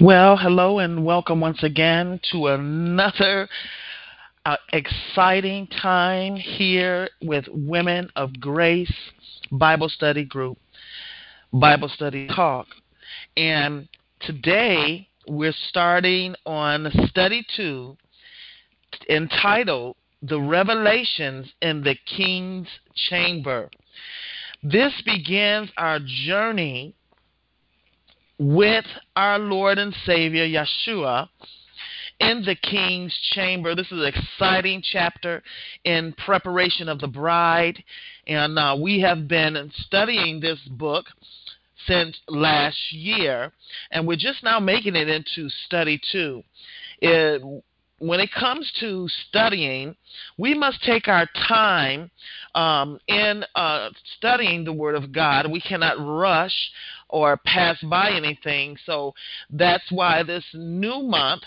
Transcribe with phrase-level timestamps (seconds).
[0.00, 3.48] Well, hello and welcome once again to another
[4.44, 8.92] uh, exciting time here with Women of Grace
[9.52, 10.58] Bible Study Group,
[11.52, 12.66] Bible Study Talk.
[13.36, 17.96] And today we're starting on study two
[19.08, 23.70] entitled The Revelations in the King's Chamber.
[24.60, 26.96] This begins our journey
[28.38, 28.84] with
[29.16, 31.28] our Lord and Savior Yeshua
[32.20, 33.74] in the king's chamber.
[33.74, 35.42] This is an exciting chapter
[35.84, 37.82] in preparation of the bride,
[38.26, 41.06] and uh, we have been studying this book
[41.86, 43.52] since last year,
[43.90, 46.42] and we're just now making it into study two.
[47.00, 47.42] It,
[47.98, 49.94] when it comes to studying,
[50.36, 52.10] we must take our time
[52.54, 55.50] um, in uh, studying the Word of God.
[55.50, 56.54] We cannot rush
[57.14, 58.76] or pass by anything.
[58.84, 59.14] So
[59.48, 61.42] that's why this new month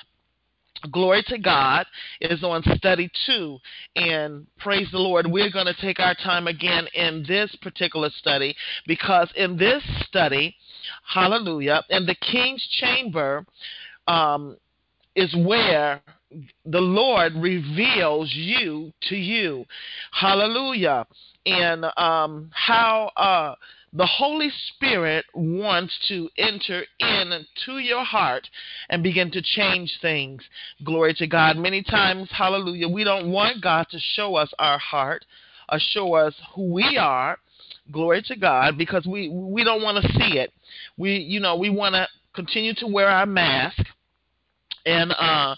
[0.92, 1.88] Glory to God
[2.22, 3.58] is on study two.
[3.96, 8.56] And praise the Lord, we're going to take our time again in this particular study
[8.86, 10.56] because in this study,
[11.04, 13.44] hallelujah, in the king's chamber
[14.08, 14.56] um,
[15.16, 16.00] is where
[16.66, 19.66] the Lord reveals you to you.
[20.12, 21.08] Hallelujah.
[21.48, 23.56] And um, how uh,
[23.94, 28.48] the Holy Spirit wants to enter into your heart
[28.90, 30.44] and begin to change things.
[30.84, 31.58] Glory to God.
[31.58, 35.26] Many times, hallelujah, we don't want God to show us our heart
[35.72, 37.38] or show us who we are.
[37.92, 40.52] Glory to God, because we we don't want to see it.
[40.98, 43.82] We you know we want to continue to wear our mask
[44.86, 45.56] and uh,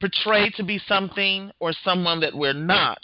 [0.00, 2.98] portray to be something or someone that we're not.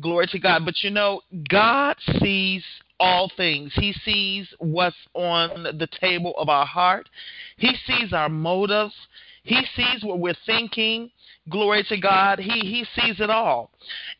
[0.00, 0.64] Glory to God.
[0.64, 2.62] But you know, God sees
[2.98, 3.72] all things.
[3.74, 7.08] He sees what's on the table of our heart.
[7.56, 8.94] He sees our motives.
[9.42, 11.10] He sees what we're thinking.
[11.48, 12.38] Glory to God.
[12.38, 13.70] He he sees it all.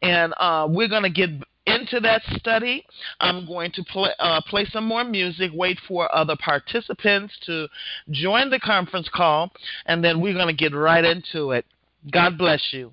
[0.03, 1.31] And uh, we're going to get
[1.66, 2.87] into that study.
[3.20, 7.66] I'm going to play, uh, play some more music, wait for other participants to
[8.10, 9.50] join the conference call,
[9.87, 11.66] and then we're going to get right into it.
[12.10, 12.93] God bless you.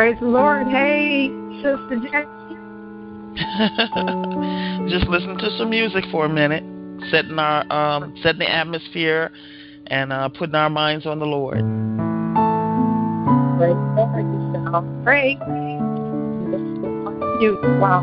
[0.00, 0.66] Praise the Lord.
[0.68, 2.56] Hey, Sister Jackie.
[4.88, 6.64] Just listen to some music for a minute,
[7.10, 9.30] setting our um, setting the atmosphere,
[9.88, 11.58] and uh, putting our minds on the Lord.
[13.58, 13.76] Praise
[14.54, 15.04] the Lord.
[15.04, 15.32] Pray.
[17.42, 18.00] You wow.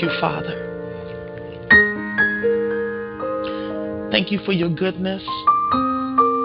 [0.00, 0.56] Thank you, Father.
[4.10, 5.22] Thank you for your goodness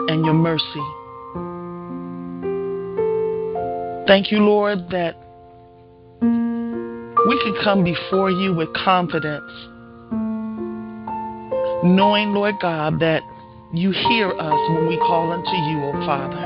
[0.10, 0.84] and your mercy.
[4.08, 5.16] Thank you, Lord, that
[7.30, 9.50] we can come before you with confidence,
[11.86, 13.22] knowing, Lord God, that
[13.74, 16.46] you hear us when we call unto you, O Father.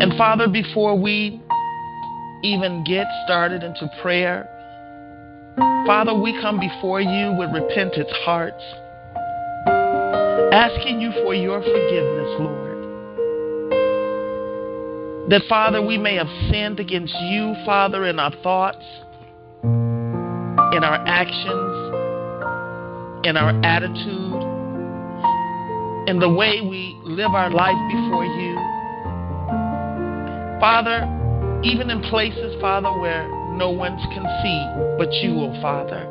[0.00, 1.42] And Father, before we
[2.44, 4.48] even get started into prayer,
[5.90, 8.62] Father, we come before you with repentant hearts,
[10.54, 12.78] asking you for your forgiveness, Lord.
[15.30, 18.84] That, Father, we may have sinned against you, Father, in our thoughts,
[19.64, 21.96] in our actions,
[23.26, 24.42] in our attitude,
[26.08, 28.54] in the way we live our life before you.
[30.60, 31.02] Father,
[31.64, 34.64] even in places, Father, where no one can see
[34.96, 36.08] but you, O oh Father.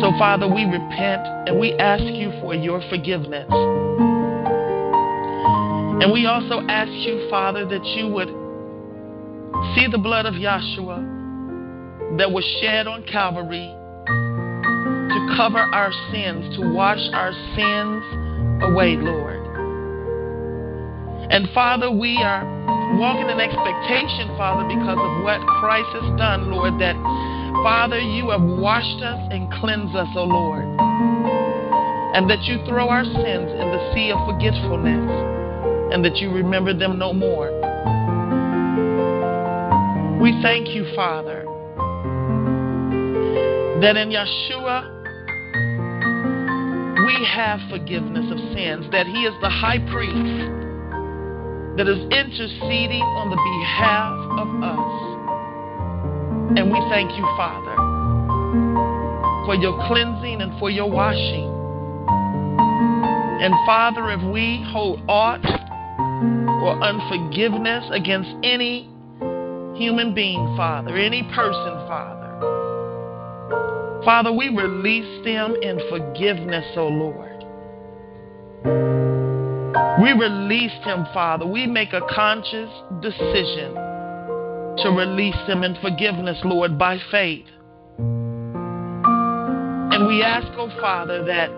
[0.00, 3.50] So, Father, we repent and we ask you for your forgiveness.
[6.00, 8.28] And we also ask you, Father, that you would
[9.74, 13.74] see the blood of Yahshua that was shed on Calvary
[14.06, 18.04] to cover our sins, to wash our sins
[18.62, 19.37] away, Lord.
[21.30, 22.44] And Father, we are
[22.98, 26.96] walking in expectation, Father, because of what Christ has done, Lord, that
[27.62, 30.64] Father, you have washed us and cleansed us, O Lord.
[32.14, 35.04] And that you throw our sins in the sea of forgetfulness
[35.92, 37.52] and that you remember them no more.
[40.20, 41.44] We thank you, Father,
[43.80, 44.96] that in Yeshua
[47.06, 50.57] we have forgiveness of sins, that He is the high priest
[51.78, 54.98] that is interceding on the behalf of us.
[56.58, 57.76] And we thank you, Father,
[59.46, 61.46] for your cleansing and for your washing.
[63.40, 65.46] And Father, if we hold aught
[66.64, 68.90] or unforgiveness against any
[69.78, 72.18] human being, Father, any person, Father.
[74.04, 77.37] Father, we release them in forgiveness, O oh Lord.
[80.08, 81.46] We release him, Father.
[81.46, 82.70] We make a conscious
[83.02, 87.44] decision to release him in forgiveness, Lord, by faith.
[89.92, 91.50] And we ask, oh Father, that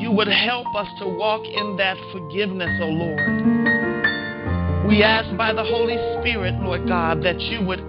[0.00, 3.18] you would help us to walk in that forgiveness, O oh Lord.
[4.88, 7.80] We ask by the Holy Spirit, Lord God, that you would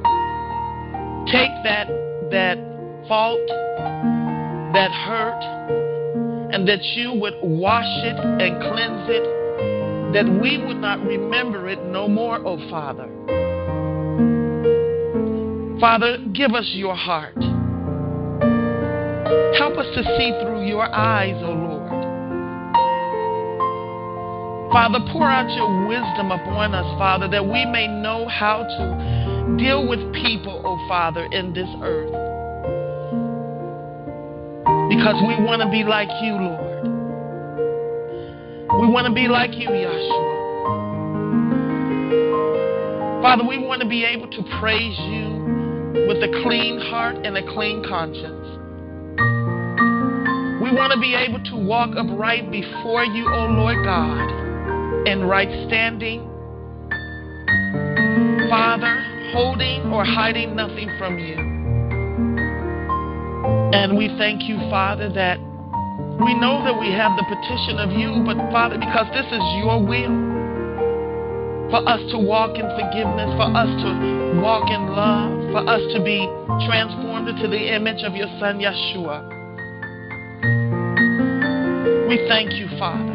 [1.32, 1.88] take that
[2.30, 2.58] that
[3.08, 3.40] fault,
[4.74, 5.42] that hurt,
[6.54, 9.45] and that you would wash it and cleanse it,
[10.14, 13.10] that we would not remember it no more, O oh Father.
[15.80, 17.36] Father, give us your heart.
[19.58, 21.76] Help us to see through your eyes, O oh Lord.
[24.72, 29.88] Father, pour out your wisdom upon us, Father, that we may know how to deal
[29.88, 32.12] with people, oh Father, in this earth.
[34.90, 36.65] Because we want to be like you, Lord.
[38.86, 40.32] We want to be like you, Yahshua.
[43.24, 47.42] Father, we want to be able to praise you with a clean heart and a
[47.52, 48.46] clean conscience.
[50.62, 54.46] We want to be able to walk upright before you, O Lord God
[55.08, 56.22] in right standing.
[58.50, 61.38] Father, holding or hiding nothing from you.
[63.74, 65.40] And we thank you, Father, that
[66.24, 69.84] we know that we have the petition of you, but Father, because this is your
[69.84, 70.36] will
[71.70, 76.00] for us to walk in forgiveness, for us to walk in love, for us to
[76.04, 76.24] be
[76.66, 79.28] transformed into the image of your Son, Yeshua.
[82.08, 83.12] We thank you, Father.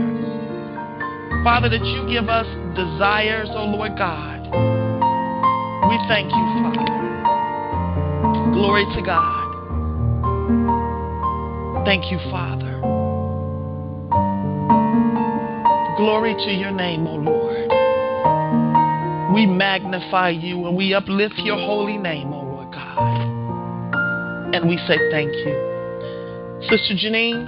[1.45, 4.41] Father, that you give us desires, oh Lord God.
[5.89, 6.85] We thank you, Father.
[8.53, 9.41] Glory to God.
[11.87, 12.90] Thank you, Father.
[16.01, 17.69] Glory to your name, O Lord.
[19.35, 24.55] We magnify you and we uplift your holy name, O Lord God.
[24.55, 26.63] And we say thank you.
[26.71, 27.47] Sister Janine,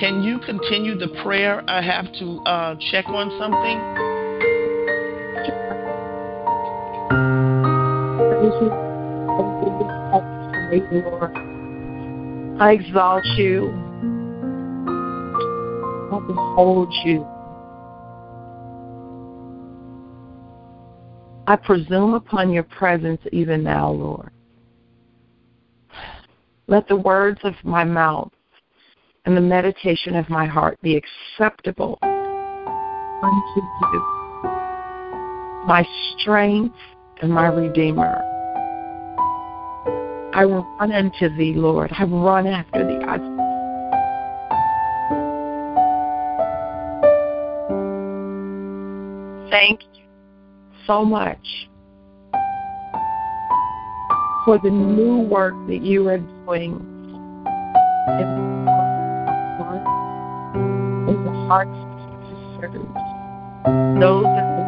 [0.00, 1.62] can you continue the prayer?
[1.68, 3.78] I have to uh, check on something.
[12.60, 13.89] I exalt you.
[16.12, 17.26] I behold you.
[21.46, 24.30] I presume upon your presence even now, Lord.
[26.66, 28.32] Let the words of my mouth
[29.24, 33.60] and the meditation of my heart be acceptable unto
[33.92, 34.02] you,
[35.66, 35.86] my
[36.16, 36.76] strength
[37.22, 38.22] and my redeemer.
[40.32, 41.92] I will run unto thee, Lord.
[41.98, 43.04] I run after thee.
[43.04, 43.39] I
[49.50, 50.04] thank you
[50.86, 51.46] so much
[54.44, 56.72] for the new work that you are doing
[61.08, 61.88] in the hearts of
[62.58, 62.80] sisters,
[64.00, 64.60] those that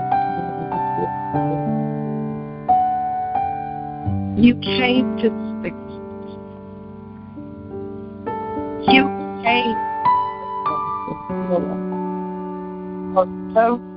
[4.38, 5.30] you came to
[5.62, 5.76] fix.
[8.92, 9.04] You
[9.44, 9.76] came.
[13.54, 13.91] So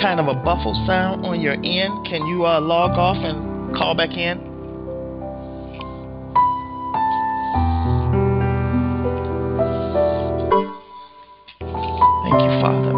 [0.00, 2.06] kind of a buffle sound on your end.
[2.06, 4.38] Can you uh, log off and call back in?
[12.22, 12.92] Thank you, Father.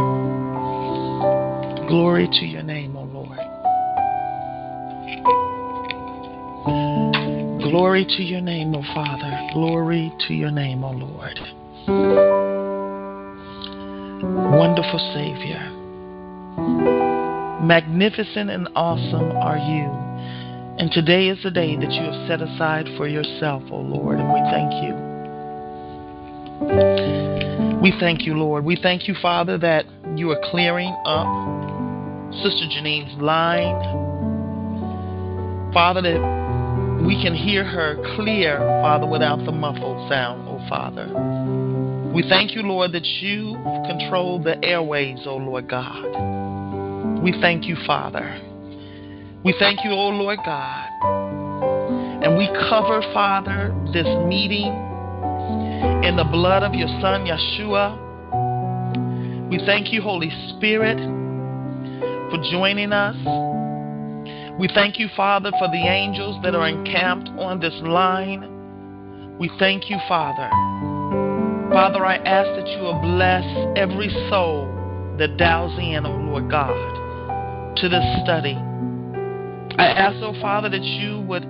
[1.88, 3.38] Glory to your name, O Lord.
[7.62, 9.50] Glory to your name, O Father.
[9.52, 11.38] Glory to your name, O Lord.
[14.58, 15.77] Wonderful Savior.
[17.68, 19.92] Magnificent and awesome are you.
[20.78, 24.32] And today is the day that you have set aside for yourself, O Lord, and
[24.32, 24.94] we thank you.
[27.82, 28.64] We thank you, Lord.
[28.64, 29.84] We thank you, Father, that
[30.16, 31.26] you are clearing up
[32.42, 33.76] Sister Janine's line.
[35.74, 41.06] Father, that we can hear her clear, Father, without the muffled sound, oh Father.
[42.14, 46.37] We thank you, Lord, that you control the airways, oh Lord God.
[47.22, 48.40] We thank you, Father.
[49.44, 50.88] We thank you, oh Lord God.
[52.22, 54.74] And we cover, Father, this meeting
[56.04, 58.06] in the blood of your Son, Yeshua.
[59.50, 60.98] We thank you, Holy Spirit,
[62.30, 63.16] for joining us.
[64.58, 69.36] We thank you, Father, for the angels that are encamped on this line.
[69.38, 70.50] We thank you, Father.
[71.72, 73.44] Father, I ask that you will bless
[73.76, 74.66] every soul
[75.18, 76.97] that dials in, oh Lord God,
[77.80, 78.54] to this study.
[79.78, 81.44] I ask, oh Father, that you would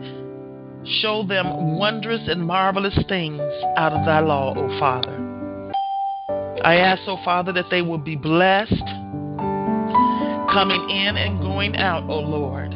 [1.00, 3.40] show them wondrous and marvelous things
[3.76, 5.14] out of thy law, O Father.
[6.64, 8.72] I ask, O Father, that they will be blessed
[10.52, 12.74] coming in and going out, O Lord.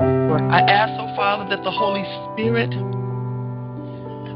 [0.00, 2.70] I ask, O Father, that the Holy Spirit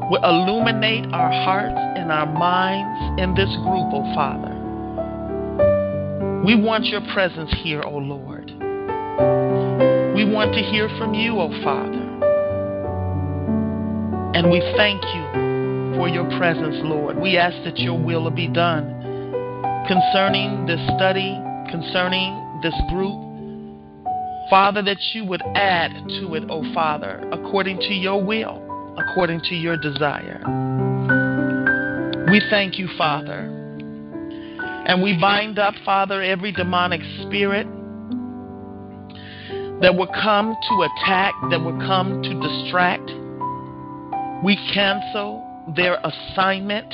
[0.09, 4.56] will illuminate our hearts and our minds in this group, O Father.
[6.45, 8.51] We want your presence here, O Lord.
[10.15, 12.07] We want to hear from you, O Father.
[14.35, 17.17] And we thank you for your presence, Lord.
[17.17, 18.85] We ask that your will be done
[19.87, 21.35] concerning this study,
[21.71, 23.17] concerning this group.
[24.49, 28.61] Father, that you would add to it, O Father, according to your will,
[28.97, 30.41] according to your desire.
[32.29, 33.56] We thank you, Father.
[34.87, 37.67] And we bind up, Father, every demonic spirit
[39.81, 43.11] that will come to attack, that will come to distract.
[44.45, 45.43] We cancel
[45.75, 46.93] their assignment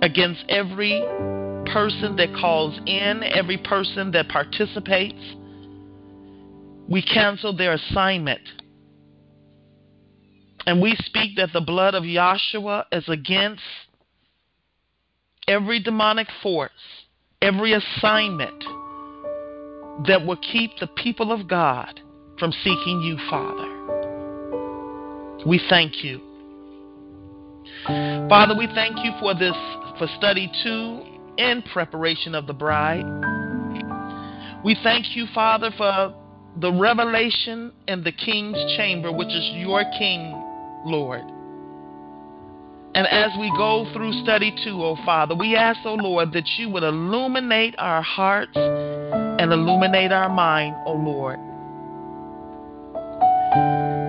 [0.00, 1.02] against every
[1.72, 5.22] person that calls in, every person that participates.
[6.88, 8.40] We cancel their assignment.
[10.66, 13.62] And we speak that the blood of Yahshua is against
[15.48, 16.70] every demonic force,
[17.40, 18.64] every assignment
[20.06, 22.00] that will keep the people of God
[22.38, 23.68] from seeking you, Father.
[25.46, 26.20] We thank you.
[27.86, 29.56] Father, we thank you for this,
[29.98, 31.02] for study two
[31.36, 33.04] in preparation of the bride.
[34.64, 36.14] We thank you, Father, for
[36.60, 40.32] the revelation in the king's chamber, which is your king,
[40.84, 41.22] Lord.
[42.94, 46.68] And as we go through study two, oh Father, we ask, oh Lord, that you
[46.68, 51.38] would illuminate our hearts and illuminate our mind, oh Lord.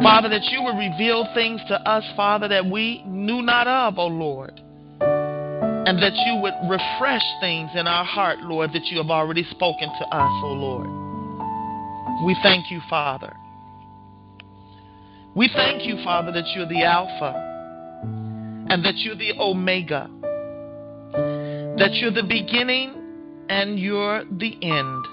[0.03, 4.07] Father, that you would reveal things to us, Father, that we knew not of, oh
[4.07, 4.59] Lord.
[4.99, 9.87] And that you would refresh things in our heart, Lord, that you have already spoken
[9.87, 12.25] to us, oh Lord.
[12.25, 13.33] We thank you, Father.
[15.35, 17.52] We thank you, Father, that you're the Alpha
[18.73, 20.09] and that you're the Omega,
[21.77, 22.95] that you're the beginning
[23.47, 25.05] and you're the end.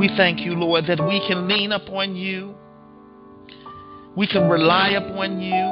[0.00, 2.56] We thank you, Lord, that we can lean upon you,
[4.16, 5.62] we can rely upon you,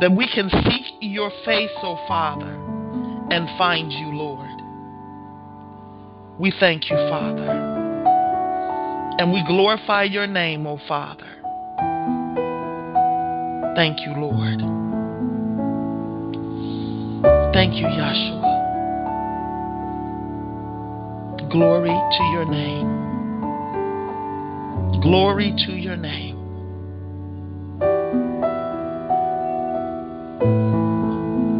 [0.00, 2.50] that we can seek your face, O oh Father,
[3.30, 4.48] and find you, Lord.
[6.40, 7.50] We thank you, Father,
[9.18, 11.28] and we glorify your name, O oh Father.
[13.76, 14.77] Thank you, Lord.
[17.52, 18.48] Thank you, Yahshua.
[21.50, 22.88] Glory to your name.
[25.00, 26.36] Glory to your name.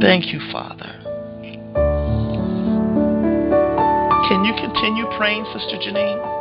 [0.00, 0.94] Thank you, Father.
[4.28, 6.37] Can you continue praying, Sister Janine?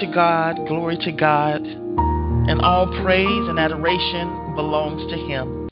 [0.00, 5.68] To God, glory to God, and all praise and adoration belongs to Him.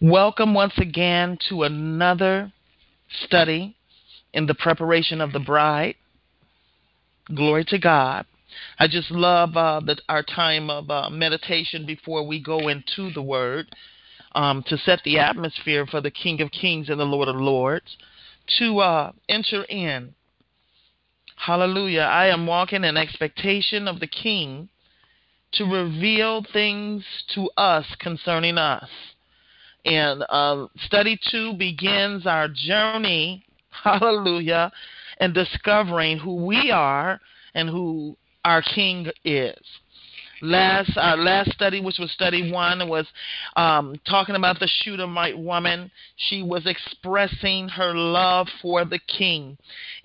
[0.00, 2.50] Welcome once again to another
[3.26, 3.76] study
[4.32, 5.96] in the preparation of the bride.
[7.34, 8.24] Glory to God.
[8.78, 13.22] I just love uh, the, our time of uh, meditation before we go into the
[13.22, 13.66] Word
[14.34, 17.98] um, to set the atmosphere for the King of Kings and the Lord of Lords
[18.58, 20.14] to uh, enter in
[21.36, 22.02] Hallelujah.
[22.02, 24.68] I am walking in expectation of the King
[25.52, 28.88] to reveal things to us concerning us.
[29.84, 34.72] And uh, study two begins our journey, hallelujah,
[35.18, 37.20] and discovering who we are
[37.54, 39.58] and who our King is.
[40.42, 43.06] Last our last study, which was study one, was
[43.56, 45.90] um, talking about the Shunammite woman.
[46.16, 49.56] She was expressing her love for the King,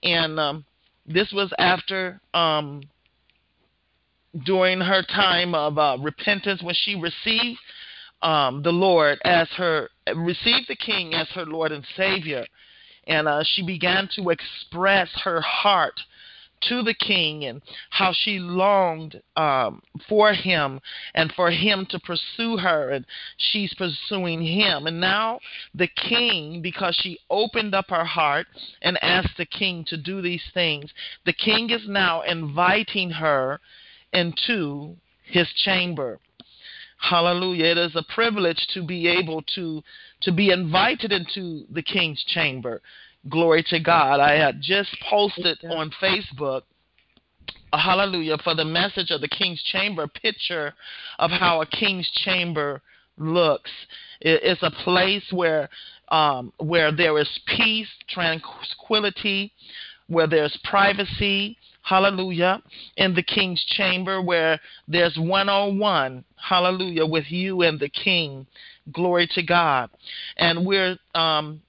[0.03, 0.65] and um,
[1.09, 2.81] this was after um,
[4.45, 7.57] during her time of uh, repentance when she received
[8.21, 12.45] um, the Lord as her received the King as her Lord and Savior,
[13.07, 15.99] and uh, she began to express her heart
[16.61, 20.79] to the king and how she longed um, for him
[21.13, 23.05] and for him to pursue her, and
[23.37, 24.87] she's pursuing him.
[24.87, 25.39] And now
[25.73, 28.47] the king, because she opened up her heart
[28.81, 30.91] and asked the king to do these things,
[31.25, 33.59] the king is now inviting her
[34.13, 34.95] into
[35.25, 36.19] his chamber.
[36.99, 37.65] Hallelujah.
[37.65, 39.81] It is a privilege to be able to
[40.21, 42.81] to be invited into the king's chamber.
[43.29, 44.19] Glory to God.
[44.19, 46.63] I had just posted on Facebook
[47.73, 50.73] hallelujah for the message of the king's chamber picture
[51.19, 52.81] of how a king's chamber
[53.17, 53.69] looks.
[54.21, 55.69] It's a place where
[56.09, 59.51] um, where there is peace tranquility
[60.07, 62.61] where there's privacy hallelujah
[62.97, 68.45] in the king's chamber where there's one-on-one hallelujah with you and the king.
[68.91, 69.89] Glory to god.
[70.37, 71.61] And we're um,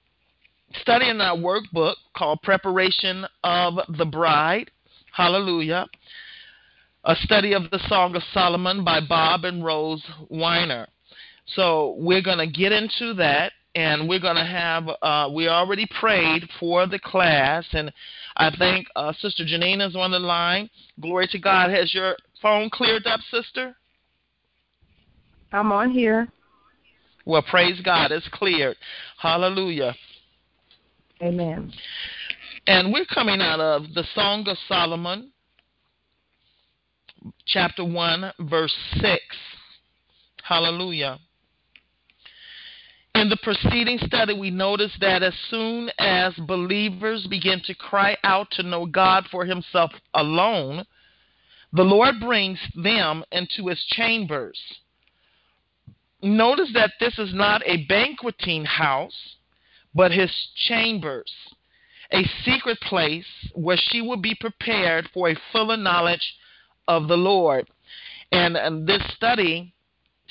[0.81, 4.71] studying our workbook called preparation of the bride.
[5.11, 5.87] Hallelujah.
[7.03, 10.87] A study of the Song of Solomon by Bob and Rose Weiner.
[11.55, 15.87] So we're going to get into that and we're going to have uh, we already
[15.99, 17.91] prayed for the class and
[18.35, 20.69] i think uh, sister janine is on the line.
[20.99, 21.71] Glory to god.
[21.71, 23.75] Has your phone cleared up sister?
[25.53, 26.27] I'm on here.
[27.25, 28.11] Well praise god.
[28.11, 28.75] It's cleared.
[29.17, 29.95] Hallelujah
[31.21, 31.71] amen
[32.67, 35.31] and we're coming out of the Song of Solomon,
[37.45, 39.19] chapter 1, verse 6.
[40.43, 41.19] Hallelujah.
[43.15, 48.47] In the preceding study, we noticed that as soon as believers begin to cry out
[48.51, 50.85] to know God for Himself alone,
[51.73, 54.59] the Lord brings them into His chambers.
[56.21, 59.35] Notice that this is not a banqueting house,
[59.93, 60.31] but His
[60.67, 61.31] chambers
[62.11, 66.35] a secret place where she will be prepared for a fuller knowledge
[66.87, 67.67] of the Lord.
[68.31, 69.73] And, and this study,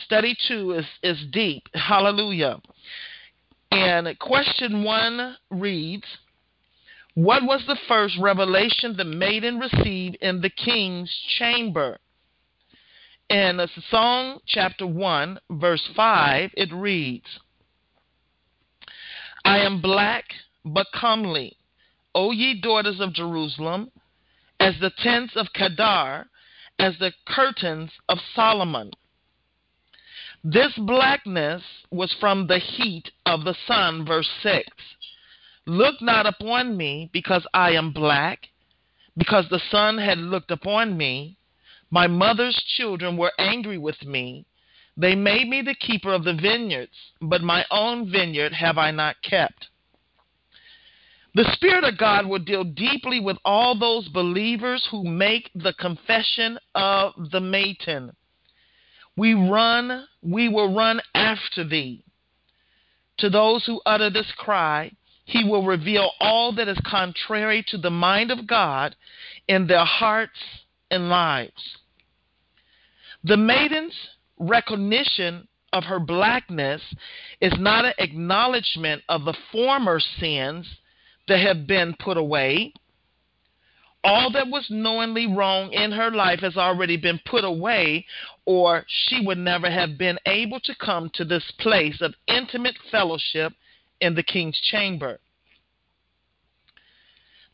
[0.04, 1.64] study two, is, is deep.
[1.74, 2.60] Hallelujah.
[3.70, 6.04] And question one reads
[7.14, 11.98] What was the first revelation the maiden received in the king's chamber?
[13.28, 17.38] In Song chapter 1, verse 5, it reads
[19.44, 20.24] I am black
[20.64, 21.56] but comely.
[22.14, 23.90] O ye daughters of Jerusalem,
[24.58, 26.28] as the tents of Kedar,
[26.78, 28.90] as the curtains of Solomon.
[30.42, 34.66] This blackness was from the heat of the sun, verse 6.
[35.66, 38.48] Look not upon me, because I am black,
[39.16, 41.36] because the sun had looked upon me.
[41.90, 44.46] My mother's children were angry with me.
[45.00, 49.16] They made me the keeper of the vineyards, but my own vineyard have I not
[49.22, 49.68] kept.
[51.34, 56.58] The Spirit of God will deal deeply with all those believers who make the confession
[56.74, 58.14] of the maiden.
[59.16, 62.04] We run, we will run after thee.
[63.18, 64.92] To those who utter this cry,
[65.24, 68.96] he will reveal all that is contrary to the mind of God
[69.48, 70.38] in their hearts
[70.90, 71.78] and lives.
[73.24, 73.94] The maiden's
[74.40, 76.82] recognition of her blackness
[77.40, 80.66] is not an acknowledgement of the former sins
[81.28, 82.72] that have been put away.
[84.02, 88.06] All that was knowingly wrong in her life has already been put away,
[88.46, 93.52] or she would never have been able to come to this place of intimate fellowship
[94.00, 95.20] in the king's chamber.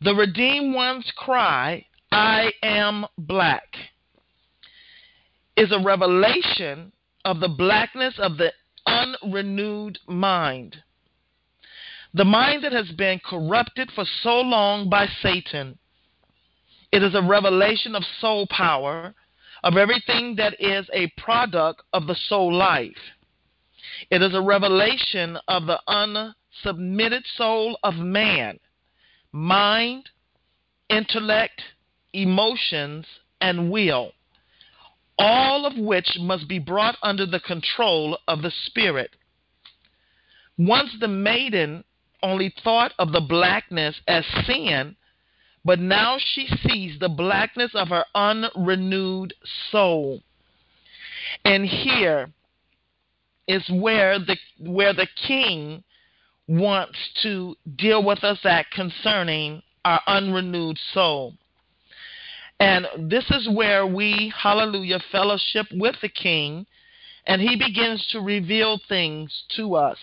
[0.01, 3.75] The redeemed one's cry, I am black,
[5.57, 6.93] is a revelation
[7.25, 8.53] of the blackness of the
[8.87, 10.77] unrenewed mind.
[12.15, 15.79] The mind that has been corrupted for so long by Satan.
[16.93, 19.15] It is a revelation of soul power,
[19.65, 22.93] of everything that is a product of the soul life.
[24.11, 28.61] It is a revelation of the unsubmitted soul of man,
[29.33, 30.11] mind,
[30.89, 31.61] intellect,
[32.13, 33.07] emotions,
[33.41, 34.13] and will,
[35.19, 39.11] all of which must be brought under the control of the Spirit.
[40.59, 41.85] Once the maiden
[42.23, 44.97] only thought of the blackness as sin,
[45.65, 49.35] but now she sees the blackness of her unrenewed
[49.71, 50.23] soul.
[51.45, 52.31] And here
[53.49, 55.83] is where the where the king
[56.49, 61.35] wants to deal with us at concerning our unrenewed soul.
[62.59, 66.67] And this is where we, hallelujah, fellowship with the king,
[67.27, 69.99] and he begins to reveal things to us.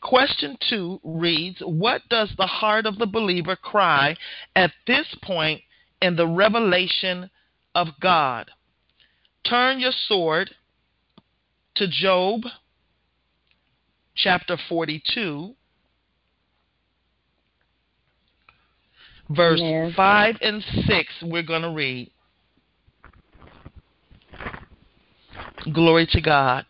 [0.00, 4.16] Question two reads What does the heart of the believer cry
[4.54, 5.62] at this point
[6.00, 7.30] in the revelation
[7.74, 8.50] of God?
[9.44, 10.54] Turn your sword
[11.76, 12.42] to Job
[14.14, 15.54] chapter 42,
[19.34, 19.92] verse yes.
[19.94, 21.14] 5 and 6.
[21.22, 22.10] We're going to read.
[25.72, 26.66] Glory to God.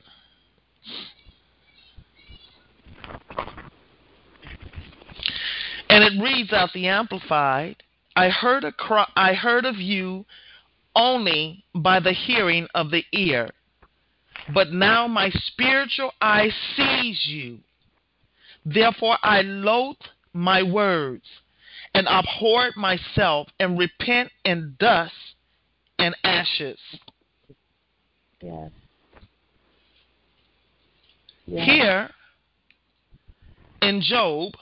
[5.88, 7.77] And it reads out the amplified,
[8.16, 10.24] I heard a cry, I heard of you
[10.96, 13.50] only by the hearing of the ear.
[14.53, 17.59] But now my spiritual eye sees you.
[18.64, 19.96] Therefore I loathe
[20.33, 21.24] my words
[21.95, 25.13] and abhorred myself and repent in dust
[25.99, 26.79] and ashes.
[28.41, 28.71] Yes.
[31.47, 32.11] Here
[33.83, 34.53] in Job,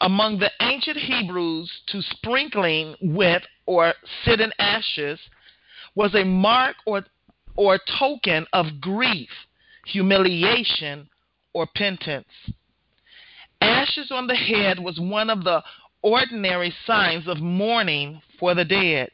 [0.00, 5.18] among the ancient Hebrews, to sprinkling with or sit in ashes
[5.94, 7.04] was a mark or
[7.56, 9.28] or token of grief,
[9.86, 11.08] humiliation,
[11.52, 12.26] or penance.
[13.60, 15.62] Ashes on the head was one of the
[16.04, 19.10] ordinary signs of mourning for the dead.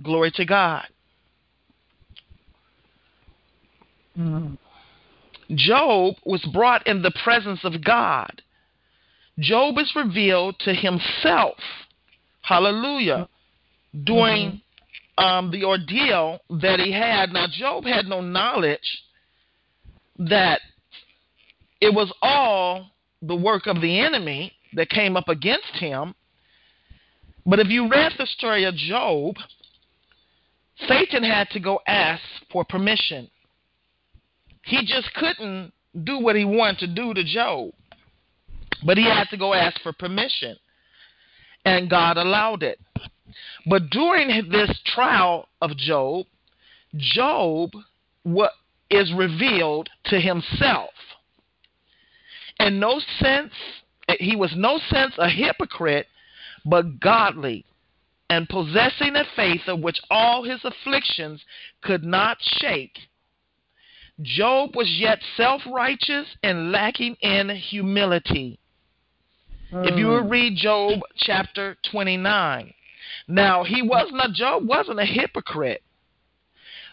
[0.00, 0.86] Glory to God.
[5.54, 8.42] Job was brought in the presence of God.
[9.38, 11.58] Job is revealed to himself.
[12.42, 13.28] Hallelujah.
[14.04, 14.62] During
[15.16, 17.32] um, the ordeal that he had.
[17.32, 19.02] Now, Job had no knowledge
[20.18, 20.60] that
[21.80, 22.90] it was all
[23.22, 26.14] the work of the enemy that came up against him.
[27.46, 29.36] But if you read the story of Job,
[30.86, 33.28] Satan had to go ask for permission.
[34.64, 35.72] He just couldn't
[36.04, 37.72] do what he wanted to do to Job,
[38.84, 40.56] but he had to go ask for permission.
[41.64, 42.78] And God allowed it.
[43.66, 46.26] But during this trial of Job,
[46.96, 47.70] Job
[48.90, 50.90] is revealed to himself.
[52.60, 53.52] In no sense,
[54.18, 56.06] he was no sense a hypocrite,
[56.64, 57.64] but godly,
[58.30, 61.42] and possessing a faith of which all his afflictions
[61.82, 62.98] could not shake.
[64.20, 68.58] Job was yet self righteous and lacking in humility.
[69.70, 70.30] If you would hmm.
[70.30, 72.72] read Job chapter 29,
[73.28, 75.82] now he wasn't a Job wasn't a hypocrite,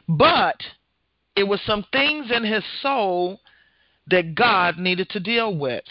[0.08, 0.62] but
[1.36, 3.39] it was some things in his soul
[4.08, 5.84] that God needed to deal with,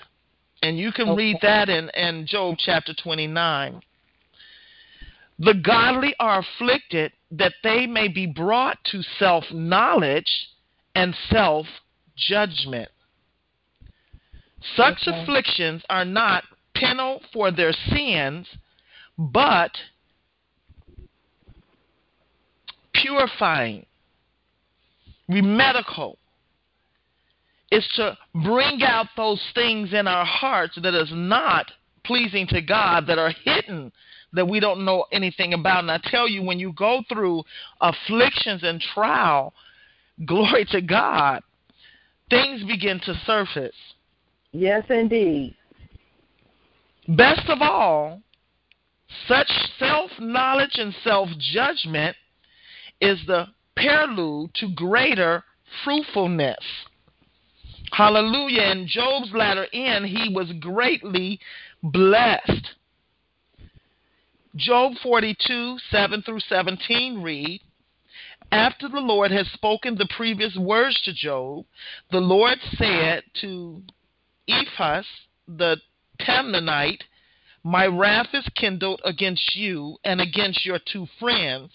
[0.64, 1.16] and you can Okay.
[1.16, 3.82] read that in in Job chapter 29.
[5.38, 10.48] The godly are afflicted that they may be brought to self knowledge
[10.94, 11.66] and self
[12.16, 12.90] judgment.
[14.74, 15.20] Such Okay.
[15.22, 18.48] afflictions are not penal for their sins,
[19.18, 19.72] but
[22.94, 23.84] purifying,
[25.28, 26.18] remedical.
[27.74, 31.72] Is to bring out those things in our hearts that is not
[32.04, 33.90] pleasing to God, that are hidden,
[34.32, 35.80] that we don't know anything about.
[35.80, 37.42] And I tell you, when you go through
[37.80, 39.54] afflictions and trial,
[40.24, 41.42] glory to God,
[42.30, 43.74] things begin to surface.
[44.52, 45.56] Yes, indeed.
[47.08, 48.22] Best of all,
[49.26, 52.16] such self knowledge and self judgment
[53.00, 55.42] is the prelude to greater
[55.82, 56.64] fruitfulness.
[57.96, 58.72] Hallelujah.
[58.72, 61.38] In Job's latter end, he was greatly
[61.80, 62.74] blessed.
[64.56, 67.60] Job 42, 7 through 17 read,
[68.50, 71.66] After the Lord had spoken the previous words to Job,
[72.10, 73.82] the Lord said to
[74.48, 75.06] Eliphaz
[75.46, 75.76] the
[76.18, 77.04] Temanite,
[77.62, 81.70] My wrath is kindled against you and against your two friends,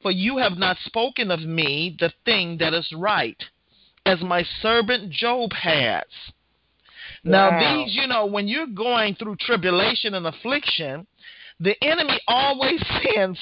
[0.00, 3.44] for you have not spoken of me the thing that is right,
[4.10, 6.04] as my servant Job has.
[7.22, 7.84] Now, Wow.
[7.84, 11.06] these, you know, when you're going through tribulation and affliction,
[11.60, 13.38] the enemy always sends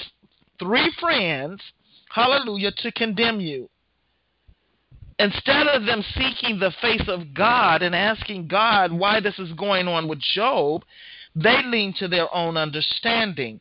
[0.58, 1.62] three friends,
[2.10, 3.70] hallelujah, to condemn you.
[5.18, 9.88] Instead of them seeking the face of God and asking God why this is going
[9.88, 10.84] on with Job,
[11.34, 13.60] they lean to their own understanding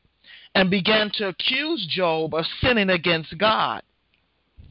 [0.55, 3.81] and began to accuse Job of sinning against God.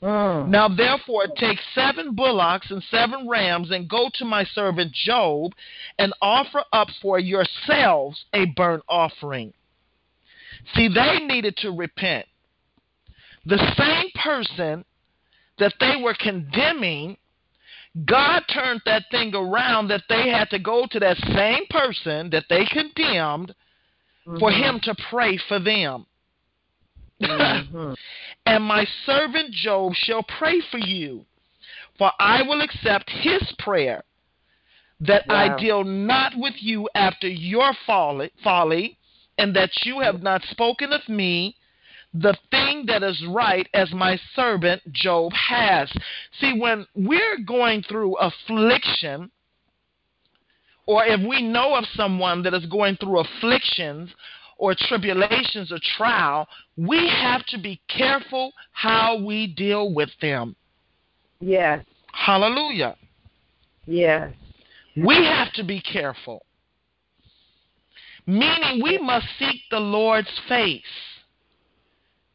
[0.02, 0.48] Mm.
[0.48, 5.52] Now, therefore, take seven bullocks and seven rams, and go to my servant Job,
[5.98, 9.52] and offer up for yourselves a burnt offering.
[10.74, 12.26] See, they needed to repent.
[13.46, 14.84] The same person
[15.58, 17.16] that they were condemning,
[18.04, 22.44] God turned that thing around that they had to go to that same person that
[22.50, 23.54] they condemned
[24.38, 24.62] for Mhm.
[24.62, 26.06] him to pray for them.
[27.22, 27.96] Mhm.
[28.46, 31.26] And my servant Job shall pray for you,
[31.98, 34.04] for I will accept his prayer,
[35.00, 38.98] that I deal not with you after your folly, folly,
[39.36, 41.56] and that you have not spoken of me
[42.14, 45.92] the thing that is right as my servant Job has.
[46.40, 49.30] See, when we're going through affliction,
[50.86, 54.10] or if we know of someone that is going through afflictions
[54.56, 60.56] or tribulations or trial, we have to be careful how we deal with them.
[61.40, 61.84] Yes.
[62.12, 62.96] Hallelujah.
[63.86, 64.32] Yes.
[64.96, 66.44] We have to be careful.
[68.26, 70.82] Meaning we must seek the Lord's face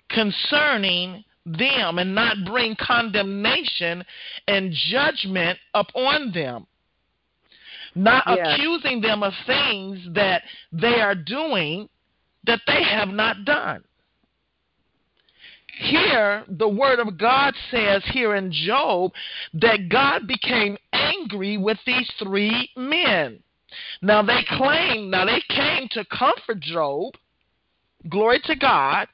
[0.10, 4.06] concerning them and not bring condemnation
[4.48, 6.68] and judgment upon them.
[7.96, 8.54] Not Yes.
[8.54, 11.90] accusing them of things that they are doing
[12.46, 13.84] that they have not done.
[15.80, 19.12] Here, the Word of God says here in Job
[19.54, 23.42] that God became angry with these three men.
[24.02, 27.14] Now, they claim, now they came to comfort Job,
[28.10, 29.08] glory to God,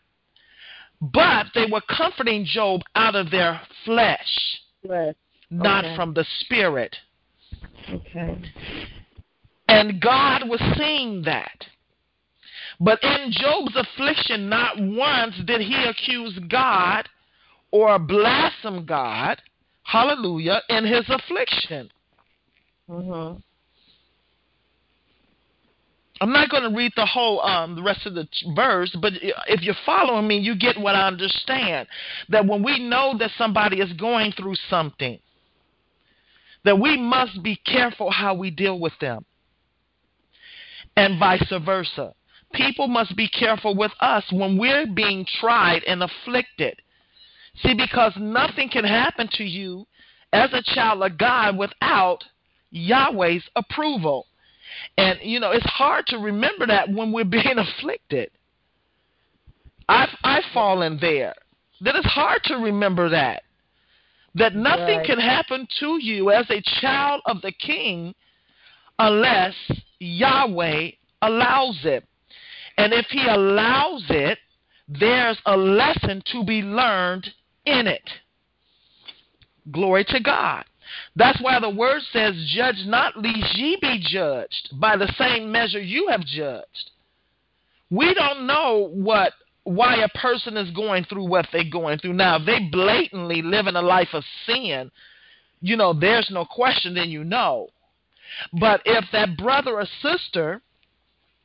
[1.00, 5.16] but they were comforting Job out of their flesh, Yes.
[5.50, 5.96] not Okay.
[5.96, 6.96] from the Spirit.
[7.90, 8.38] Okay.
[9.70, 11.68] And God was seeing that.
[12.80, 17.10] But in Job's affliction, not once did he accuse God
[17.72, 19.42] or blaspheme God,
[19.84, 21.90] hallelujah, in his affliction.
[22.90, 23.42] Mhm.
[26.20, 29.14] I'm not going to read the whole um the rest of the verse, but
[29.48, 31.88] if you're following me, you get what I understand.
[32.30, 35.20] That when we know that somebody is going through something,
[36.64, 39.26] that we must be careful how we deal with them.
[40.96, 42.14] And vice versa.
[42.54, 46.76] People must be careful with us when we're being tried and afflicted.
[47.62, 49.86] See, because nothing can happen to you
[50.34, 52.24] as a child of God without
[52.72, 54.28] Yahweh's approval.
[54.98, 58.32] And you know, it's hard to remember that when we're being afflicted.
[59.90, 61.34] I've I've fallen there.
[61.82, 63.44] That it's hard to remember that.
[64.36, 65.06] That nothing Right.
[65.06, 68.14] can happen to you as a child of the king
[69.00, 69.56] unless
[70.00, 70.92] Yahweh
[71.22, 72.04] allows it.
[72.78, 74.38] And if he allows it,
[74.88, 77.28] there's a lesson to be learned
[77.66, 78.10] in it.
[79.72, 80.64] Glory to God.
[81.16, 85.82] That's why the word says, Judge not, lest ye be judged by the same measure
[85.82, 86.92] you have judged.
[87.90, 92.14] We don't know what why a person is going through what they're going through.
[92.14, 94.90] Now, if they blatantly live in a life of sin,
[95.60, 97.68] you know, there's no question, then you know.
[98.54, 100.62] But if that brother or sister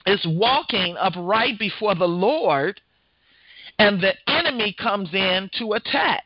[0.06, 2.80] is walking upright before the Lord
[3.78, 6.24] and the enemy comes in to attack,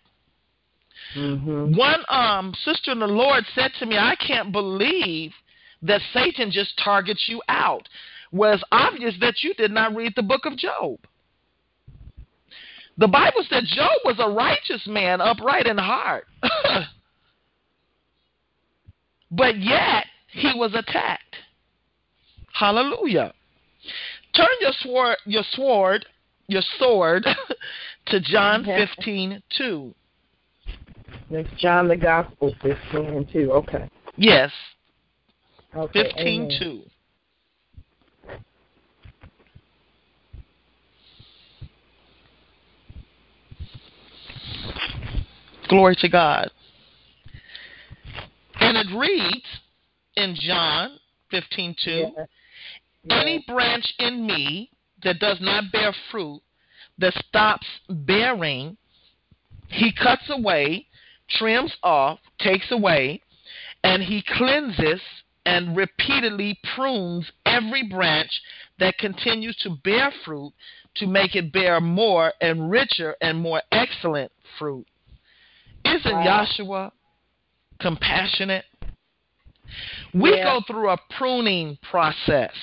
[1.14, 1.76] Mhm.
[1.76, 5.34] one um sister in the Lord said to me, I can't believe
[5.82, 7.88] that Satan just targets you out.
[8.32, 10.98] Was obvious that you did not read the book of Job.
[12.98, 16.26] The Bible said Job was a righteous man, upright in heart.
[19.30, 21.36] but yet he was attacked.
[22.52, 23.32] Hallelujah.
[24.36, 26.06] Turn your sword your sword
[26.48, 27.26] your sword
[28.06, 29.94] to John fifteen two.
[31.30, 33.52] That's John the Gospel, 15 and 2.
[33.52, 33.90] Okay.
[34.16, 34.52] Yes.
[35.74, 36.04] okay.
[36.04, 36.58] Fifteen amen.
[36.58, 36.82] two.
[45.68, 46.50] Glory to God.
[48.60, 49.44] And it reads
[50.16, 50.98] in John
[51.30, 52.12] fifteen two.
[52.16, 52.26] Yeah.
[53.10, 54.70] Any branch in me
[55.02, 56.40] that does not bear fruit,
[56.98, 58.76] that stops bearing,
[59.68, 60.86] he cuts away,
[61.30, 63.22] trims off, takes away,
[63.84, 65.00] and he cleanses
[65.44, 68.30] and repeatedly prunes every branch
[68.78, 70.52] that continues to bear fruit
[70.96, 74.86] to make it bear more and richer and more excellent fruit.
[75.84, 76.44] Isn't Wow.
[76.44, 76.92] Yeshua
[77.78, 78.64] compassionate?
[80.12, 80.44] We Yeah.
[80.44, 82.54] go through a pruning process.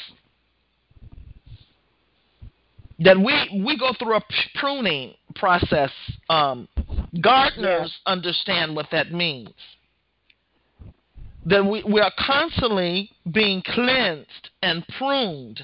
[3.00, 4.22] That we we go through a
[4.56, 5.91] pruning process.
[6.30, 6.68] Um,
[7.22, 9.54] gardeners understand what that means.
[11.46, 15.62] That we, we are constantly being cleansed and pruned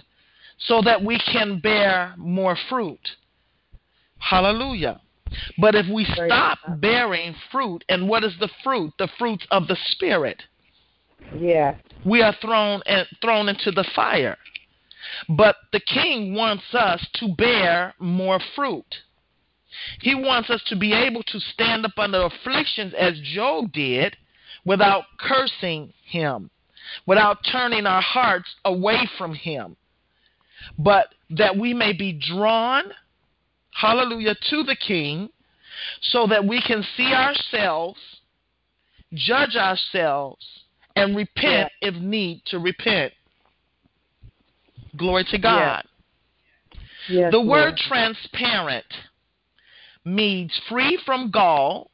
[0.57, 2.99] so that we can bear more fruit.
[4.17, 4.99] Hallelujah.
[5.57, 8.91] But if we stop bearing fruit, and what is the fruit?
[8.97, 10.41] The fruits of the Spirit
[11.39, 11.75] Yeah.
[12.03, 14.37] we are thrown and thrown into the fire.
[15.27, 18.85] But the king wants us to bear more fruit.
[20.01, 24.17] He wants us to be able to stand up under afflictions as Job did
[24.65, 26.49] without cursing him,
[27.05, 29.77] without turning our hearts away from him,
[30.77, 32.91] but that we may be drawn
[33.79, 35.29] hallelujah, to the king
[36.01, 37.99] so that we can see ourselves,
[39.13, 40.45] judge ourselves,
[40.95, 43.13] and repent if need to repent.
[44.97, 45.83] Glory to God.
[47.09, 47.47] Yes, the Lord.
[47.47, 48.85] word transparent
[50.05, 51.91] means free from gall,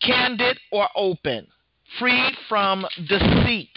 [0.00, 1.46] candid or open,
[1.98, 3.76] free from deceit.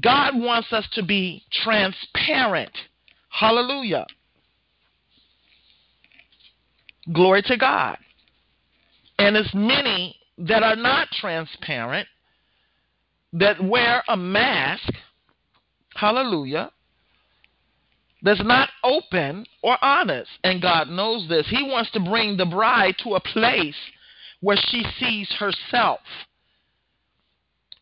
[0.00, 2.76] God wants us to be transparent.
[3.30, 4.06] Hallelujah.
[7.12, 7.96] Glory to God.
[9.18, 12.06] And as many that are not transparent,
[13.32, 14.90] that wear a mask,
[15.94, 16.70] hallelujah,
[18.22, 20.30] that's not open or honest.
[20.44, 21.46] And God knows this.
[21.48, 23.76] He wants to bring the bride to a place
[24.40, 26.00] where she sees herself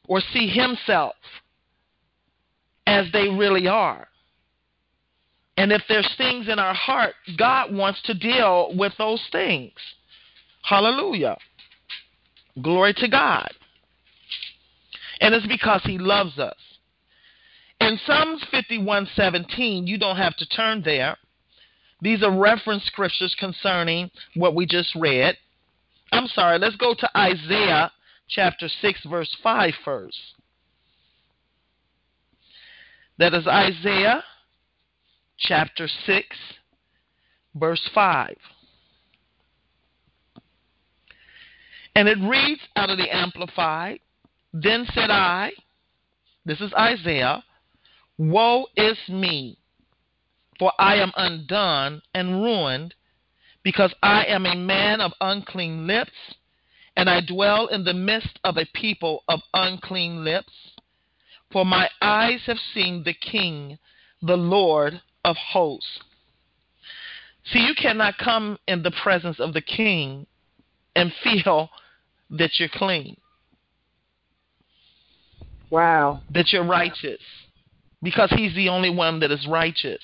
[0.08, 1.14] or see himself
[2.86, 4.08] as they really are.
[5.56, 9.72] And if there's things in our heart, God wants to deal with those things.
[10.62, 11.36] Hallelujah.
[12.60, 13.48] Glory to God.
[15.20, 16.56] And it's because he loves us.
[17.80, 21.16] In Psalms 51:17, you don't have to turn there.
[22.00, 25.36] These are reference scriptures concerning what we just read.
[26.12, 27.92] I'm sorry, let's go to Isaiah
[28.28, 30.18] chapter 6 verse 5 first.
[33.18, 34.22] That is Isaiah
[35.38, 36.36] chapter 6
[37.54, 38.36] verse 5.
[41.94, 44.00] And it reads out of the Amplified
[44.52, 45.52] Then said I,
[46.44, 47.42] this is Isaiah,
[48.18, 49.58] Woe is me,
[50.58, 52.94] for I am undone and ruined,
[53.62, 56.12] because I am a man of unclean lips,
[56.96, 60.52] and I dwell in the midst of a people of unclean lips.
[61.52, 63.78] For my eyes have seen the King,
[64.22, 66.00] the Lord of hosts.
[67.52, 70.26] See, you cannot come in the presence of the King
[70.94, 71.70] and feel
[72.30, 73.16] that you're clean,
[75.70, 76.22] Wow.
[76.30, 77.20] that you're righteous,
[78.02, 80.02] because He's the only one that is righteous.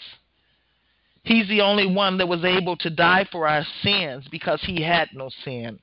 [1.24, 5.09] He's the only one that was able to die for our sins because He had
[5.14, 5.78] no sin.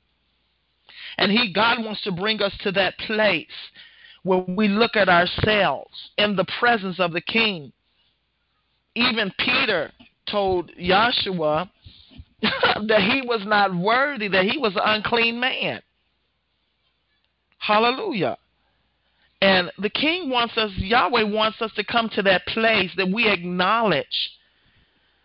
[1.18, 3.48] And He, God wants to bring us to that place
[4.24, 7.72] where we look at ourselves in the presence of the King.
[8.96, 9.92] Even Peter
[10.30, 11.70] told Yeshua
[12.42, 15.82] that he was not worthy, that he was an unclean man.
[17.58, 18.38] Hallelujah.
[19.42, 23.30] And the king wants us, Yahweh wants us to come to that place that we
[23.30, 24.32] acknowledge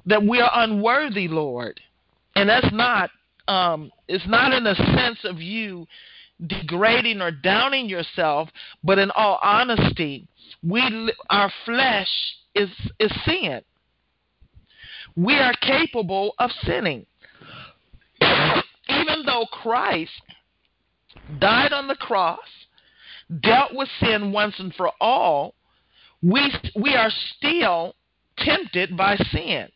[0.07, 1.81] that we are unworthy, Lord.
[2.37, 3.11] And that's not,
[3.49, 5.87] um, it's not in a sense of you
[6.47, 8.49] degrading or downing yourself,
[8.83, 10.29] but in all honesty,
[10.63, 12.09] we our flesh
[12.55, 13.61] is is sin.
[15.17, 17.07] We are capable of sinning.
[18.21, 20.11] Even though Christ
[21.41, 22.41] died on the cross,
[23.41, 25.55] dealt with sin once and for all,
[26.23, 27.95] we we are still
[28.39, 29.69] tempted by sin.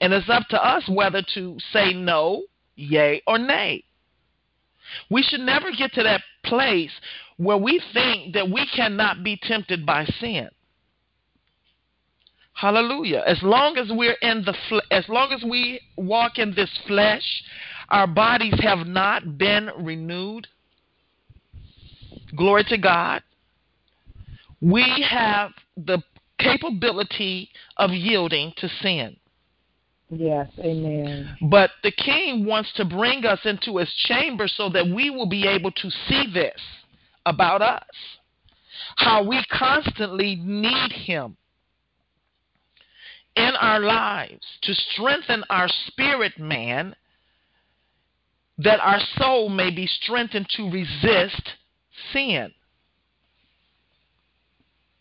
[0.00, 2.42] And it's up to us whether to say no,
[2.74, 3.84] yea, or nay.
[5.10, 6.92] We should never get to that place
[7.38, 10.48] where we think that we cannot be tempted by sin.
[12.52, 13.22] Hallelujah.
[13.26, 17.42] As long as we're in the fl- as long as we walk in this flesh,
[17.90, 20.46] our bodies have not been renewed.
[22.34, 23.22] Glory to God.
[24.60, 26.02] We have the
[26.38, 29.16] capability of yielding to sin.
[30.08, 30.48] Yes.
[30.58, 31.36] Amen.
[31.50, 35.46] But the king wants to bring us into his chamber so that we will be
[35.46, 36.60] able to see this
[37.24, 37.84] about us.
[38.96, 41.36] How we constantly need him
[43.34, 46.94] in our lives to strengthen our spirit man,
[48.58, 51.42] that our soul may be strengthened to resist
[52.12, 52.52] sin.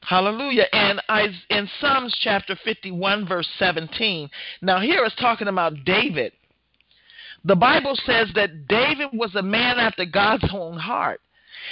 [0.01, 0.65] Hallelujah.
[0.71, 4.29] And I, in Psalms chapter 51, verse 17,
[4.61, 6.31] now here it's talking about David.
[7.43, 11.21] The Bible says that David was a man after God's own heart.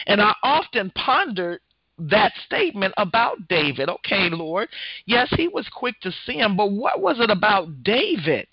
[0.08, 1.60] And I often pondered
[2.00, 3.90] that statement about David.
[3.90, 4.68] Okay, Lord,
[5.06, 8.48] yes, he was quick to sin, but what was it about David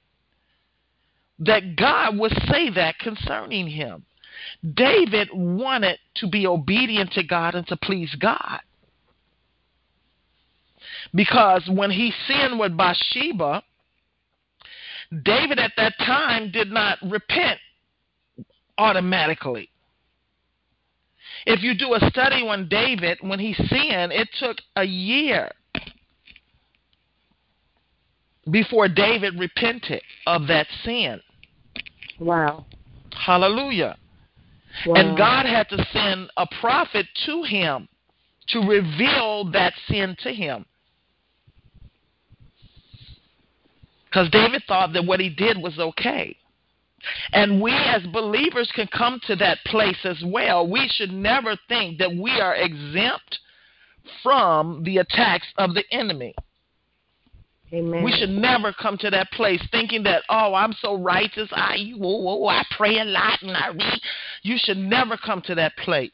[1.38, 4.04] that God would say that concerning him?
[4.74, 8.60] David wanted to be obedient to God and to please God.
[11.14, 13.62] Because when he sinned with Bathsheba,
[15.24, 17.58] David at that time did not repent
[18.78, 19.68] automatically.
[21.46, 25.50] If you do a study on David, when he sinned, it took a year
[28.50, 31.20] before David repented of that sin.
[32.18, 32.66] Wow.
[33.12, 33.96] Hallelujah.
[34.86, 34.94] Wow.
[34.94, 37.88] And God had to send a prophet to him
[38.48, 40.64] to reveal that sin to him.
[44.06, 46.36] Because David thought that what he did was okay.
[47.32, 50.68] And we as believers can come to that place as well.
[50.68, 53.38] We should never think that we are exempt
[54.22, 56.34] from the attacks of the enemy.
[57.72, 58.02] Amen.
[58.02, 61.48] We should never come to that place thinking that, oh, I'm so righteous.
[61.52, 64.00] I, whoa, whoa, I pray a lot and I read.
[64.42, 66.10] You should never come to that place.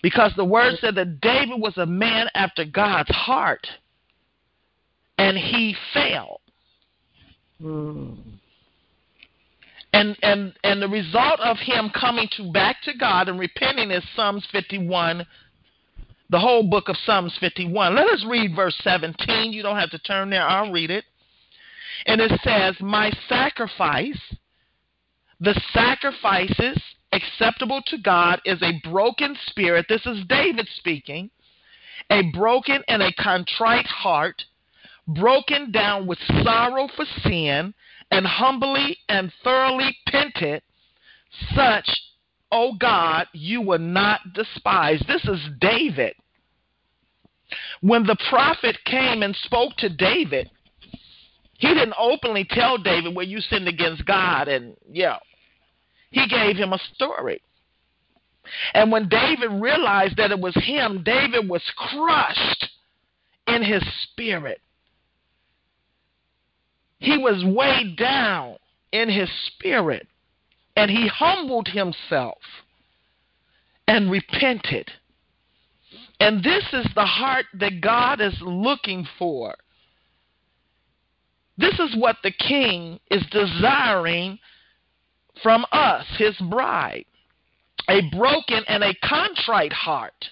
[0.00, 3.66] Because the word said that David was a man after God's heart.
[5.18, 6.40] And he fell.
[7.60, 8.14] Hmm.
[9.92, 14.04] And and and the result of him coming to back to God and repenting is
[14.14, 15.26] Psalms 51
[16.30, 17.94] the whole book of Psalms 51.
[17.94, 19.52] Let us read verse 17.
[19.52, 21.04] You don't have to turn there, I'll read it.
[22.06, 24.20] And it says, My sacrifice,
[25.40, 26.80] the sacrifices
[27.12, 29.86] acceptable to God is a broken spirit.
[29.88, 31.30] This is David speaking.
[32.10, 34.42] A broken and a contrite heart,
[35.06, 37.74] broken down with sorrow for sin,
[38.10, 40.62] and humbly and thoroughly pented,
[41.54, 41.88] such
[42.50, 45.02] O God, you will not despise.
[45.06, 46.14] This is David.
[47.80, 50.50] When the prophet came and spoke to David,
[51.54, 55.18] he didn't openly tell David where you sinned against God and yeah.
[56.10, 57.42] He gave him a story.
[58.72, 62.70] And when David realized that it was him, David was crushed
[63.46, 64.60] in his spirit.
[66.98, 68.56] He was weighed down
[68.92, 70.08] in his spirit
[70.78, 72.38] and he humbled himself
[73.86, 74.90] and repented.
[76.20, 79.54] And this is the heart that God is looking for.
[81.56, 84.38] This is what the king is desiring
[85.42, 87.04] from us, his bride
[87.88, 90.28] a broken and a contrite heart.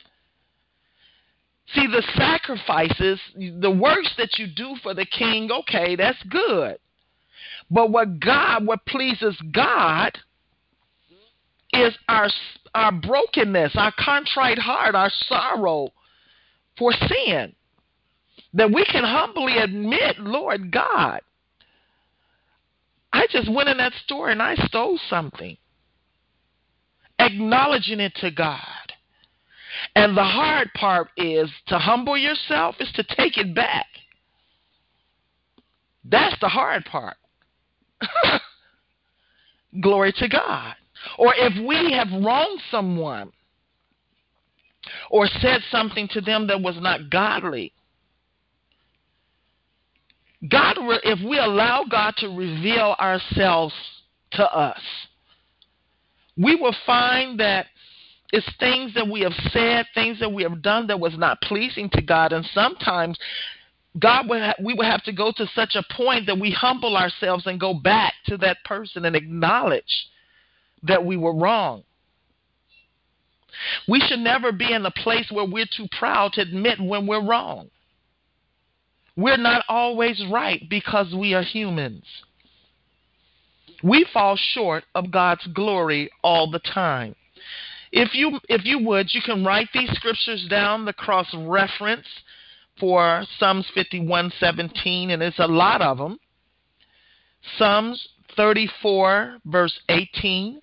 [1.75, 6.79] See, the sacrifices, the works that you do for the king, okay, that's good.
[7.71, 10.17] But what God, what pleases God,
[11.81, 12.29] is our
[12.75, 15.89] our brokenness, our contrite heart, our sorrow
[16.79, 17.55] for sin.
[18.53, 21.21] That we can humbly admit, Lord God,
[23.13, 25.57] I just went in that store and I stole something.
[27.19, 28.61] Acknowledging it to God.
[29.95, 33.87] And the hard part is to humble yourself is to take it back.
[36.05, 37.17] That's the hard part.
[39.81, 40.75] Glory to God.
[41.19, 43.33] Or if we have wronged someone
[45.11, 47.73] or said something to them that was not godly,
[50.49, 53.75] God, if we allow God to reveal ourselves
[54.33, 54.81] to us,
[56.37, 57.67] we will find that
[58.33, 61.89] it's things that we have said, things that we have done that was not pleasing
[61.91, 63.19] to God, and sometimes
[63.99, 66.97] God would ha- we would have to go to such a point that we humble
[66.97, 70.09] ourselves and go back to that person and acknowledge
[70.87, 71.83] that we were wrong.
[73.89, 77.25] We should never be in a place where we're too proud to admit when we're
[77.25, 77.71] wrong.
[79.17, 82.05] We're not always right because we are humans.
[83.83, 87.15] We fall short of God's glory all the time.
[87.93, 92.07] If you if you would, you can write these scriptures down, the cross reference
[92.79, 96.19] for Psalms 51:17 and it's a lot of them.
[97.57, 98.07] Psalms
[98.37, 100.61] 34 verse 18.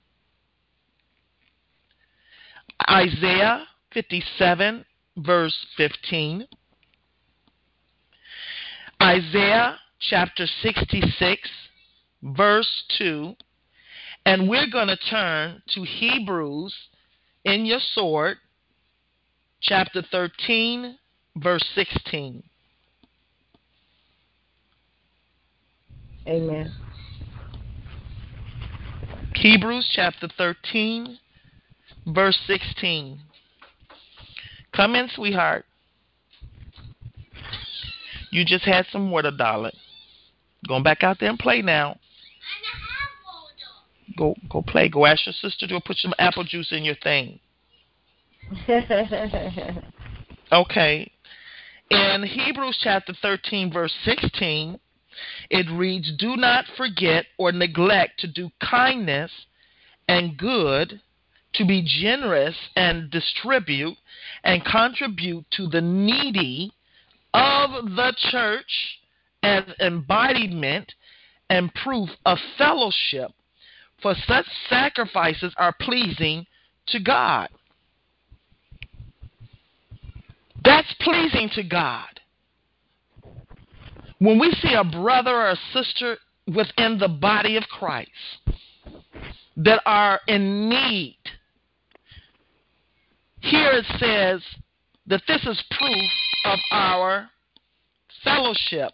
[2.90, 4.86] Isaiah 57,
[5.18, 6.48] verse 15.
[9.02, 11.50] Isaiah chapter 66,
[12.24, 13.34] verse 2.
[14.26, 16.74] And we're going to turn to Hebrews
[17.44, 18.38] in your sword,
[19.62, 20.98] chapter 13,
[21.38, 22.44] verse 16.
[26.26, 26.72] Amen.
[29.36, 31.20] Hebrews chapter 13,
[32.08, 33.20] verse 16.
[34.76, 35.66] Come in, sweetheart.
[38.32, 39.76] You just had some water, darling.
[40.68, 41.98] Going back out there and play now.
[44.18, 44.90] Go go play.
[44.90, 47.40] Go ask your sister to put some apple juice in your thing.
[50.52, 51.12] Okay.
[51.90, 54.80] In Hebrews chapter 13, verse 16,
[55.50, 59.32] it reads, Do not forget or neglect to do kindness
[60.08, 61.02] and good
[61.56, 63.98] to be generous and distribute
[64.44, 66.74] and contribute to the needy
[67.34, 69.00] of the church
[69.42, 70.94] as embodiment
[71.50, 73.32] and proof of fellowship
[74.02, 76.46] for such sacrifices are pleasing
[76.88, 77.50] to God.
[80.64, 82.20] That's pleasing to God.
[84.20, 88.10] When we see a brother or a sister within the body of Christ
[89.58, 91.18] that are in need,
[93.44, 94.42] here it says
[95.08, 96.10] that this is proof
[96.46, 97.30] of our
[98.24, 98.92] fellowship.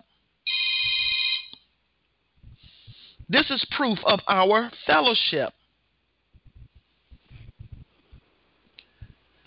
[3.30, 5.54] This is proof of our fellowship.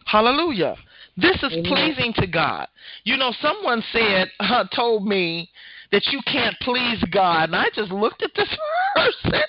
[0.07, 0.77] Hallelujah.
[1.17, 1.65] This is Amen.
[1.65, 2.69] pleasing to God.
[3.03, 5.51] You know, someone said, uh, told me
[5.91, 7.49] that you can't please God.
[7.49, 8.49] And I just looked at this
[8.95, 9.41] person.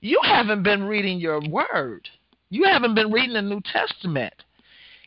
[0.00, 2.08] You haven't been reading your word,
[2.50, 4.34] you haven't been reading the New Testament.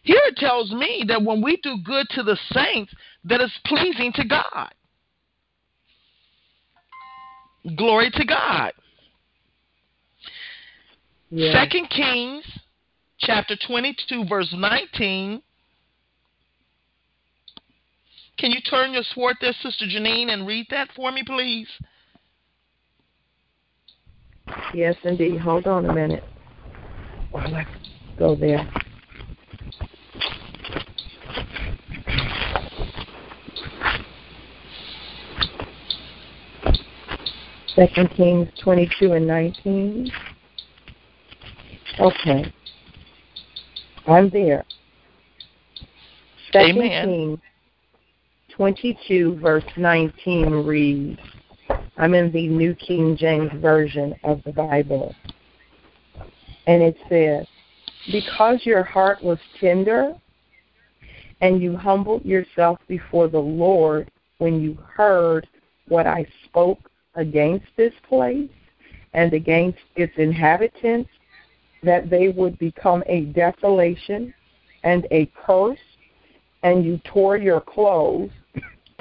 [0.05, 2.93] Here it tells me that when we do good to the saints,
[3.23, 4.71] that it's pleasing to God.
[7.75, 8.71] Glory to God.
[11.35, 12.45] Second Kings
[13.17, 15.41] chapter 22 verse 19
[18.37, 21.67] Can you turn your sword there Sister Janine and read that for me please?
[24.73, 25.39] Yes, indeed.
[25.39, 26.23] Hold on a minute
[27.31, 27.65] while I
[28.19, 28.69] go there.
[37.75, 40.11] Second Kings 22 and 19.
[41.99, 42.53] Okay.
[44.07, 44.63] I'm there.
[46.53, 47.05] Second Amen.
[47.05, 47.39] Kings
[48.55, 51.19] 22 verse 19 reads,
[51.97, 55.13] I'm in the New King James Version of the Bible.
[56.67, 57.45] And it says,
[58.09, 60.13] Because your heart was tender
[61.41, 65.45] and you humbled yourself before the Lord when you heard
[65.89, 68.49] what I spoke against this place
[69.13, 71.09] and against its inhabitants,
[71.83, 74.33] that they would become a desolation
[74.83, 75.79] and a curse,
[76.63, 78.31] and you tore your clothes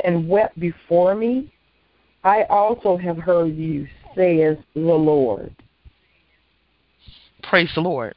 [0.05, 1.53] and wept before me,
[2.23, 5.55] I also have heard you, says the Lord.
[7.43, 8.15] Praise the Lord.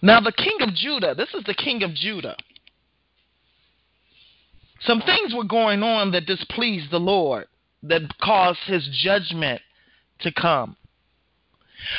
[0.00, 2.36] Now the king of Judah, this is the king of Judah.
[4.80, 7.46] Some things were going on that displeased the Lord,
[7.82, 9.60] that caused his judgment
[10.20, 10.76] to come.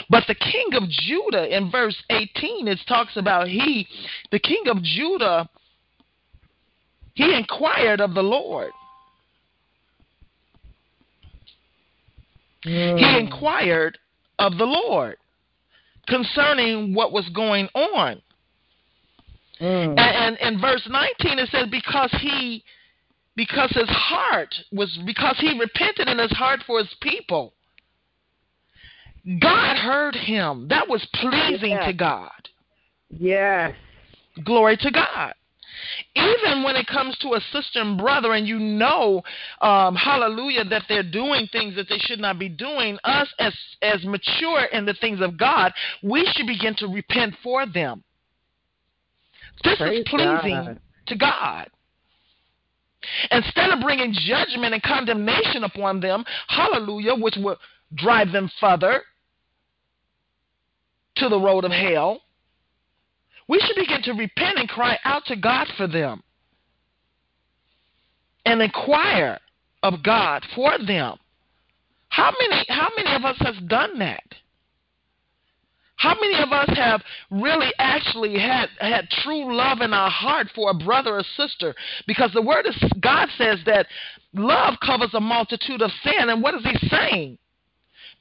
[0.09, 3.87] But the king of Judah in verse 18 it talks about he
[4.31, 5.49] the king of Judah
[7.15, 8.71] he inquired of the Lord.
[12.63, 13.97] He inquired
[14.39, 15.17] of the Lord
[16.07, 18.21] concerning what was going on.
[19.59, 19.99] Mm.
[19.99, 22.63] And, and in verse 19 it says because he
[23.35, 27.53] because his heart was because he repented in his heart for his people.
[29.39, 30.67] God heard him.
[30.67, 31.85] That was pleasing Yeah.
[31.85, 32.49] to God.
[33.09, 33.75] Yes.
[34.43, 35.33] Glory to God.
[36.15, 39.23] Even when it comes to a sister and brother, and you know,
[39.61, 44.03] um, hallelujah, that they're doing things that they should not be doing, us as as
[44.05, 45.73] mature in the things of God,
[46.03, 48.03] we should begin to repent for them.
[49.63, 50.79] This Praise is pleasing God.
[51.07, 51.69] to God.
[53.31, 57.57] Instead of bringing judgment and condemnation upon them, hallelujah, which would
[57.95, 59.03] drive them further
[61.15, 62.21] to the road of hell,
[63.47, 66.23] we should begin to repent and cry out to God for them
[68.45, 69.39] and inquire
[69.81, 71.17] of God for them.
[72.09, 74.23] How many how many of us has done that?
[76.03, 77.01] How many of us have
[77.31, 81.73] really actually had had true love in our heart for a brother or sister?
[82.07, 83.87] Because the word of God says that
[84.33, 86.27] love covers a multitude of sin.
[86.27, 87.37] And what is he saying?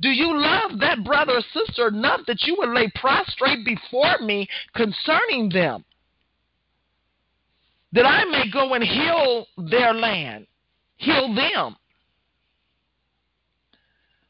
[0.01, 4.47] Do you love that brother or sister enough that you would lay prostrate before me
[4.77, 5.85] concerning them?
[7.95, 10.47] That I may go and heal their land,
[10.99, 11.75] heal them.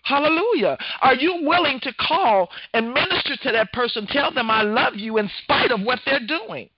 [0.03, 0.76] Hallelujah.
[1.00, 5.18] Are you willing to call and minister to that person, tell them I love you
[5.18, 6.68] in spite of what they're doing?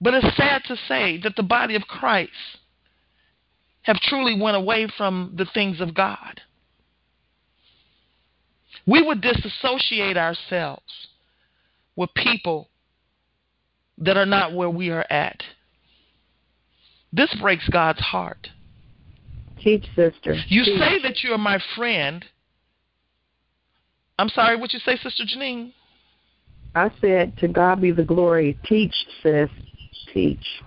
[0.00, 2.32] But it's sad to say that the body of Christ
[3.82, 6.40] have truly went away from the things of God.
[8.84, 10.82] We would disassociate ourselves
[11.94, 12.68] with people
[13.98, 15.44] that are not where we are at.
[17.12, 18.48] This breaks God's heart.
[19.62, 20.34] Teach, sister.
[20.48, 20.78] You Teach.
[20.78, 22.24] say that you're my friend.
[24.18, 25.72] I'm sorry, what you say, Sister Janine?
[26.74, 28.58] I said, to God be the glory.
[28.64, 29.50] Teach, sis.
[30.12, 30.62] Teach.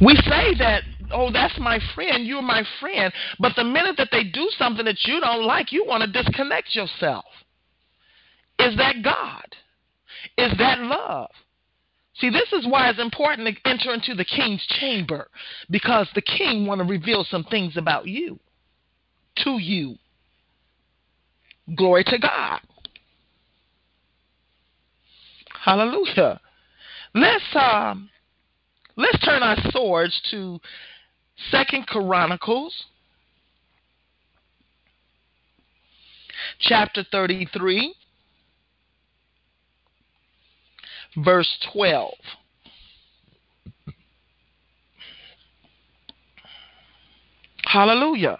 [0.00, 0.82] We say that
[1.12, 2.26] oh, that's my friend.
[2.26, 3.12] You're my friend.
[3.38, 6.74] But the minute that they do something that you don't like, you want to disconnect
[6.74, 7.24] yourself.
[8.58, 9.44] Is that God?
[10.38, 11.30] Is that love?
[12.16, 15.28] See, this is why it's important to enter into the king's chamber
[15.68, 18.38] because the king want to reveal some things about you
[19.38, 19.96] to you.
[21.74, 22.60] Glory to God.
[25.64, 26.40] Hallelujah.
[27.14, 28.10] Let's um
[28.96, 30.60] let's turn our swords to
[31.50, 32.84] Second Chronicles
[36.60, 37.94] chapter 33
[41.16, 42.12] verse 12.
[47.64, 48.38] Hallelujah.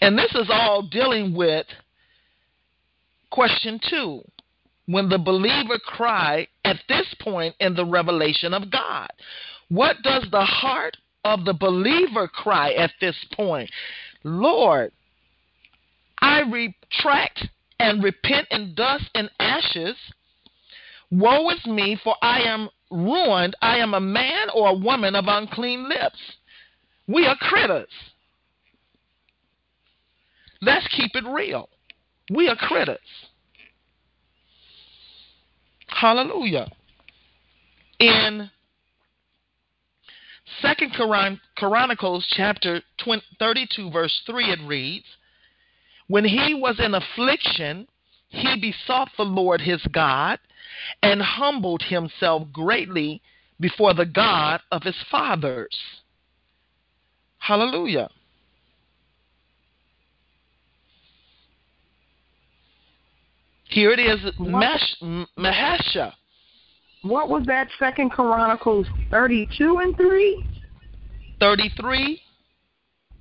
[0.00, 1.66] And this is all dealing with
[3.30, 4.22] question two.
[4.86, 9.10] When the believer cry at this point in the revelation of God,
[9.68, 13.70] what does the heart of the believer cry at this point?
[14.24, 14.92] Lord,
[16.20, 17.46] I retract
[17.78, 19.96] and repent in dust and ashes
[21.10, 23.56] Woe is me, for I am ruined.
[23.60, 26.18] I am a man or a woman of unclean lips.
[27.06, 27.90] We are critters.
[30.62, 31.68] Let's keep it real.
[32.32, 32.98] We are critters.
[35.88, 36.70] Hallelujah.
[37.98, 38.50] In
[40.62, 40.92] Second
[41.56, 42.82] Chronicles chapter
[43.38, 45.06] 32 verse 3 it reads,
[46.06, 47.88] When he was in affliction,
[48.30, 50.38] he besought the Lord his God
[51.02, 53.20] and humbled himself greatly
[53.58, 55.76] before the God of his fathers.
[57.38, 58.08] Hallelujah.
[63.64, 66.12] Here it is, Mahasha.
[67.02, 67.68] What was that?
[67.78, 70.44] Second Chronicles thirty-two and three.
[71.38, 72.20] Thirty-three,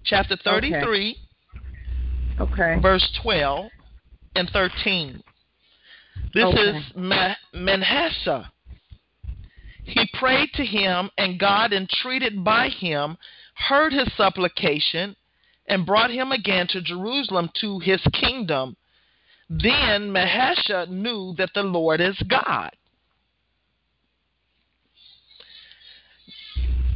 [0.03, 1.17] chapter thirty-three.
[2.39, 2.61] Okay.
[2.61, 2.81] okay.
[2.81, 3.69] Verse twelve
[4.35, 5.23] and thirteen.
[6.33, 6.77] This okay.
[6.77, 6.83] is
[7.53, 8.51] Manasseh.
[9.83, 13.17] He prayed to him, and God, entreated by him,
[13.55, 15.15] heard his supplication
[15.67, 18.75] and brought him again to Jerusalem to his kingdom.
[19.49, 22.71] Then Mahasha knew that the Lord is God.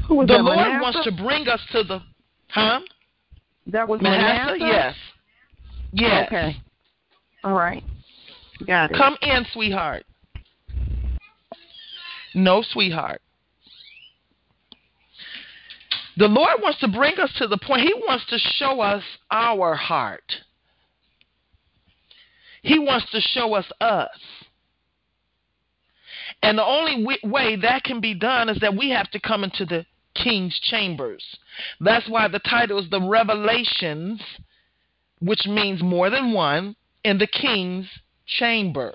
[0.07, 0.81] Who was the that, Lord Manasseh?
[0.81, 2.01] wants to bring us to the
[2.49, 2.81] huh?
[3.67, 4.59] That was Manasseh?
[4.59, 4.65] Manasseh?
[4.65, 4.95] Yes.
[5.93, 6.27] Yes.
[6.27, 6.57] Okay.
[7.43, 7.83] All right.
[8.65, 8.97] Got it.
[8.97, 10.05] Come in, sweetheart.
[12.35, 13.21] No, sweetheart.
[16.17, 19.75] The Lord wants to bring us to the point, He wants to show us our
[19.75, 20.31] heart.
[22.61, 24.09] He wants to show us us.
[26.41, 29.65] And the only way that can be done is that we have to come into
[29.65, 29.85] the
[30.15, 31.23] king's chambers.
[31.79, 34.21] That's why the title is The Revelations,
[35.19, 37.87] which means more than one, in the king's
[38.25, 38.93] chamber.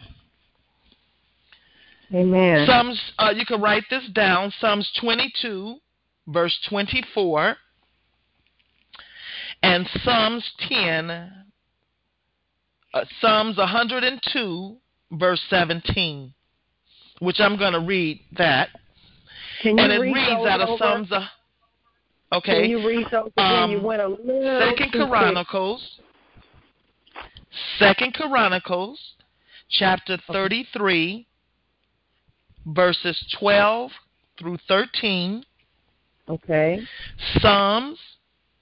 [2.13, 2.67] Amen.
[2.67, 4.53] Psalms, uh, you can write this down.
[4.61, 5.77] Psalms 22,
[6.29, 7.57] verse 24,
[9.63, 11.11] and Psalms 10,
[12.95, 14.77] uh, Psalms 102,
[15.13, 16.33] verse 17,
[17.19, 18.71] which I'm going to read that.
[19.63, 20.79] Can you and it read reads out of over?
[20.79, 21.13] Psalms.
[21.13, 21.27] Uh,
[22.33, 22.63] okay.
[22.63, 23.63] Can you read those again?
[23.63, 25.99] Um, you went a little Second Chronicles.
[27.79, 28.99] Second Chronicles
[29.71, 31.27] chapter 33,
[32.67, 33.91] verses 12
[34.39, 35.45] through 13.
[36.29, 36.81] Okay.
[37.41, 37.99] Psalms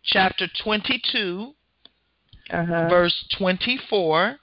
[0.04, 1.52] chapter 22,
[2.50, 2.88] uh-huh.
[2.88, 4.36] verse 24.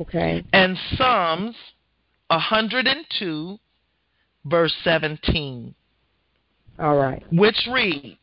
[0.00, 0.44] Okay.
[0.52, 1.56] And Psalms
[2.28, 3.58] 102,
[4.44, 5.74] verse 17.
[6.78, 7.22] All right.
[7.32, 8.18] Which reads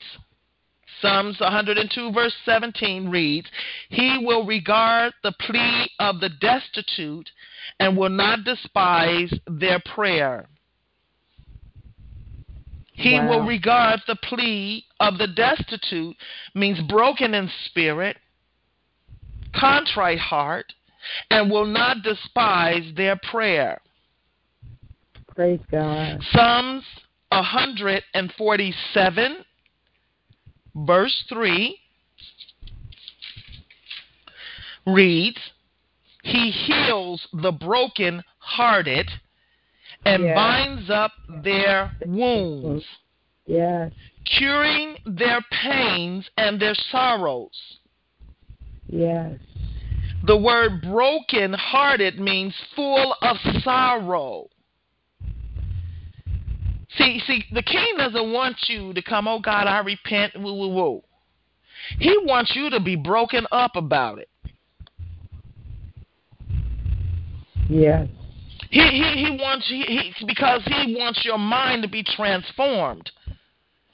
[1.01, 3.47] Psalms 102, verse 17 reads,
[3.89, 7.29] He will regard the plea of the destitute
[7.79, 10.47] and will not despise their prayer.
[12.93, 13.29] He wow.
[13.29, 16.15] will regard the plea of the destitute,
[16.55, 18.17] means broken in spirit,
[19.53, 20.73] contrite heart,
[21.29, 23.79] and will not despise their prayer.
[25.35, 26.23] Praise God.
[26.31, 26.83] Psalms
[27.29, 29.45] 147
[30.85, 31.79] verse 3
[34.85, 35.39] reads,
[36.23, 39.09] He heals the broken hearted
[40.05, 41.11] and binds up
[41.43, 42.85] their wounds,
[43.45, 43.91] yes.
[44.25, 47.79] curing their pains and their sorrows.
[48.87, 49.37] Yes.
[50.25, 54.47] The word broken hearted means full of sorrow.
[56.95, 60.69] See, see, the king doesn't want you to come, oh God, I repent, woo, woo,
[60.69, 61.03] woo.
[61.99, 64.29] He wants you to be broken up about it.
[67.69, 68.07] Yes.
[68.69, 73.09] He he he wants he, he because he wants your mind to be transformed.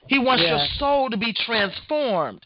[0.07, 2.45] He wants your soul to be transformed.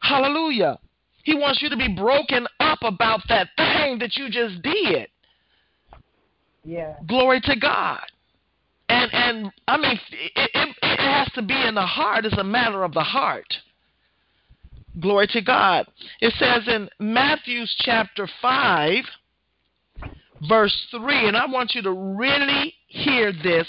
[0.00, 0.78] Hallelujah.
[1.24, 5.08] He wants you to be broken up about that thing that you just did.
[6.64, 6.94] Yeah.
[7.06, 8.00] Glory to God.
[8.92, 12.26] And and I mean it, it, it has to be in the heart.
[12.26, 13.46] It's a matter of the heart.
[15.00, 15.86] Glory to God.
[16.20, 19.04] It says in Matthew's chapter 5
[20.48, 23.66] verse 3, and I want you to really hear this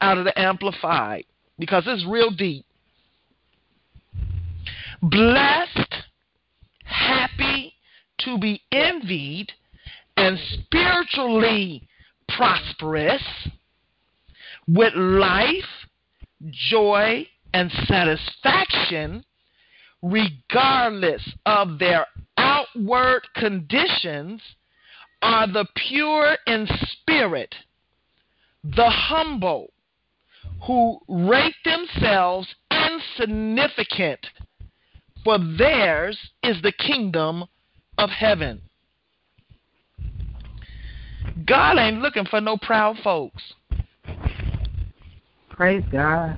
[0.00, 1.24] out of the Amplified
[1.58, 2.64] because it's real deep.
[5.02, 5.94] Blessed,
[6.84, 7.74] happy,
[8.20, 9.52] to be envied,
[10.16, 11.86] and spiritually
[12.28, 13.22] prosperous,
[14.66, 15.88] with life,
[16.50, 19.24] joy, and satisfaction,
[20.02, 22.06] regardless of their
[22.36, 24.40] outward conditions
[25.22, 27.54] are the pure in spirit,
[28.62, 29.72] the humble,
[30.66, 34.20] who rate themselves insignificant,
[35.22, 37.44] for theirs is the kingdom
[37.98, 38.60] of heaven.
[41.46, 43.42] God ain't looking for no proud folks.
[45.54, 46.36] Praise God.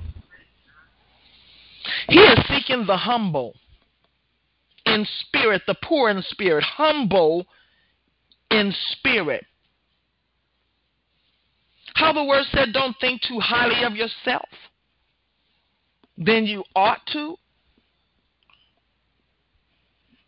[2.07, 3.55] He is seeking the humble
[4.85, 7.47] in spirit, the poor in spirit, humble
[8.51, 9.43] in spirit.
[11.95, 14.47] How the word said, don't think too highly of yourself
[16.15, 17.37] Then you ought to.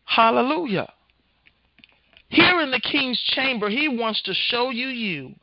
[0.04, 0.92] Hallelujah.
[2.30, 5.34] Here in the king's chamber, he wants to show you you.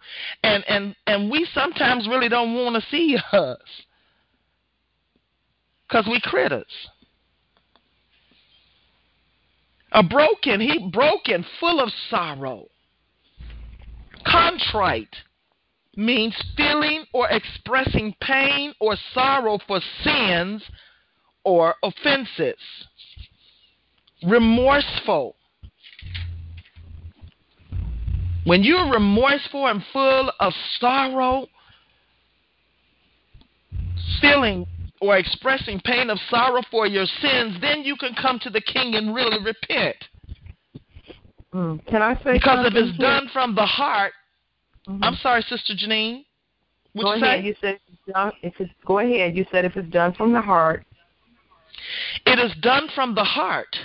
[0.42, 3.58] And and and we sometimes really don't want to see us.
[5.90, 6.90] Cuz we critters.
[9.92, 12.68] A broken, he broken, full of sorrow.
[14.26, 15.16] Contrite
[15.96, 20.64] means feeling or expressing pain or sorrow for sins
[21.44, 22.60] or offenses.
[24.24, 25.36] Remorseful.
[28.48, 31.48] When you're remorseful and full of sorrow,
[34.22, 34.66] feeling
[35.02, 38.96] or expressing pain of sorrow for your sins, then you can come to the king
[38.96, 39.98] and really repent.
[41.54, 41.86] Mm.
[41.88, 44.14] Can I say because if it's done from the heart,
[44.88, 45.00] Mhm.
[45.04, 46.24] I'm sorry, Sister Janine.
[46.94, 47.42] Would go you ahead.
[47.42, 47.46] say?
[47.48, 49.36] You said if it's done, if it's go ahead.
[49.36, 50.86] You said if it's done from the heart.
[52.26, 53.76] It is done from the heart.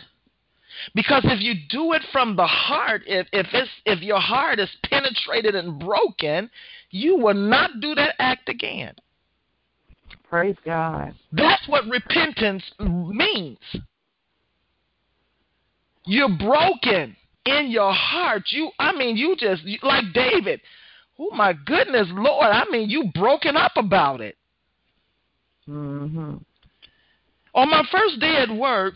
[0.95, 4.71] Because if you do it from the heart, if if it's if your heart is
[4.85, 6.51] penetrated and broken,
[6.91, 8.95] you will not do that act again.
[10.29, 11.15] Praise God.
[11.33, 13.59] That's what repentance means.
[16.07, 18.45] You're broken in your heart.
[18.51, 20.61] You, I mean, you just like David.
[21.19, 22.47] Oh my goodness, Lord!
[22.47, 24.37] I mean, you broken up about it.
[25.67, 26.37] hmm
[27.55, 28.95] On my first day at work,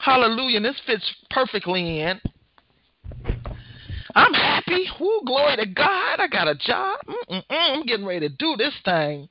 [0.00, 2.20] hallelujah, this fits perfectly in.
[4.14, 4.86] I'm happy.
[4.98, 6.18] Whoo, glory to God.
[6.18, 6.98] I got a job.
[7.08, 9.28] Mm-mm-mm, I'm getting ready to do this thing.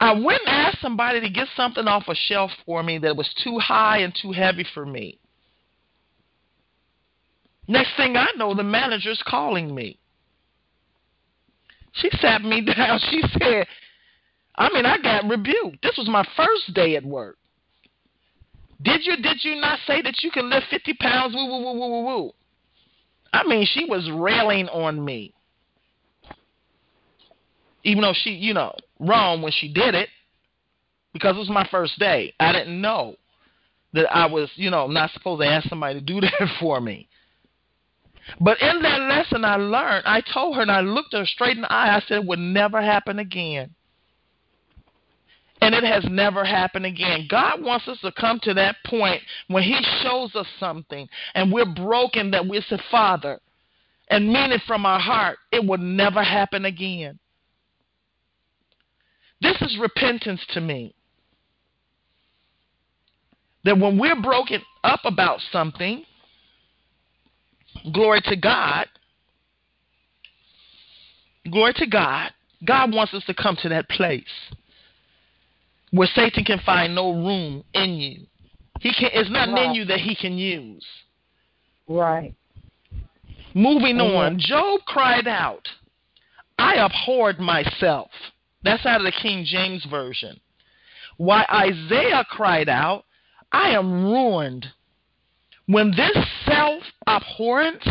[0.00, 3.28] I went and asked somebody to get something off a shelf for me that was
[3.42, 5.18] too high and too heavy for me.
[7.66, 9.98] Next thing I know, the manager's calling me.
[11.92, 13.00] She sat me down.
[13.10, 13.66] She said,
[14.56, 15.82] I mean, I got rebuked.
[15.82, 17.37] This was my first day at work.
[18.82, 21.34] Did you did you not say that you can lift fifty pounds?
[21.34, 22.32] Woo woo woo woo woo woo.
[23.32, 25.34] I mean, she was railing on me.
[27.84, 30.08] Even though she, you know, wrong when she did it,
[31.12, 32.34] because it was my first day.
[32.40, 33.16] I didn't know
[33.92, 37.08] that I was, you know, not supposed to ask somebody to do that for me.
[38.40, 41.62] But in that lesson I learned, I told her and I looked her straight in
[41.62, 41.96] the eye.
[41.96, 43.74] I said it would never happen again.
[45.60, 47.26] And it has never happened again.
[47.28, 51.66] God wants us to come to that point when He shows us something and we're
[51.66, 53.40] broken that we say, Father,
[54.08, 57.18] and mean it from our heart, it will never happen again.
[59.40, 60.94] This is repentance to me.
[63.64, 66.04] That when we're broken up about something,
[67.92, 68.86] glory to God,
[71.50, 72.30] glory to God,
[72.64, 74.24] God wants us to come to that place
[75.90, 78.26] where Satan can find no room in you.
[78.80, 80.84] He can it's not in you that he can use.
[81.88, 82.34] Right.
[83.54, 85.66] Moving on, Job cried out,
[86.58, 88.10] I abhorred myself.
[88.62, 90.38] That's out of the King James Version.
[91.16, 93.04] Why Isaiah cried out,
[93.50, 94.66] I am ruined.
[95.66, 96.16] When this
[96.46, 97.86] self abhorrence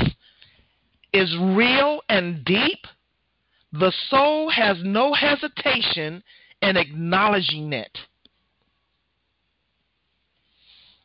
[1.14, 2.86] is real and deep,
[3.74, 6.24] the soul has no hesitation
[6.62, 7.98] in acknowledging it.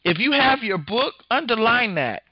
[0.05, 2.23] If you have your book, underline that.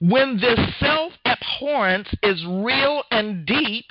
[0.00, 3.86] When this self abhorrence is real and deep,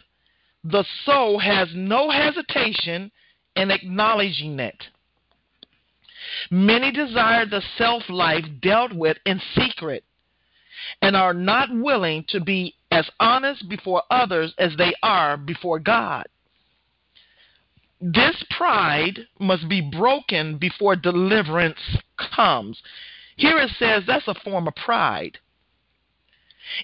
[0.64, 3.12] the soul has no hesitation
[3.56, 4.84] in acknowledging it.
[6.52, 10.04] Many desire the self life dealt with in secret
[11.02, 16.26] and are not willing to be as honest before others as they are before God.
[18.06, 21.80] This pride must be broken before deliverance
[22.18, 22.82] comes.
[23.38, 25.38] Here it says that's a form of pride.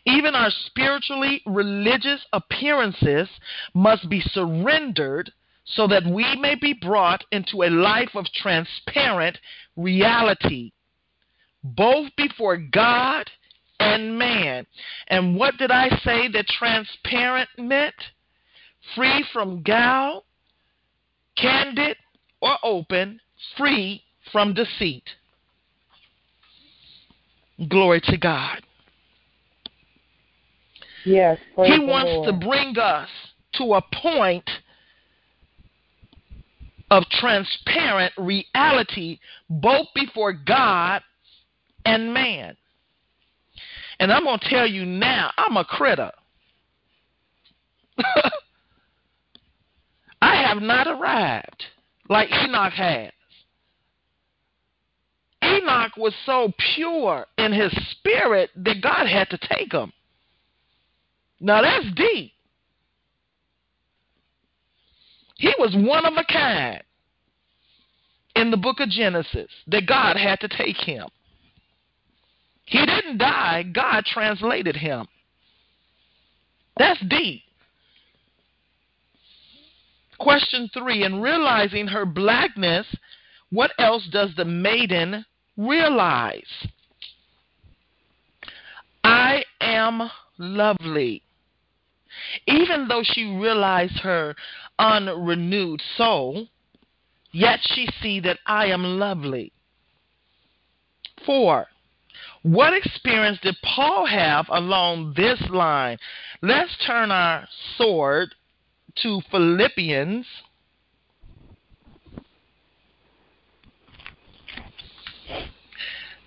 [0.06, 3.28] Even our spiritually religious appearances
[3.74, 5.34] must be surrendered
[5.66, 9.40] so that we may be brought into a life of transparent
[9.76, 10.72] reality,
[11.62, 13.30] both before God
[13.78, 14.66] and man.
[15.10, 17.96] And what did I say that transparent meant?
[18.96, 20.24] Free from guile,
[21.42, 21.98] candid
[22.42, 23.20] or open,
[23.58, 25.04] free from deceit.
[27.68, 28.62] Glory to God.
[31.06, 31.38] Yes.
[31.56, 33.10] He wants to bring us
[33.54, 34.50] to a point
[36.92, 39.20] of transparent reality
[39.50, 41.02] both before God
[41.86, 42.56] and man.
[44.00, 46.12] And I'm going to tell you now, I'm a critter.
[50.22, 51.64] I have not arrived
[52.10, 53.12] like Enoch has.
[55.44, 59.92] Enoch was so pure in his spirit that God had to take him.
[61.40, 62.34] Now that's deep.
[65.36, 66.84] He was one of a kind
[68.36, 71.08] in the book of Genesis that God had to take him.
[72.66, 75.08] He didn't die, God translated him.
[76.78, 77.44] That's deep.
[80.20, 82.86] Question three In realizing her blackness,
[83.52, 85.26] what else does the maiden
[85.58, 86.68] realize?
[89.04, 91.24] I am lovely.
[92.48, 94.36] Even though she realized her
[94.78, 96.48] unrenewed soul,
[97.32, 99.52] yet she see that I am lovely.
[101.26, 101.68] Four,
[102.44, 105.98] what experience did Paul have along this line?
[106.42, 107.48] Let's turn our
[107.78, 108.34] sword
[108.98, 110.26] to Philippians.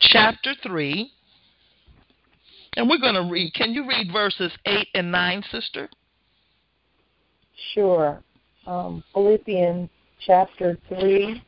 [0.01, 1.11] Chapter 3.
[2.77, 3.53] And we're going to read.
[3.55, 5.89] Can you read verses 8 and 9, sister?
[7.75, 8.23] Sure.
[8.67, 9.89] Um, Philippians
[10.27, 11.43] chapter 3,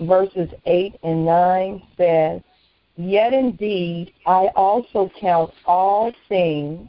[0.00, 2.40] verses 8 and 9 says,
[2.96, 6.88] Yet indeed I also count all things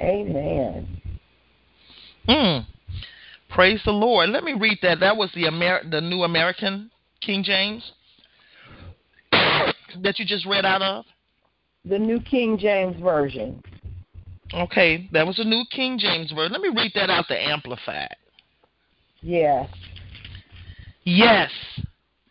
[0.00, 0.86] Amen.
[2.28, 2.66] Mm.
[3.50, 4.30] Praise the Lord.
[4.30, 5.00] Let me read that.
[5.00, 6.90] That was the Amer- the New American
[7.20, 7.92] King James
[9.32, 11.04] that you just read out of.
[11.84, 13.62] The New King James Version.
[14.54, 16.52] Okay, that was the New King James Version.
[16.52, 18.14] Let me read that out the Amplified.
[19.20, 19.68] Yes.
[21.04, 21.50] Yes,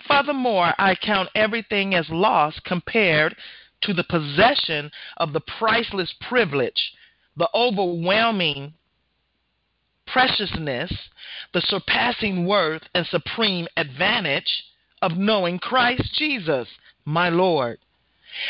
[0.08, 3.36] Furthermore, I count everything as loss compared
[3.82, 6.94] to the possession of the priceless privilege,
[7.38, 8.74] the overwhelming
[10.08, 10.92] preciousness,
[11.54, 14.64] the surpassing worth, and supreme advantage
[15.02, 16.68] of knowing Christ Jesus,
[17.06, 17.78] my Lord,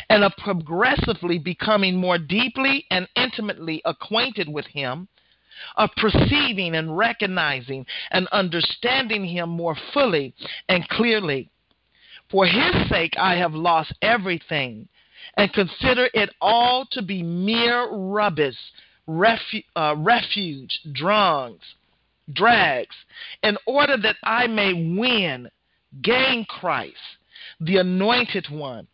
[0.09, 5.07] and of progressively becoming more deeply and intimately acquainted with Him
[5.75, 10.33] of perceiving and recognizing and understanding Him more fully
[10.69, 11.49] and clearly.
[12.29, 14.87] For His sake I have lost everything
[15.35, 18.55] and consider it all to be mere rubbish,
[19.07, 21.61] refu- uh, refuge, drungs,
[22.33, 22.95] drags,
[23.43, 25.49] in order that I may win,
[26.01, 26.95] gain Christ,
[27.59, 28.87] the anointed one,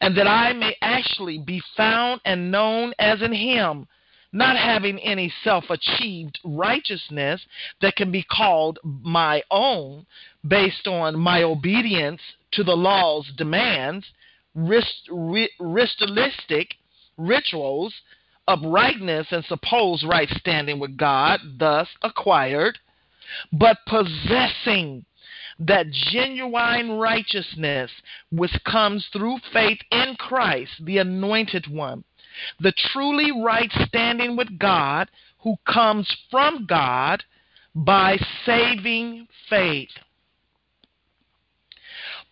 [0.00, 3.86] and that I may actually be found and known as in Him
[4.32, 7.40] not having any self achieved righteousness
[7.80, 10.06] that can be called my own
[10.46, 12.20] based on my obedience
[12.52, 14.06] to the law's demands,
[14.54, 16.74] ritualistic
[17.16, 17.94] rituals,
[18.48, 22.78] uprightness, and supposed right standing with God, thus acquired,
[23.52, 25.04] but possessing
[25.58, 27.90] that genuine righteousness
[28.32, 32.04] which comes through faith in Christ, the anointed one,
[32.60, 35.08] the truly right standing with God
[35.40, 37.22] who comes from God
[37.74, 39.90] by saving faith.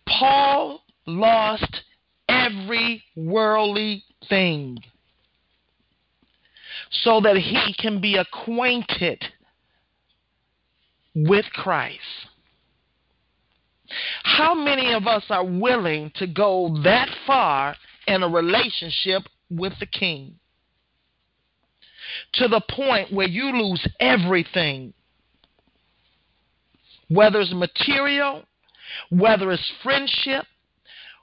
[0.07, 1.81] Paul lost
[2.49, 4.77] every worldly thing
[6.91, 9.23] so that he can be acquainted
[11.15, 11.99] with Christ.
[14.23, 17.75] How many of us are willing to go that far
[18.07, 20.35] in a relationship with the King?
[22.33, 24.93] To the point where you lose everything,
[27.07, 28.43] whether it's material,
[29.09, 30.45] whether it's friendship,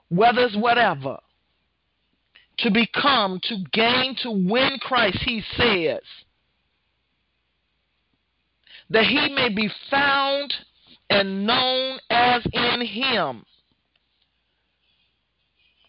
[0.09, 1.19] whether it's whatever,
[2.59, 6.01] to become, to gain, to win Christ, he says,
[8.91, 10.55] that he may be found
[11.11, 13.45] and known as in him.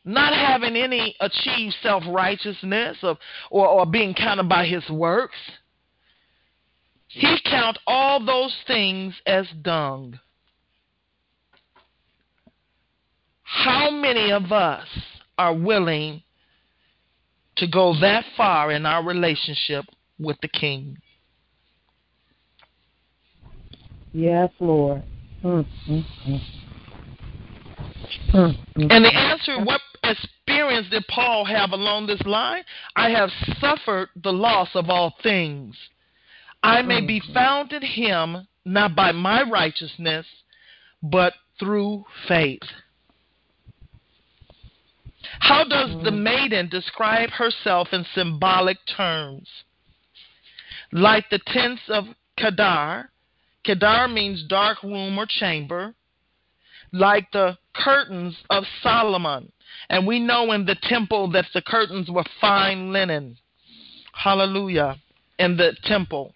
[0.04, 3.18] Not having any achieved self righteousness or,
[3.52, 5.36] or, or being counted by his works.
[7.10, 10.18] He count all those things as dung.
[13.48, 14.86] How many of us
[15.38, 16.22] are willing
[17.56, 19.86] to go that far in our relationship
[20.20, 20.98] with the King?
[24.12, 25.02] Yes, Lord.
[25.44, 26.06] Mm, mm,
[28.34, 28.58] mm.
[28.76, 32.64] And the answer, what experience did Paul have along this line?
[32.98, 33.30] I have
[33.62, 35.76] suffered the loss of all things.
[36.64, 40.26] I may be found in him, not by my righteousness,
[41.02, 42.64] but through faith.
[45.40, 49.48] How does the maiden describe herself in symbolic terms?
[50.92, 52.06] Like the tents of
[52.38, 53.10] Kedar,
[53.64, 55.94] Kedar means dark room or chamber,
[56.94, 59.52] like the curtains of Solomon.
[59.90, 63.38] And we know in the temple that the curtains were fine linen.
[64.14, 64.98] Hallelujah.
[65.38, 66.34] In the temple.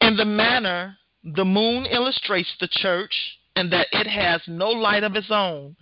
[0.00, 5.16] In the manner, the moon illustrates the church and that it has no light of
[5.16, 5.76] its own,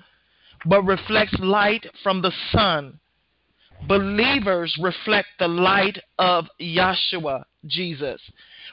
[0.64, 3.00] but reflects light from the sun.
[3.86, 8.20] Believers reflect the light of Yeshua, Jesus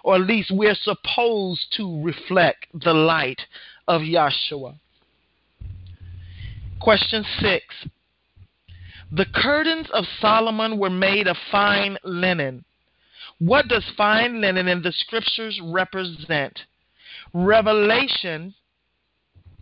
[0.03, 3.41] or at least we're supposed to reflect the light
[3.87, 4.75] of Yahshua.
[6.79, 7.63] Question six.
[9.11, 12.63] The curtains of Solomon were made of fine linen.
[13.39, 16.61] What does fine linen in the scriptures represent?
[17.33, 18.55] Revelation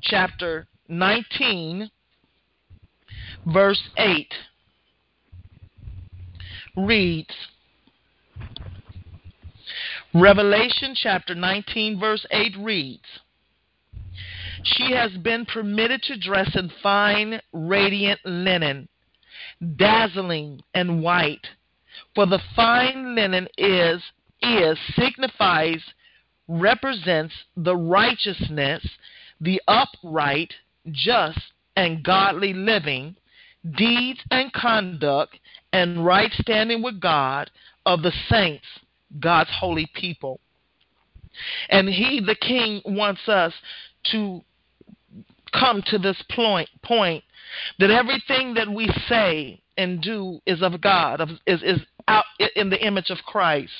[0.01, 1.89] chapter 19,
[3.45, 4.33] verse 8
[6.75, 7.33] reads
[10.13, 13.03] Revelation chapter 19, verse 8 reads
[14.63, 18.89] She has been permitted to dress in fine, radiant linen,
[19.75, 21.45] dazzling and white.
[22.15, 24.01] For the fine linen is,
[24.41, 25.83] is, signifies,
[26.47, 28.87] represents the righteousness,
[29.39, 30.53] the upright,
[30.91, 31.39] just,
[31.75, 33.15] and godly living,
[33.77, 35.37] deeds and conduct,
[35.73, 37.49] and right standing with God
[37.85, 38.65] of the saints
[39.19, 40.39] God's holy people.
[41.69, 43.53] And he, the king, wants us
[44.11, 44.41] to
[45.53, 47.23] come to this point, point
[47.79, 52.25] that everything that we say and do is of God, is, is out
[52.55, 53.71] in the image of Christ.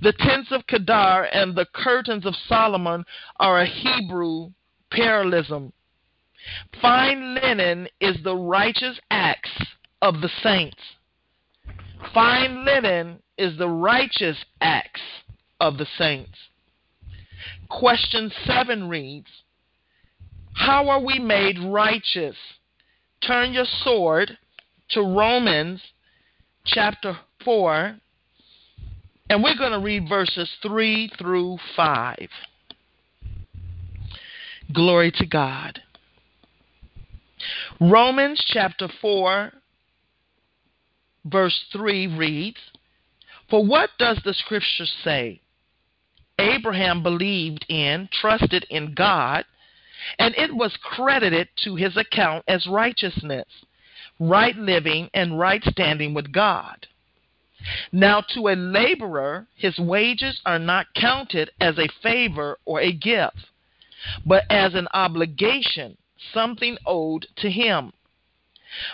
[0.00, 3.04] The tents of Kedar and the curtains of Solomon
[3.38, 4.50] are a Hebrew
[4.90, 5.72] parallelism.
[6.80, 9.50] Fine linen is the righteous acts
[10.02, 10.80] of the saints.
[12.12, 15.00] Fine linen is the righteous acts
[15.60, 16.36] of the saints.
[17.68, 19.28] Question 7 reads
[20.54, 22.36] How are we made righteous?
[23.26, 24.36] Turn your sword
[24.90, 25.80] to Romans
[26.66, 27.96] chapter 4,
[29.30, 32.28] and we're going to read verses 3 through 5.
[34.72, 35.80] Glory to God.
[37.80, 39.52] Romans chapter 4,
[41.26, 42.58] verse 3 reads
[43.50, 45.40] For what does the scripture say?
[46.38, 49.44] Abraham believed in, trusted in God,
[50.18, 53.46] and it was credited to his account as righteousness.
[54.20, 56.86] right living, and right standing with God.
[57.92, 63.48] Now, to a laborer, his wages are not counted as a favor or a gift,
[64.24, 65.96] but as an obligation,
[66.32, 67.92] something owed to him.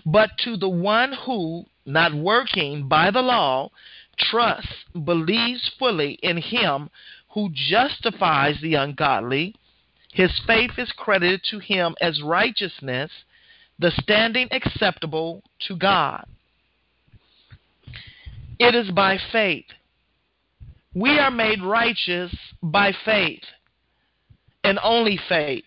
[0.04, 3.70] But to the one who, not working by the law,
[4.18, 6.90] trusts, believes fully in him
[7.30, 9.54] who justifies the ungodly,
[10.12, 13.10] his faith is credited to him as righteousness,
[13.78, 16.26] the standing acceptable to God.
[18.58, 19.66] It is by faith.
[20.94, 23.44] We are made righteous by faith
[24.64, 25.64] and only faith.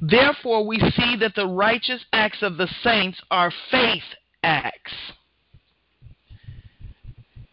[0.00, 4.02] Therefore, we see that the righteous acts of the saints are faith
[4.42, 4.92] acts.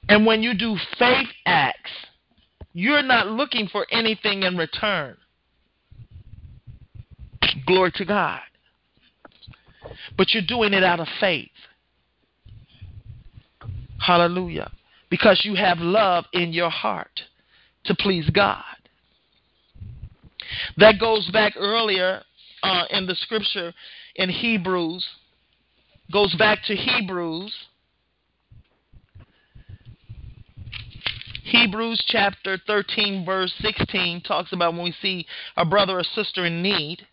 [0.09, 1.91] And when you do faith acts,
[2.73, 5.17] you're not looking for anything in return.
[7.65, 8.39] Glory to God.
[10.15, 11.49] But you're doing it out of faith.
[13.99, 14.71] Hallelujah.
[15.09, 17.23] Because you have love in your heart
[17.85, 18.63] to please God.
[20.77, 22.21] That goes back earlier
[22.63, 23.73] uh, in the scripture
[24.15, 25.05] in Hebrews,
[26.11, 27.53] goes back to Hebrews.
[31.43, 35.25] Hebrews chapter 13, verse 16 talks about when we see
[35.55, 37.07] a brother or sister in need,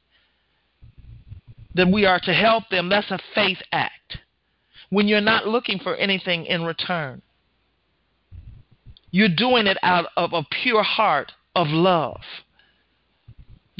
[1.74, 2.88] that we are to help them.
[2.88, 4.18] That's a faith act.
[4.90, 7.22] When you're not looking for anything in return,
[9.10, 12.20] you're doing it out of a pure heart of love.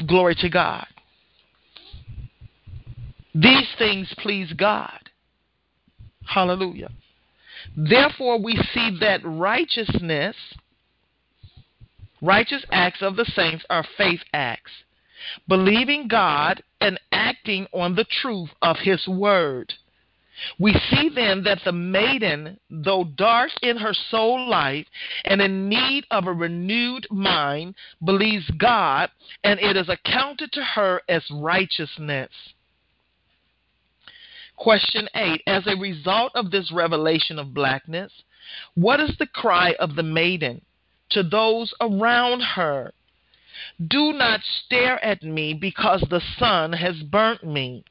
[0.07, 0.87] Glory to God.
[3.35, 5.09] These things please God.
[6.25, 6.89] Hallelujah.
[7.75, 10.37] Therefore, we see that righteousness,
[12.21, 14.71] righteous acts of the saints are faith acts,
[15.49, 19.73] believing God and acting on the truth of His word.
[20.57, 24.85] We see then that the maiden, though dark in her soul life
[25.25, 29.09] and in need of a renewed mind, believes God,
[29.43, 32.29] and it is accounted to her as righteousness.
[34.55, 38.11] Question 8 As a result of this revelation of blackness,
[38.75, 40.61] what is the cry of the maiden
[41.09, 42.93] to those around her?
[43.87, 47.83] Do not stare at me because the sun has burnt me.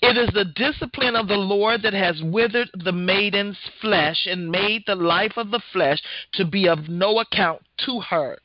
[0.00, 4.84] It is the discipline of the Lord that has withered the maiden's flesh and made
[4.86, 6.02] the life of the flesh
[6.34, 8.38] to be of no account to her.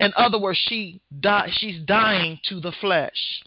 [0.00, 3.42] In other words, she die, she's dying to the flesh.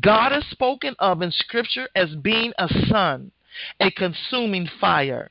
[0.00, 3.32] God is spoken of in Scripture as being a sun,
[3.80, 5.30] a consuming fire.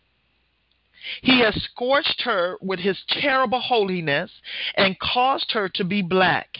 [1.21, 4.31] He has scorched her with his terrible holiness
[4.75, 6.57] and caused her to be black.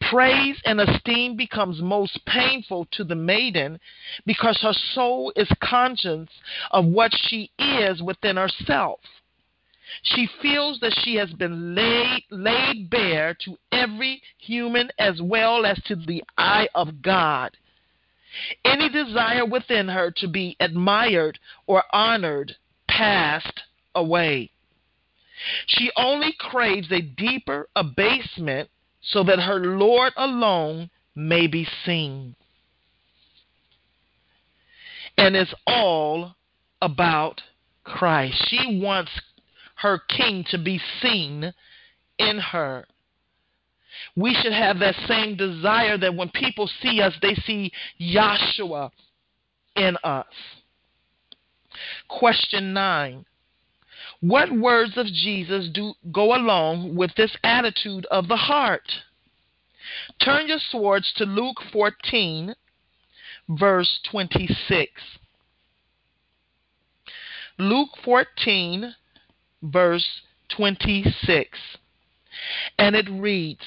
[0.00, 3.80] Praise and esteem becomes most painful to the maiden
[4.24, 6.28] because her soul is conscious
[6.70, 9.00] of what she is within herself.
[10.02, 15.80] She feels that she has been laid, laid bare to every human as well as
[15.84, 17.56] to the eye of God.
[18.64, 22.56] Any desire within her to be admired or honored
[22.88, 23.62] passed
[23.94, 24.50] away.
[25.66, 28.70] She only craves a deeper abasement
[29.02, 32.34] so that her Lord alone may be seen.
[35.16, 36.36] And it's all
[36.80, 37.42] about
[37.84, 38.48] Christ.
[38.48, 39.10] She wants
[39.84, 41.52] her king to be seen
[42.18, 42.86] in her.
[44.16, 47.70] We should have that same desire that when people see us, they see
[48.00, 48.90] Yahshua
[49.76, 50.24] in us.
[52.08, 53.26] Question 9.
[54.20, 58.90] What words of Jesus do go along with this attitude of the heart?
[60.18, 62.54] Turn your swords to Luke 14,
[63.50, 64.90] verse 26.
[67.58, 68.94] Luke 14,
[69.64, 70.06] verse
[70.56, 71.58] 26.
[72.78, 73.60] And it reads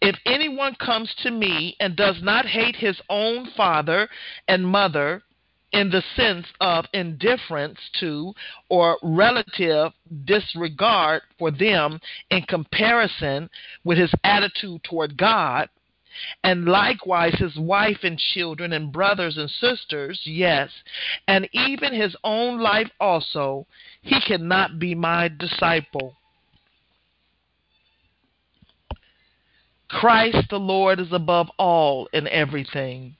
[0.00, 4.08] If anyone comes to me and does not hate his own father
[4.48, 5.22] and mother,
[5.72, 8.32] in the sense of indifference to
[8.68, 9.92] or relative
[10.24, 12.00] disregard for them
[12.30, 13.50] in comparison
[13.84, 15.68] with his attitude toward God,
[16.44, 20.70] and likewise his wife and children and brothers and sisters, yes,
[21.26, 23.66] and even his own life also,
[24.02, 26.14] he cannot be my disciple.
[29.88, 33.16] Christ the Lord is above all in everything.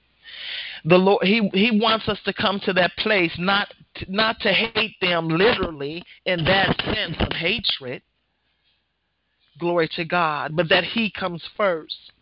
[0.85, 3.73] The Lord he he wants us to come to that place not
[4.07, 8.01] not to hate them literally in that sense of hatred.
[9.59, 12.13] Glory to God, but that he comes first.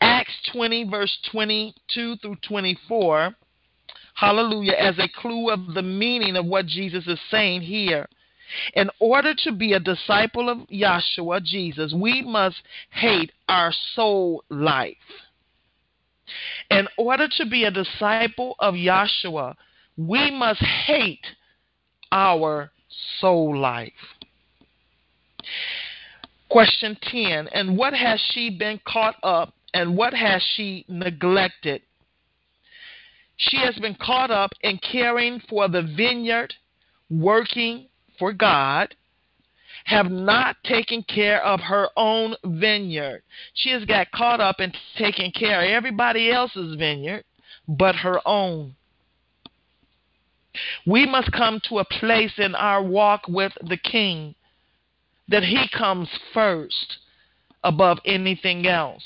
[0.00, 3.34] Acts 20, verse 22 through 24,
[4.14, 8.08] hallelujah, as a clue of the meaning of what Jesus is saying here.
[8.74, 14.96] In order to be a disciple of Yahshua, Jesus, we must hate our soul life.
[16.70, 19.54] In order to be a disciple of Yahshua,
[19.96, 21.26] we must hate
[22.12, 22.70] our
[23.20, 23.92] soul life.
[26.50, 31.82] Question 10 And what has she been caught up and what has she neglected?
[33.36, 36.54] She has been caught up in caring for the vineyard,
[37.10, 37.88] working
[38.18, 38.94] for God,
[39.84, 43.22] have not taken care of her own vineyard.
[43.54, 47.24] She has got caught up in taking care of everybody else's vineyard
[47.68, 48.74] but her own.
[50.86, 54.34] We must come to a place in our walk with the King
[55.28, 56.98] that He comes first
[57.62, 59.04] above anything else.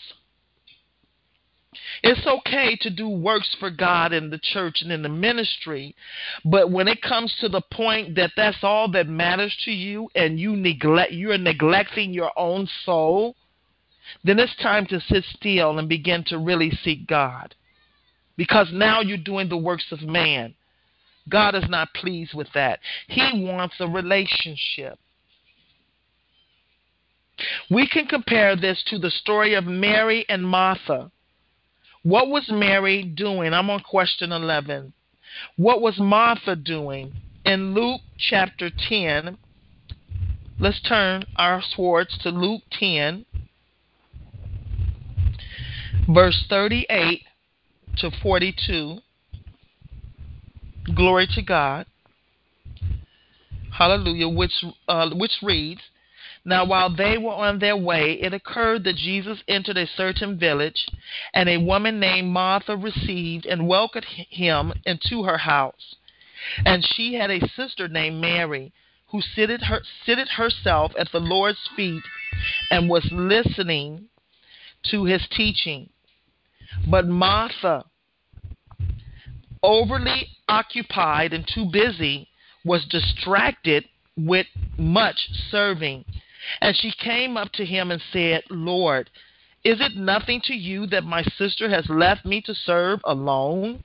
[2.02, 5.94] It's okay to do works for God in the church and in the ministry,
[6.44, 10.38] but when it comes to the point that that's all that matters to you and
[10.38, 13.36] you neglect you're neglecting your own soul,
[14.22, 17.54] then it's time to sit still and begin to really seek God.
[18.36, 20.54] Because now you're doing the works of man.
[21.28, 22.80] God is not pleased with that.
[23.06, 24.98] He wants a relationship.
[27.70, 31.10] We can compare this to the story of Mary and Martha.
[32.02, 33.54] What was Mary doing?
[33.54, 34.92] I'm on question 11.
[35.56, 37.12] What was Martha doing?
[37.44, 39.38] In Luke chapter 10,
[40.58, 43.24] let's turn our swords to Luke 10,
[46.08, 47.22] verse 38
[47.98, 48.98] to 42.
[50.94, 51.86] Glory to God.
[53.72, 54.28] Hallelujah.
[54.28, 55.80] Which uh, which reads,
[56.44, 60.86] Now while they were on their way, it occurred that Jesus entered a certain village,
[61.32, 65.94] and a woman named Martha received and welcomed him into her house.
[66.66, 68.72] And she had a sister named Mary,
[69.08, 72.02] who seated, her, seated herself at the Lord's feet
[72.70, 74.08] and was listening
[74.90, 75.90] to his teaching.
[76.88, 77.84] But Martha,
[79.62, 82.28] overly occupied and too busy,
[82.64, 83.84] was distracted
[84.16, 84.46] with
[84.76, 86.04] much serving.
[86.60, 89.10] And she came up to him and said, Lord,
[89.64, 93.84] is it nothing to you that my sister has left me to serve alone?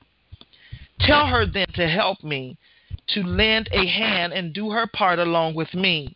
[1.00, 2.58] Tell her then to help me,
[3.10, 6.16] to lend a hand and do her part along with me.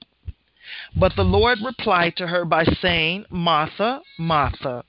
[0.95, 4.84] But the Lord replied to her by saying, Martha, Martha,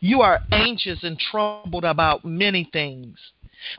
[0.00, 3.18] you are anxious and troubled about many things.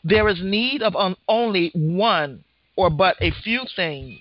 [0.04, 0.96] There is need of
[1.28, 2.44] only one
[2.76, 4.20] or but a few things.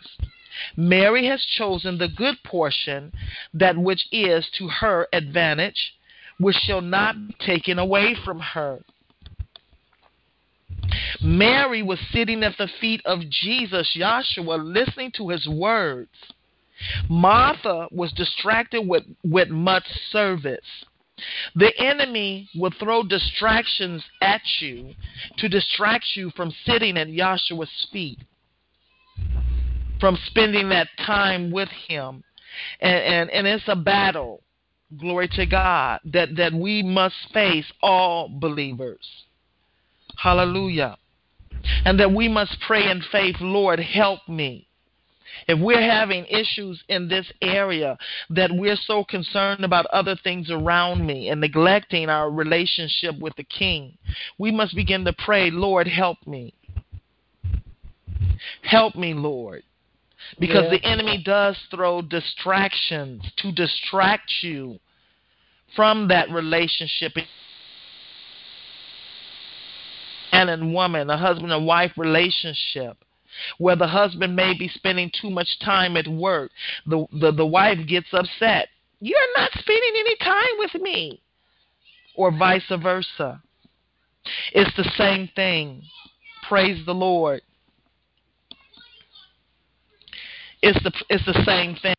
[0.77, 3.13] Mary has chosen the good portion,
[3.55, 5.95] that which is to her advantage,
[6.39, 8.81] which shall not be taken away from her.
[11.21, 16.11] Mary was sitting at the feet of Jesus, Joshua, listening to his words.
[17.09, 20.85] Martha was distracted with, with much service.
[21.55, 24.95] The enemy will throw distractions at you
[25.39, 28.19] to distract you from sitting at Joshua's feet,
[30.01, 32.23] from spending that time with him.
[32.81, 34.43] And, and, and it's a battle,
[34.99, 39.07] glory to God, that, that we must face all believers.
[40.17, 40.97] Hallelujah.
[41.85, 44.67] And that we must pray in faith, Lord, help me.
[45.49, 47.99] If we're having issues in this area
[48.31, 53.45] that we're so concerned about other things around me and neglecting our relationship with the
[53.45, 53.99] King,
[54.39, 56.55] we must begin to pray, Lord, help me.
[58.63, 59.63] Help me, Lord.
[60.39, 60.71] Because yeah.
[60.71, 64.79] the enemy does throw distractions to distract you
[65.75, 67.13] from that relationship
[70.37, 72.97] man and woman, a husband and wife relationship
[73.59, 76.51] where the husband may be spending too much time at work.
[76.87, 78.69] The, the, the wife gets upset.
[79.01, 81.21] You're not spending any time with me.
[82.15, 83.43] Or vice versa.
[84.53, 85.83] It's the same thing.
[86.49, 87.43] Praise the Lord.
[90.69, 91.95] It's the it's the same thing.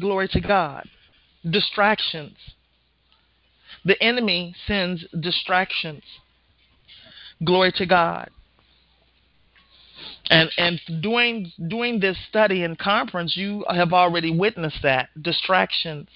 [0.00, 0.88] Glory to God.
[1.50, 2.38] Distractions.
[3.84, 6.02] The enemy sends distractions.
[7.44, 8.30] Glory to God.
[10.30, 16.08] And and doing doing this study and conference, you have already witnessed that distractions.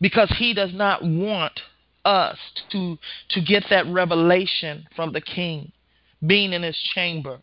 [0.00, 1.60] Because he does not want
[2.04, 2.38] us
[2.70, 2.96] to
[3.30, 5.72] to get that revelation from the king
[6.24, 7.40] being in his chamber.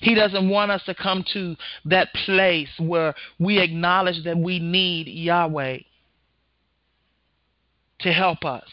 [0.00, 1.56] He doesn't want us to come to
[1.86, 5.78] that place where we acknowledge that we need Yahweh
[8.00, 8.68] to help us.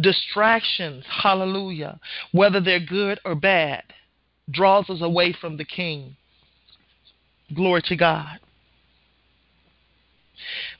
[0.00, 2.00] Distractions, hallelujah,
[2.32, 3.84] whether they're good or bad,
[4.50, 6.16] draws us away from the King.
[7.54, 8.40] Glory to God.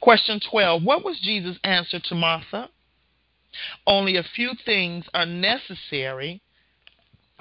[0.01, 2.69] Question 12 What was Jesus' answer to Martha?
[3.87, 6.41] Only a few things are necessary,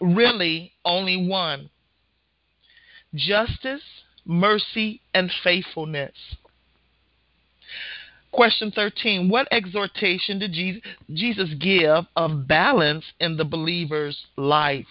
[0.02, 1.70] really, only one
[3.16, 3.82] justice,
[4.26, 6.14] mercy, and faithfulness.
[8.32, 10.54] Question 13 What exhortation did
[11.14, 14.86] Jesus give of balance in the believer's life?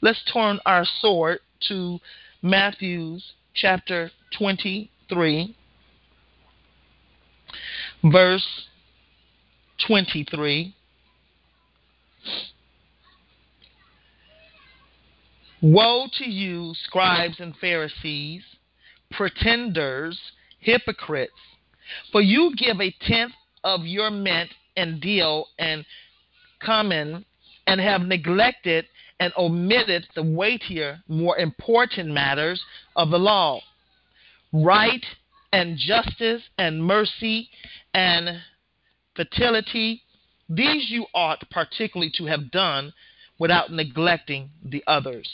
[0.00, 1.98] Let's turn our sword to
[2.42, 5.54] Matthew's chapter 23,
[8.04, 8.66] verse
[9.86, 10.74] 23.
[15.60, 18.44] Woe to you, scribes and Pharisees,
[19.10, 20.18] pretenders,
[20.60, 21.32] hypocrites!
[22.12, 23.32] For you give a tenth
[23.64, 25.84] of your mint and dill and
[26.64, 27.24] cumin,
[27.66, 28.86] and have neglected
[29.20, 32.62] and omitted the weightier, more important matters
[32.96, 33.60] of the law
[34.52, 35.04] right
[35.52, 37.48] and justice and mercy
[37.94, 38.40] and
[39.14, 40.02] fertility.
[40.48, 42.92] These you ought particularly to have done
[43.38, 45.28] without neglecting the others.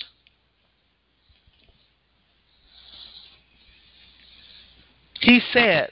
[5.21, 5.91] He says,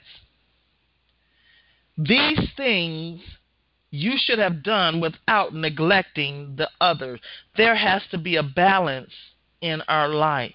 [1.97, 3.21] These things
[3.91, 7.19] you should have done without neglecting the other.
[7.55, 9.11] There has to be a balance
[9.61, 10.51] in our life.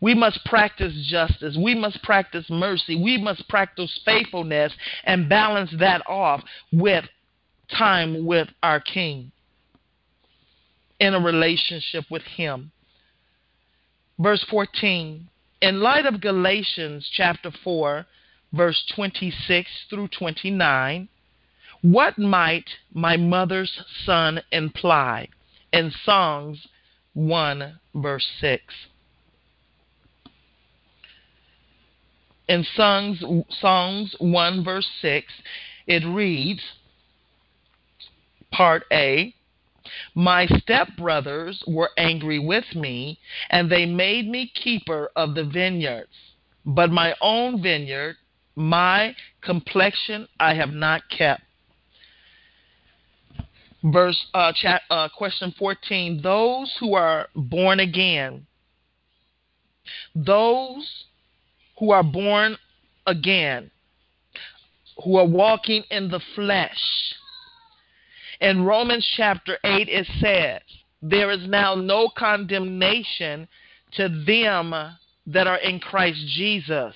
[0.00, 1.58] We must practice justice.
[1.62, 2.96] We must practice mercy.
[2.96, 4.72] We must practice faithfulness
[5.04, 6.42] and balance that off
[6.72, 7.04] with
[7.76, 9.30] time with our King
[10.98, 12.72] in a relationship with Him.
[14.18, 15.28] Verse 14
[15.60, 18.06] In light of Galatians chapter 4,
[18.52, 21.08] verse 26 through 29,
[21.82, 25.28] what might my mother's son imply?
[25.72, 26.66] In Songs
[27.14, 28.74] 1, verse 6.
[32.50, 33.22] in Songs,
[33.60, 35.32] Songs 1, verse 6,
[35.86, 36.60] it reads,
[38.50, 39.32] Part A,
[40.16, 43.20] My stepbrothers were angry with me,
[43.50, 46.10] and they made me keeper of the vineyards.
[46.66, 48.16] But my own vineyard,
[48.56, 51.42] my complexion, I have not kept.
[53.82, 58.46] Verse uh, chat, uh, question 14 Those who are born again,
[60.14, 61.04] those
[61.78, 62.56] who are born
[63.06, 63.70] again,
[65.02, 66.78] who are walking in the flesh.
[68.40, 70.60] In Romans chapter 8, it says,
[71.02, 73.48] There is now no condemnation
[73.92, 74.74] to them
[75.26, 76.94] that are in Christ Jesus,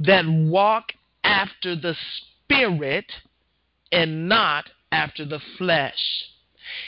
[0.00, 0.92] that walk
[1.22, 1.96] after the
[2.44, 3.06] Spirit
[3.92, 6.24] and not after the flesh.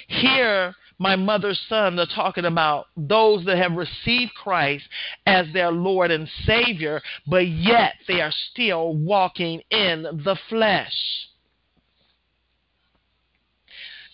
[0.07, 4.85] Here, my mother's son are talking about those that have received Christ
[5.27, 10.95] as their Lord and Savior, but yet they are still walking in the flesh.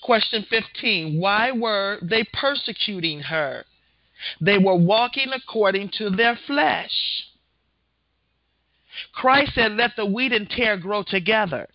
[0.03, 3.65] Question 15 Why were they persecuting her?
[4.41, 6.91] They were walking according to their flesh.
[9.13, 11.69] Christ said, Let the wheat and tare grow together.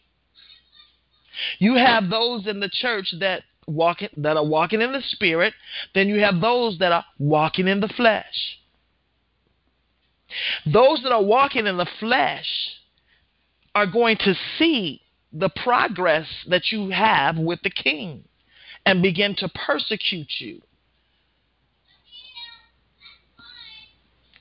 [1.59, 5.53] You have those in the church that walking that are walking in the spirit,
[5.93, 8.59] then you have those that are walking in the flesh.
[10.65, 12.47] Those that are walking in the flesh
[13.75, 18.23] are going to see the progress that you have with the king
[18.85, 20.61] and begin to persecute you.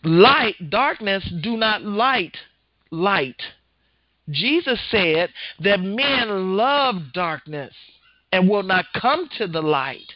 [0.04, 2.36] Light, darkness do not light
[2.90, 3.40] light.
[4.30, 5.30] Jesus said
[5.60, 7.72] that men love darkness
[8.32, 10.12] and will not come to the light.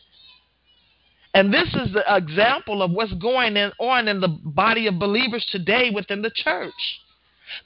[1.32, 5.90] And this is the example of what's going on in the body of believers today
[5.94, 6.72] within the church.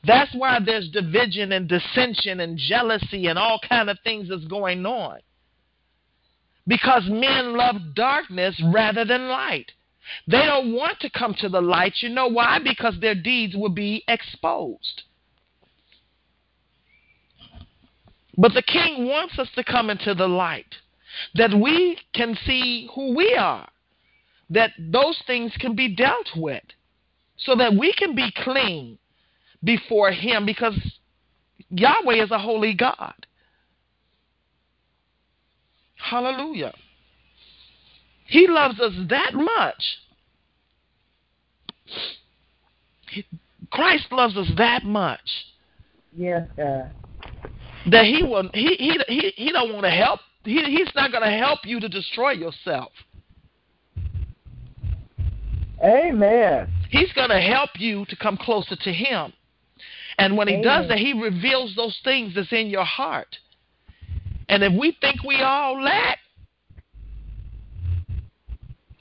[0.06, 4.85] That's why there's division and dissension and jealousy and all kind of things that's going
[4.85, 5.18] on.
[6.66, 9.70] Because men love darkness rather than light.
[10.26, 11.94] They don't want to come to the light.
[12.01, 12.59] You know why?
[12.59, 15.02] Because their deeds will be exposed.
[18.36, 20.74] But the king wants us to come into the light
[21.35, 23.68] that we can see who we are,
[24.51, 26.64] that those things can be dealt with,
[27.36, 28.98] so that we can be clean
[29.62, 30.74] before Him because
[31.70, 33.14] Yahweh is a holy God.
[35.97, 36.74] Hallelujah.
[38.24, 39.82] He loves us that much.
[43.70, 45.20] Christ loves us that much.
[46.16, 46.90] Yes, God.
[47.90, 50.20] That he will he he he, he don't want to help.
[50.44, 52.92] He he's not going to help you to destroy yourself.
[55.82, 56.72] Amen.
[56.90, 59.32] He's going to help you to come closer to him.
[60.16, 60.64] And when he Amen.
[60.64, 63.36] does that, he reveals those things that's in your heart.
[64.48, 66.18] And if we think we all lack,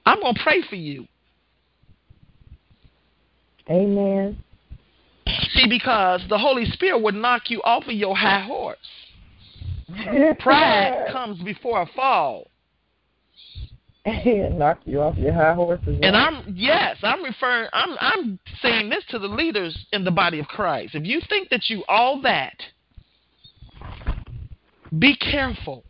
[0.06, 1.08] I'm going to pray for you.
[3.70, 4.38] Amen.
[5.54, 8.78] See, because the Holy Spirit would knock you off of your high horse.
[10.40, 12.48] Pride comes before a fall.
[14.06, 15.98] And knock you off your high horse well.
[16.02, 20.40] And I'm yes, I'm referring I'm I'm saying this to the leaders in the body
[20.40, 20.94] of Christ.
[20.94, 22.56] If you think that you all that,
[24.98, 25.86] be careful.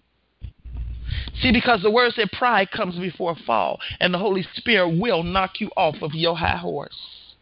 [1.43, 5.59] See, because the word said pride comes before fall, and the Holy Spirit will knock
[5.59, 6.97] you off of your high horse,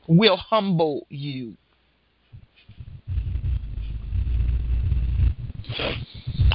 [0.07, 1.55] will humble you.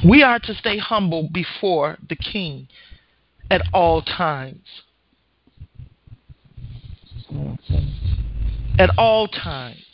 [0.05, 2.66] We are to stay humble before the King
[3.48, 4.66] at all times.
[8.77, 9.85] At all times.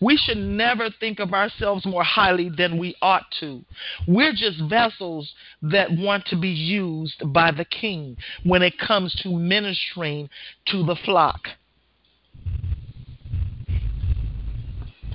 [0.00, 3.62] We should never think of ourselves more highly than we ought to.
[4.08, 5.30] We're just vessels
[5.62, 10.30] that want to be used by the King when it comes to ministering
[10.66, 11.48] to the flock.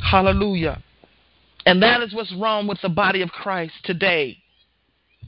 [0.03, 0.83] Hallelujah.
[1.65, 4.37] And that is what's wrong with the body of Christ today.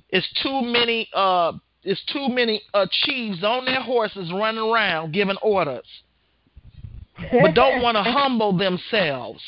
[0.09, 1.53] It's too many uh
[1.83, 5.85] it's too many uh, chiefs on their horses running around giving orders,
[7.31, 9.41] but don't want to humble themselves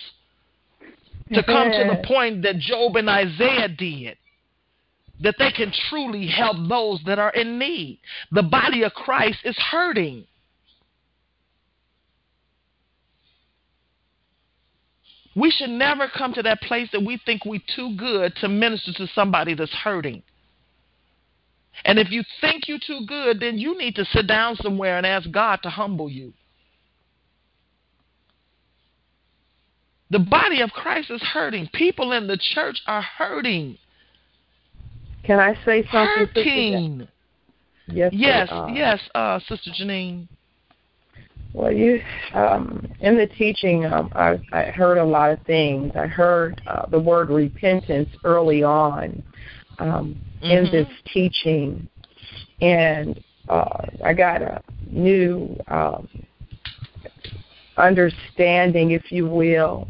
[1.34, 4.18] to come to the point that Job and Isaiah did.
[5.22, 8.00] That they can truly help those that are in need.
[8.32, 10.26] The body of Christ is hurting.
[15.36, 18.94] We should never come to that place that we think we're too good to minister
[18.94, 20.24] to somebody that's hurting.
[21.86, 25.06] And if you think you're too good, then you need to sit down somewhere and
[25.06, 26.34] ask God to humble you.
[30.12, 31.70] The body of Christ is hurting.
[31.74, 33.78] People in the church are hurting.
[35.24, 36.28] Can I say something?
[36.34, 37.08] Hurting.
[37.88, 38.14] Yes.
[38.14, 40.28] Yes, uh, yes, uh, Sister Janine.
[41.54, 42.02] Well, you
[42.34, 45.92] um, in the teaching, um, I, I heard a lot of things.
[45.96, 49.24] I heard uh, the word repentance early on
[49.80, 50.72] um, in Mhm.
[50.72, 51.88] this teaching,
[52.62, 56.08] and uh, I got a new um,
[57.78, 59.88] understanding, if you will,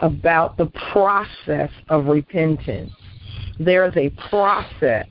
[0.00, 2.92] about the process of repentance.
[3.58, 5.06] There's a process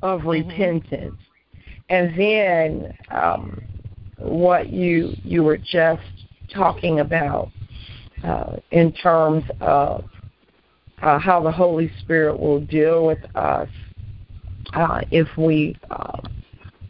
[0.00, 0.48] of Mhm.
[0.48, 1.20] repentance,
[1.88, 3.60] and then um,
[4.16, 6.02] what you you were just
[6.48, 7.50] talking about
[8.24, 10.04] uh, in terms of
[11.02, 13.68] uh, how the Holy Spirit will deal with us
[14.74, 16.20] uh, if we uh,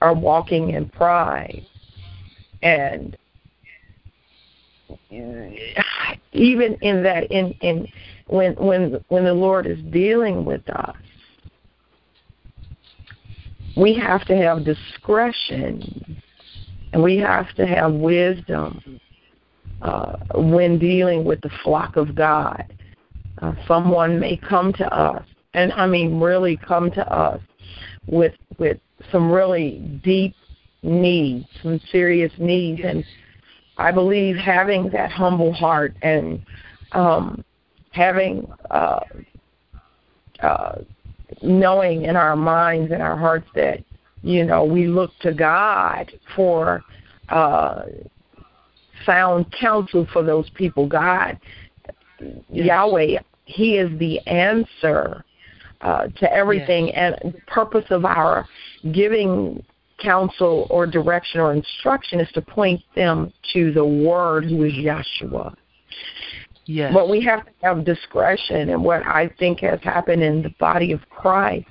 [0.01, 1.65] are walking in pride
[2.63, 3.17] and
[6.33, 7.87] even in that in in
[8.27, 10.97] when when when the Lord is dealing with us
[13.77, 16.23] we have to have discretion
[16.93, 19.01] and we have to have wisdom
[19.81, 22.65] uh, when dealing with the flock of God.
[23.41, 25.25] Uh, someone may come to us,
[25.55, 27.41] and I mean really come to us
[28.07, 28.79] with with
[29.11, 30.35] some really deep
[30.83, 33.05] needs, some serious needs, and
[33.83, 36.41] I believe having that humble heart and
[36.93, 37.45] um,
[37.91, 39.01] having uh,
[40.41, 40.79] uh,
[41.43, 43.83] knowing in our minds and our hearts that
[44.23, 46.85] you know we look to God for
[47.29, 47.83] uh,
[49.05, 50.87] sound counsel for those people.
[50.87, 51.39] God,
[52.51, 55.25] Yahweh, He is the answer
[55.81, 58.47] uh, to everything, and the purpose of our
[58.93, 59.65] giving
[60.03, 65.55] counsel or direction or instruction is to point them to the Word, who is Yahshua.
[66.67, 66.93] Yes.
[66.95, 70.93] But we have to have discretion, and what I think has happened in the body
[70.93, 71.67] of Christ,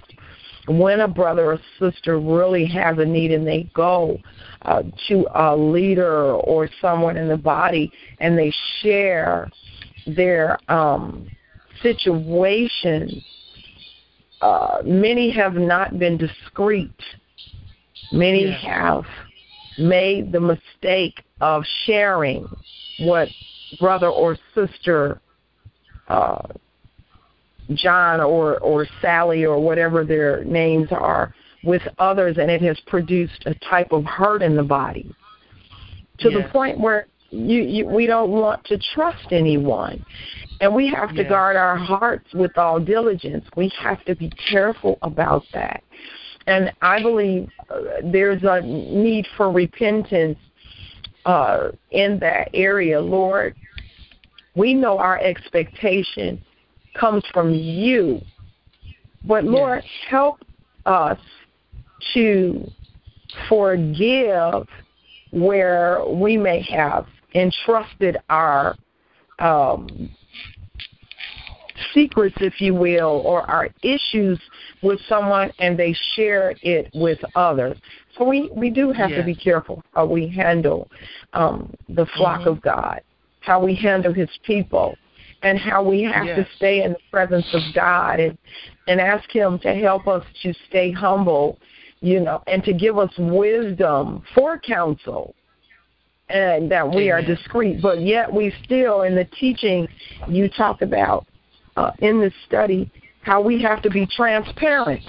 [0.67, 4.17] when a brother or sister really has a need and they go
[4.63, 9.49] uh, to a leader or someone in the body and they share
[10.05, 11.27] their um,
[11.81, 13.23] situation,
[14.41, 16.91] uh, many have not been discreet.
[18.11, 19.05] Many have
[19.77, 22.47] made the mistake of sharing
[22.99, 23.29] what
[23.79, 25.21] brother or sister
[26.07, 26.41] uh,
[27.73, 31.33] John or or Sally or whatever their names are
[31.63, 35.13] with others, and it has produced a type of hurt in the body
[36.19, 40.03] to the point where you, you we don't want to trust anyone,
[40.59, 43.45] and we have to guard our hearts with all diligence.
[43.55, 45.83] We have to be careful about that,
[46.47, 50.37] and I believe uh, there's a need for repentance
[51.25, 53.55] uh, in that area, Lord.
[54.55, 56.41] We know our expectation
[56.93, 58.21] comes from you.
[59.23, 60.39] But Lord, help
[60.85, 61.19] us
[62.13, 62.69] to
[63.47, 64.67] forgive
[65.31, 67.05] where we may have
[67.35, 68.75] entrusted our
[69.39, 70.09] um,
[71.93, 74.39] secrets, if you will, or our issues
[74.81, 77.77] with someone and they share it with others.
[78.17, 80.89] So we, we do have to be careful how we handle
[81.33, 82.47] um, the flock Mhm.
[82.47, 83.01] of God,
[83.39, 84.97] how we handle His people,
[85.43, 86.37] and how we have Yes.
[86.37, 88.37] to stay in the presence of God and
[88.87, 91.57] and ask Him to help us to stay humble,
[92.01, 95.33] you know, and to give us wisdom for counsel,
[96.29, 97.81] and that we are discreet.
[97.81, 99.87] But yet we still, in the teaching
[100.27, 101.25] you talk about
[101.77, 102.91] uh, in this study,
[103.21, 105.03] how we have to be transparent.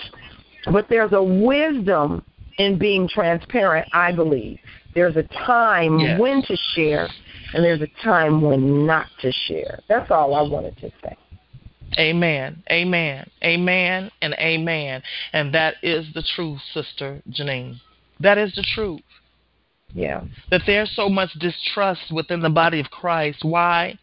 [0.70, 2.24] But there's a wisdom
[2.58, 4.58] in being transparent, I believe.
[4.94, 6.20] There's a time Yes.
[6.20, 7.08] when to share,
[7.54, 9.80] and there's a time when not to share.
[9.88, 11.16] That's all I wanted to say.
[11.98, 12.62] Amen.
[12.70, 13.28] Amen.
[13.44, 15.02] Amen and amen.
[15.32, 17.80] And that is the truth, Sister Janine.
[18.20, 19.02] That is the truth.
[19.94, 20.22] Yeah.
[20.50, 23.44] That there's so much distrust within the body of Christ.
[23.44, 23.98] Why?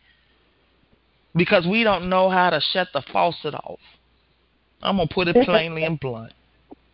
[1.36, 3.80] Because we don't know how to shut the faucet off.
[4.82, 6.34] I'm going to put it plainly and blunt.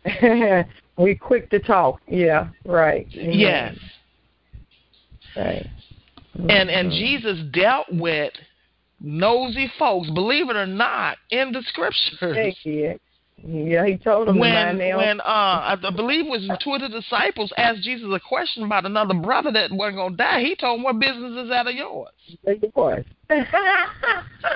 [0.96, 2.00] we quick to talk.
[2.06, 3.06] Yeah, right.
[3.14, 3.38] Amen.
[3.38, 3.76] Yes.
[5.36, 5.66] Right.
[6.38, 6.98] And and Mhm.
[6.98, 8.32] Jesus dealt with
[9.00, 12.56] nosy folks, believe it or not, in the scriptures.
[12.64, 12.94] Yeah,
[13.44, 16.58] yeah, he told them when mind their own- when uh I I believe it was
[16.62, 20.40] two of the disciples asked Jesus a question about another brother that wasn't gonna die,
[20.40, 22.08] he told them what business is that of yours?
[22.46, 23.04] Of course.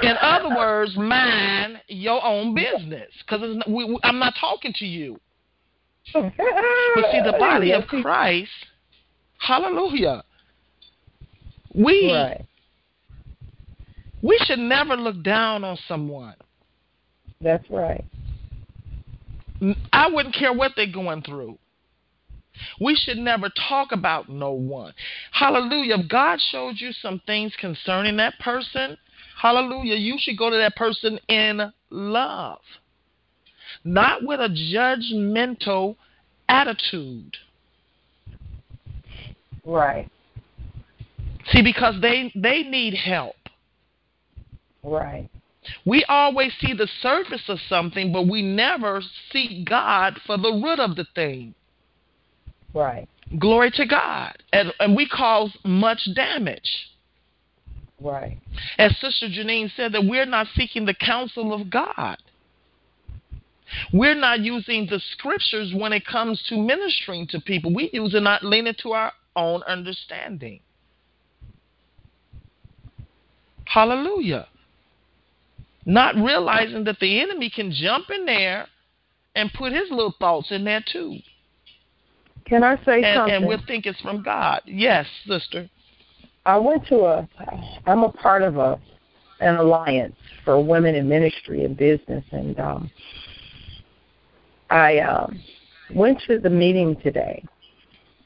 [0.02, 3.42] In other words, mind your own business, because
[4.02, 5.18] I'm not talking to you.
[6.12, 6.32] But
[7.10, 8.50] see, the body of Christ,
[9.38, 10.22] Hallelujah.
[11.74, 12.44] We Right.
[14.22, 16.34] we should never look down on someone.
[17.40, 18.04] That's right.
[19.92, 21.58] I wouldn't care what they're going through.
[22.80, 24.92] We should never talk about no one.
[25.32, 25.98] Hallelujah.
[25.98, 28.96] If God showed you some things concerning that person,
[29.40, 32.60] hallelujah, you should go to that person in love,
[33.84, 35.96] not with a judgmental
[36.48, 37.36] attitude.
[39.64, 40.10] Right.
[41.52, 43.36] See, because they, they need help.
[44.82, 45.28] Right.
[45.84, 49.02] We always see the surface of something, but we never
[49.32, 51.54] seek God for the root of the thing.
[52.74, 53.08] Right.
[53.38, 54.36] Glory to God.
[54.52, 56.88] And, and we cause much damage.
[58.00, 58.38] Right.
[58.78, 62.16] As Sister Janine said, that we're not seeking the counsel of God.
[63.92, 67.72] We're not using the scriptures when it comes to ministering to people.
[67.72, 70.60] We use it not leaning to our own understanding.
[73.66, 74.48] Hallelujah.
[75.86, 78.66] Not realizing that the enemy can jump in there
[79.34, 81.16] and put his little thoughts in there too.
[82.44, 83.34] Can I say And, something?
[83.34, 84.60] and we'll think it's from God.
[84.66, 85.70] Yes, sister.
[86.44, 87.28] I went to a.
[87.86, 88.80] I'm a part of a
[89.40, 92.90] an alliance for women in ministry and business, and um,
[94.68, 95.40] I um,
[95.94, 97.42] went to the meeting today,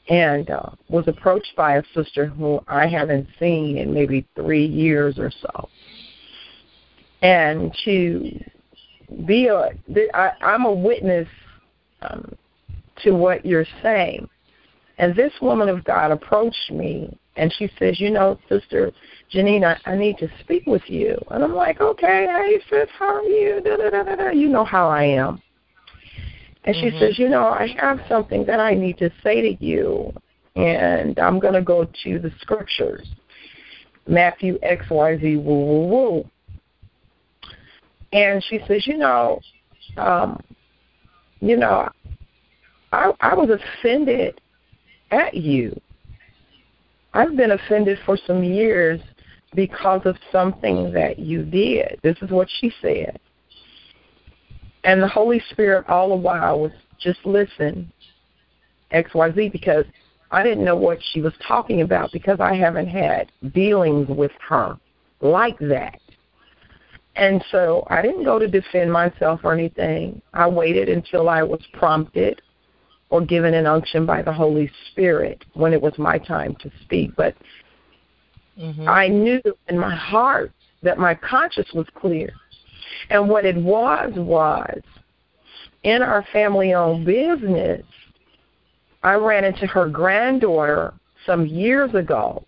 [0.09, 5.17] and uh, was approached by a sister who I haven't seen in maybe three years
[5.17, 5.69] or so,
[7.25, 8.39] and to
[9.25, 9.71] be a.
[10.13, 11.27] I, I'm a witness
[12.01, 12.35] um,
[13.03, 14.29] to what you're saying.
[14.97, 18.91] And this woman of God approached me and she says, You know, Sister
[19.33, 21.17] Janine, I, I need to speak with you.
[21.31, 23.59] And I'm like, Okay, hey sis, how are you?
[23.61, 24.29] Da, da, da, da, da.
[24.29, 25.41] You know how I am.
[26.63, 26.99] And she Mhm.
[26.99, 30.13] says, You know, I have something that I need to say to you
[30.55, 33.07] and I'm gonna go to the scriptures.
[34.07, 36.29] Matthew XYZ woo woo woo.
[38.13, 39.39] And she says, You know,
[39.97, 40.41] um,
[41.39, 41.89] you know,
[42.91, 44.39] I I was offended
[45.11, 45.79] at you.
[47.13, 48.99] I've been offended for some years
[49.53, 51.99] because of something that you did.
[52.03, 53.19] This is what she said.
[54.83, 57.91] And the Holy Spirit all the while was just listen,
[58.91, 59.85] XYZ, because
[60.31, 64.77] I didn't know what she was talking about because I haven't had dealings with her
[65.21, 65.99] like that.
[67.15, 70.21] And so I didn't go to defend myself or anything.
[70.33, 72.41] I waited until I was prompted
[73.09, 77.15] or given an unction by the Holy Spirit when it was my time to speak.
[77.15, 77.35] But
[78.59, 78.87] mm-hmm.
[78.87, 80.51] I knew in my heart
[80.83, 82.33] that my conscience was clear.
[83.09, 84.81] And what it was was
[85.83, 87.83] in our family owned business,
[89.03, 90.93] I ran into her granddaughter
[91.25, 92.43] some years ago.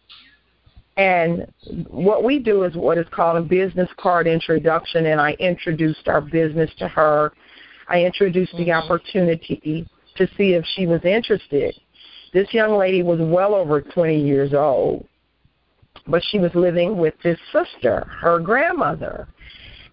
[0.98, 1.45] And
[1.90, 6.22] what we do is what is called a business card introduction, and I introduced our
[6.22, 7.34] business to her.
[7.88, 8.65] I introduced mm-hmm.
[8.65, 11.76] the opportunity to see if she was interested.
[12.34, 15.07] This young lady was well over 20 years old,
[16.07, 19.28] but she was living with this sister, her grandmother.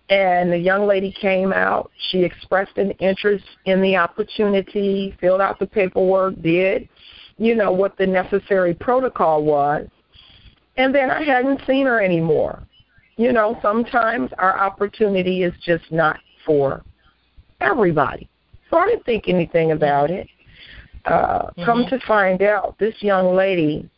[0.09, 1.91] And the young lady came out.
[2.11, 6.89] She expressed an interest in the opportunity, filled out the paperwork, did,
[7.37, 9.87] you know, what the necessary protocol was.
[10.77, 12.63] And then I hadn't seen her anymore.
[13.17, 16.83] You know, sometimes our opportunity is just not for
[17.61, 18.29] everybody.
[18.71, 20.29] So I didn't think anything about it.
[21.05, 21.65] Uh, mm-hmm.
[21.65, 23.89] Come to find out, this young lady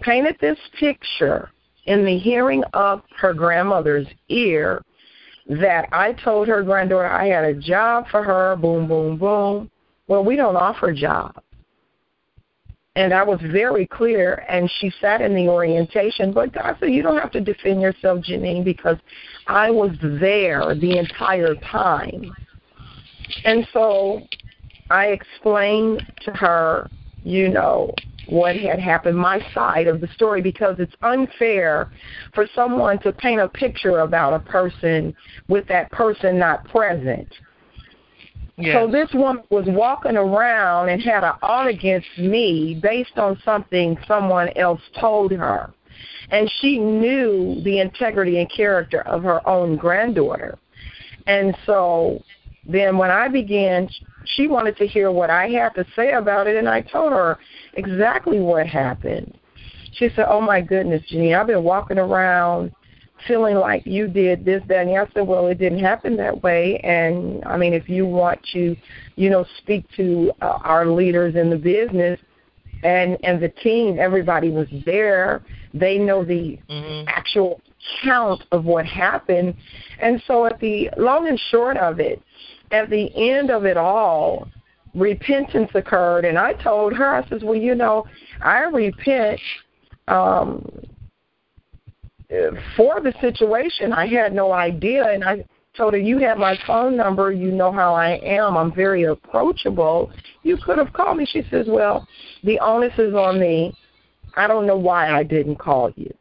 [0.00, 1.50] painted this picture
[1.84, 4.82] in the hearing of her grandmother's ear
[5.48, 9.70] that I told her granddaughter I had a job for her, boom, boom, boom.
[10.08, 11.38] Well, we don't offer jobs.
[12.96, 16.32] And I was very clear, and she sat in the orientation.
[16.32, 18.96] But God said, You don't have to defend yourself, Janine, because
[19.46, 22.34] I was there the entire time.
[23.44, 24.22] And so
[24.88, 26.88] I explained to her,
[27.22, 27.92] you know,
[28.28, 31.90] what had happened, my side of the story, because it's unfair
[32.34, 35.14] for someone to paint a picture about a person
[35.48, 37.28] with that person not present.
[38.58, 38.74] Yes.
[38.74, 43.98] So this woman was walking around and had an ought against me based on something
[44.08, 45.72] someone else told her.
[46.30, 50.58] And she knew the integrity and character of her own granddaughter.
[51.26, 52.22] And so
[52.66, 53.88] then when I began,
[54.24, 57.38] she wanted to hear what I had to say about it, and I told her
[57.74, 59.38] exactly what happened.
[59.92, 62.72] She said, "Oh my goodness, Janine, I've been walking around
[63.26, 66.78] feeling like you did this, that, and I said, "Well, it didn't happen that way."
[66.78, 68.76] And I mean, if you want to,
[69.16, 72.20] you know, speak to uh, our leaders in the business
[72.82, 75.42] and and the team, everybody was there.
[75.74, 77.08] They know the mm-hmm.
[77.08, 77.60] actual
[78.02, 79.54] count of what happened,
[80.00, 82.22] and so at the long and short of it,
[82.70, 84.48] at the end of it all,
[84.94, 88.06] repentance occurred, and I told her, I says, well, you know,
[88.40, 89.40] I repent
[90.08, 90.64] um,
[92.76, 93.92] for the situation.
[93.92, 95.44] I had no idea, and I
[95.76, 97.32] told her, you have my phone number.
[97.32, 98.56] You know how I am.
[98.56, 100.10] I'm very approachable.
[100.42, 101.26] You could have called me.
[101.26, 102.06] She says, well,
[102.44, 103.74] the onus is on me.
[104.36, 106.12] I don't know why I didn't call you.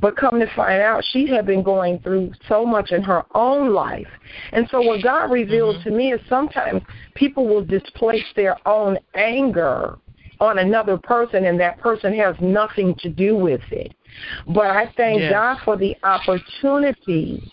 [0.00, 3.72] But come to find out, she had been going through so much in her own
[3.72, 4.08] life.
[4.52, 5.88] And so what God revealed mm-hmm.
[5.90, 6.82] to me is sometimes
[7.14, 9.98] people will displace their own anger
[10.40, 13.94] on another person and that person has nothing to do with it.
[14.46, 15.32] But I thank yes.
[15.32, 17.50] God for the opportunity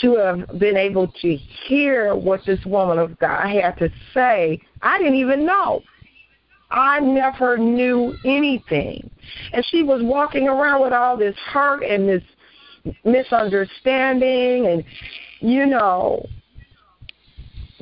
[0.00, 1.36] to have been able to
[1.66, 4.60] hear what this woman of God had to say.
[4.80, 5.82] I didn't even know.
[6.70, 9.10] I never knew anything.
[9.52, 12.22] And she was walking around with all this hurt and this
[13.04, 14.84] misunderstanding and,
[15.40, 16.26] you know,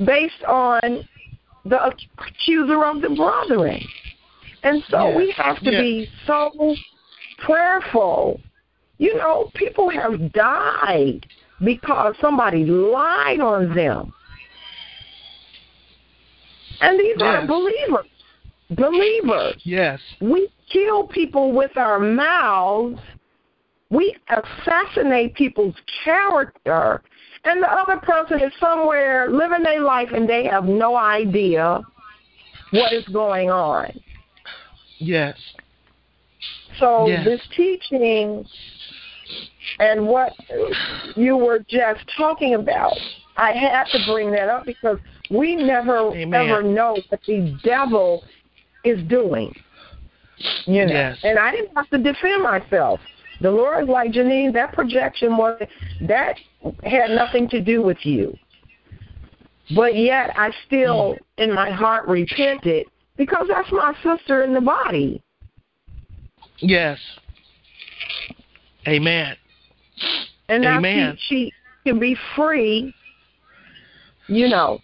[0.05, 1.07] based on
[1.65, 3.81] the accuser of the brethren.
[4.63, 5.17] And so yes.
[5.17, 5.81] we have to yes.
[5.81, 6.75] be so
[7.45, 8.39] prayerful.
[8.97, 11.25] You know, people have died
[11.63, 14.13] because somebody lied on them.
[16.81, 17.43] And these yes.
[17.43, 18.05] are believers
[18.75, 19.55] believers.
[19.63, 19.99] Yes.
[20.19, 22.99] We kill people with our mouths.
[23.89, 27.01] We assassinate people's character.
[27.43, 31.81] And the other person is somewhere living their life and they have no idea
[32.71, 33.99] what is going on.
[34.99, 35.37] Yes.
[36.79, 37.25] So yes.
[37.25, 38.45] this teaching
[39.79, 40.33] and what
[41.15, 42.97] you were just talking about,
[43.37, 44.97] I had to bring that up because
[45.29, 46.49] we never Amen.
[46.49, 48.23] ever know what the devil
[48.83, 49.55] is doing.
[50.65, 51.19] You know, yes.
[51.23, 52.99] and I didn't have to defend myself.
[53.41, 55.61] The Lord's like Janine, that projection was
[56.01, 56.37] that
[56.83, 58.35] had nothing to do with you.
[59.75, 61.17] But yet I still mm.
[61.37, 62.87] in my heart repented
[63.17, 65.21] because that's my sister in the body.
[66.61, 66.99] Yes.
[68.87, 69.35] Amen.
[70.49, 71.17] And now Amen.
[71.27, 71.51] She,
[71.85, 72.93] she can be free,
[74.27, 74.79] you know,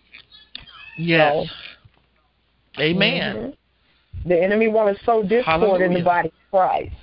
[0.97, 1.47] Yes.
[2.79, 3.35] Amen.
[3.35, 3.57] Mhm.
[4.27, 6.95] The enemy wants to sow discord in the body of Christ.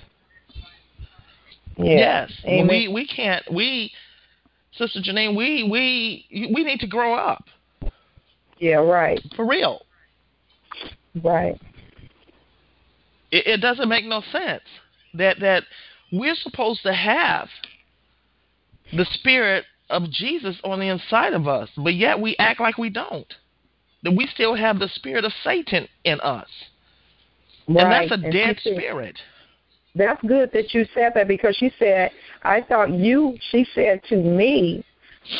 [1.77, 1.85] Yeah.
[1.85, 2.31] Yes.
[2.45, 2.67] Amen.
[2.67, 3.91] We we can't we
[4.77, 7.45] Sister Janine, we we we need to grow up.
[8.59, 9.21] yeah, right.
[9.35, 9.85] For real.
[11.23, 11.59] Right.
[13.31, 14.63] It, it doesn't make no sense
[15.13, 15.63] that that
[16.11, 17.47] we're supposed to have
[18.93, 22.89] the spirit of Jesus on the inside of us, but yet we act like we
[22.89, 23.31] don't.
[24.03, 26.47] That we still have the spirit of Satan in us.
[27.67, 29.17] And that's a And dead said- spirit.
[29.97, 32.11] That's good that you said that because she said,
[32.43, 34.83] I thought you, she said to me,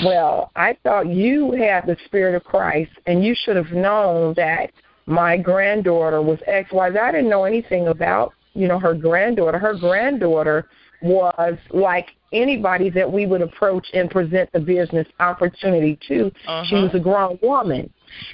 [0.03, 4.71] well, I thought you had the Spirit of Christ and you should have known that
[5.05, 6.91] my granddaughter was X, Y.
[6.91, 6.97] Z.
[6.97, 9.59] I didn't know anything about, you know, her granddaughter.
[9.59, 10.67] Her granddaughter
[11.01, 16.31] was like anybody that we would approach and present the business opportunity to.
[16.65, 16.83] She Uh-huh.
[16.83, 17.91] was a grown woman.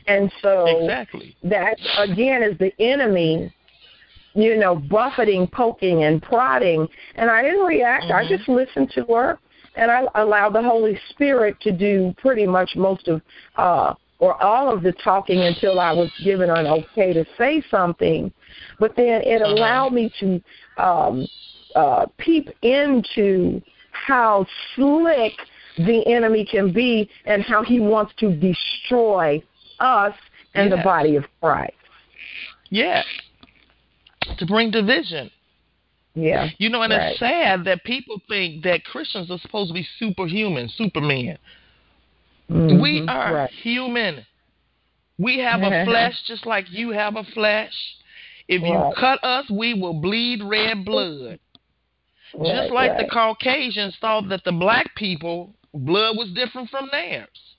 [0.07, 1.35] And so Exactly.
[1.43, 3.52] that again is the enemy
[4.34, 8.30] you know buffeting poking and prodding and i didn't react i Mhm.
[8.30, 9.38] just listened to her
[9.76, 13.22] and i allowed the holy spirit to do pretty much most of
[13.57, 18.31] uh or all of the talking until i was given an okay to say something
[18.80, 19.53] but then it Uh-huh.
[19.53, 20.41] allowed me to
[20.77, 21.27] um
[21.76, 23.61] uh peep into
[23.91, 24.45] how
[24.76, 25.34] slick
[25.77, 29.41] the enemy can be and how he wants to destroy
[29.80, 30.14] us
[30.53, 31.73] and the body of Christ.
[32.69, 33.03] Yeah.
[34.38, 35.31] To bring division.
[36.14, 36.49] Yeah.
[36.57, 37.11] You know, and Right.
[37.11, 41.38] it's sad that people think that Christians are supposed to be superhuman, supermen.
[42.52, 42.82] Mhm.
[42.82, 43.49] We are Right.
[43.49, 44.26] human.
[45.18, 47.73] We have a flesh just like you have a flesh.
[48.48, 48.95] If you Right.
[48.95, 51.40] cut us, we will bleed red blood.
[52.34, 53.06] Right, just like the.
[53.06, 57.56] Caucasians thought that the black people blood was different from theirs.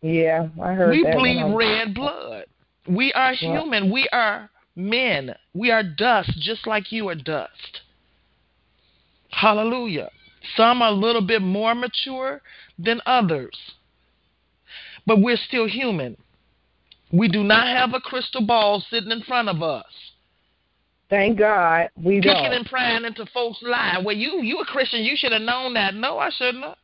[0.00, 1.16] Yeah, I heard we that.
[1.16, 2.46] We bleed red blood.
[2.86, 3.90] We are human.
[3.90, 5.34] We are men.
[5.54, 7.80] We are dust, just like you are dust.
[9.30, 10.10] Hallelujah.
[10.56, 12.40] Some are a little bit more mature
[12.78, 13.74] than others,
[15.06, 16.16] but we're still human.
[17.12, 19.86] We do not have a crystal ball sitting in front of us,
[21.08, 22.52] Thank God we kicking don't.
[22.52, 24.04] and prying into folks' lives.
[24.04, 25.94] Well, you you a Christian, you should have known that.
[25.94, 26.76] No, I shouldn't have.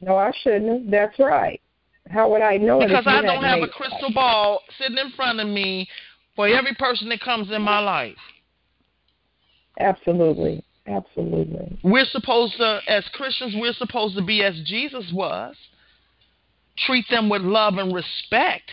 [0.00, 0.90] No, I shouldn't have.
[0.90, 1.60] That's right.
[2.08, 5.46] How would I know Because I don't have a crystal ball sitting in front of
[5.46, 5.86] me
[6.34, 8.16] for every person that comes in my life.
[9.78, 10.64] Absolutely.
[10.86, 11.78] Absolutely.
[11.82, 15.54] We're supposed to, as Christians, we're supposed to be as Jesus was.
[16.86, 18.70] Treat them with love and respect.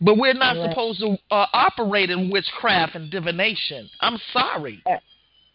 [0.00, 0.70] But we're not Right.
[0.70, 3.88] supposed to uh, operate in witchcraft and divination.
[4.00, 4.82] I'm sorry.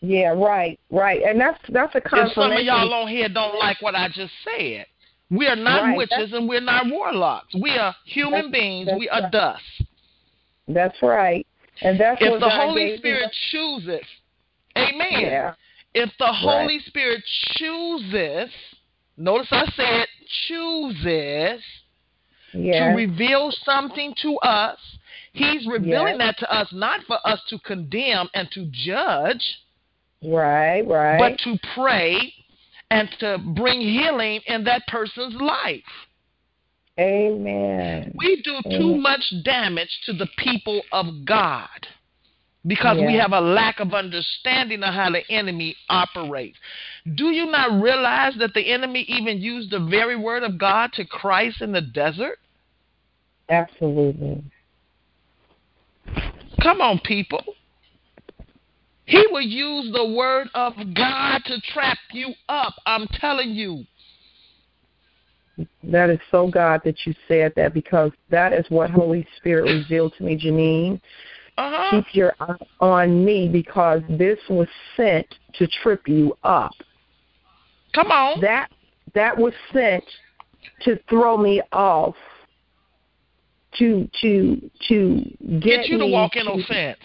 [0.02, 1.24] Yeah, right, right.
[1.24, 4.34] And that's that's a If some of y'all on here don't like what I just
[4.44, 4.86] said,
[5.32, 7.56] we are not Right, witches and we're not warlocks.
[7.56, 8.86] We are human That's- beings.
[8.86, 9.32] that's We are right.
[9.32, 9.64] dust.
[10.68, 11.48] That's right.
[11.82, 12.98] And that's If what the God Holy.
[12.98, 14.02] Spirit chooses,
[14.78, 15.22] amen.
[15.22, 15.54] Yeah.
[15.96, 17.24] If the Holy Spirit
[17.56, 18.52] chooses,
[19.18, 20.08] notice I said
[20.48, 21.62] chooses
[22.54, 22.90] Yeah.
[22.90, 24.80] to reveal something to us,
[25.34, 26.20] He's revealing Yes.
[26.20, 29.60] that to us not for us to condemn and to judge,
[30.24, 31.20] right, right.
[31.20, 32.34] but to pray
[32.90, 35.84] and to bring healing in that person's life.
[36.98, 38.14] Amen.
[38.16, 41.88] We do too much damage to the people of God
[42.68, 46.58] because we have a lack of understanding of how the enemy operates.
[47.16, 51.06] Do you not realize that the enemy even used the very word of God to
[51.06, 52.40] Christ in the desert?
[53.50, 54.44] Absolutely.
[56.62, 57.44] Come on, people.
[59.06, 62.74] He will use the word of God to trap you up.
[62.88, 63.84] I'm telling you.
[65.84, 70.14] That is so God that you said that because that is what Holy Spirit revealed
[70.18, 71.00] to me, Janine.
[71.58, 71.92] Uh-huh.
[71.92, 74.68] Keep your eye on me because this was
[74.98, 76.74] sent to trip you up.
[77.94, 78.42] Come on.
[78.42, 78.70] That
[79.14, 80.04] that was sent
[80.82, 82.16] to throw me off.
[83.80, 85.16] To to to
[85.60, 86.98] get, Get you to walk in to offense.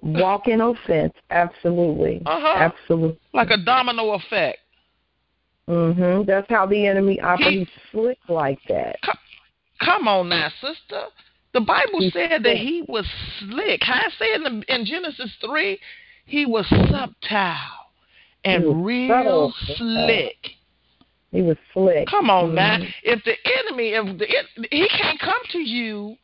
[0.00, 1.12] Walk in offense.
[1.30, 2.22] Absolutely.
[2.24, 2.72] Uh-huh.
[2.72, 3.20] Absolutely.
[3.34, 4.58] Like a domino effect.
[5.68, 6.26] Mhm.
[6.26, 7.50] That's how the enemy operates.
[7.50, 8.96] He's slick like that.
[9.84, 11.04] Come on now, sister.
[11.52, 13.06] The Bible said that he was
[13.40, 13.82] slick.
[13.82, 15.78] How I say in, the, in Genesis 3,
[16.26, 17.08] he was subtle
[18.44, 19.76] and was real subtle.
[19.76, 20.36] slick.
[21.32, 22.08] He was slick.
[22.08, 22.78] Come on now.
[22.78, 22.92] Mhm.
[23.02, 26.16] If the enemy, if the en- he can't come to you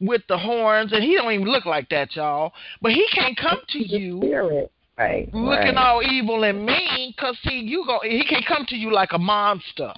[0.00, 2.52] with the horns, and he don't even look like that, y'all.
[2.82, 4.70] But he can't come to you spirit.
[4.98, 5.28] Right.
[5.34, 5.76] looking right.
[5.76, 8.00] all evil and mean, cause see, you go.
[8.02, 9.92] He can't come to you like a monster.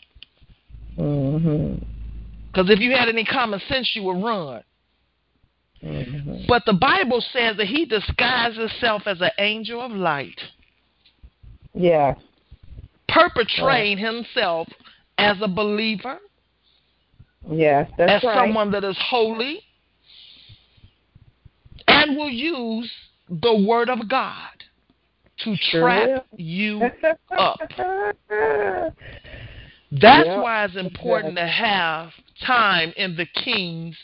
[0.98, 1.82] Mhm.
[2.50, 4.62] Because if you had any common sense, you would run.
[5.86, 6.46] Mhm.
[6.46, 10.40] But the Bible says that he disguised himself as an angel of light,
[11.74, 12.14] Yeah.
[13.08, 14.68] perpetrating himself
[15.18, 16.18] as a believer,
[17.48, 17.88] Yes.
[17.96, 18.34] That's as right.
[18.34, 19.62] someone that is holy,
[21.86, 22.92] and will use
[23.28, 24.50] the word of God
[25.38, 26.40] to Sure trap will.
[26.40, 26.82] you
[27.30, 27.60] up.
[29.92, 33.96] That's Yep, why it's important to have time in the king's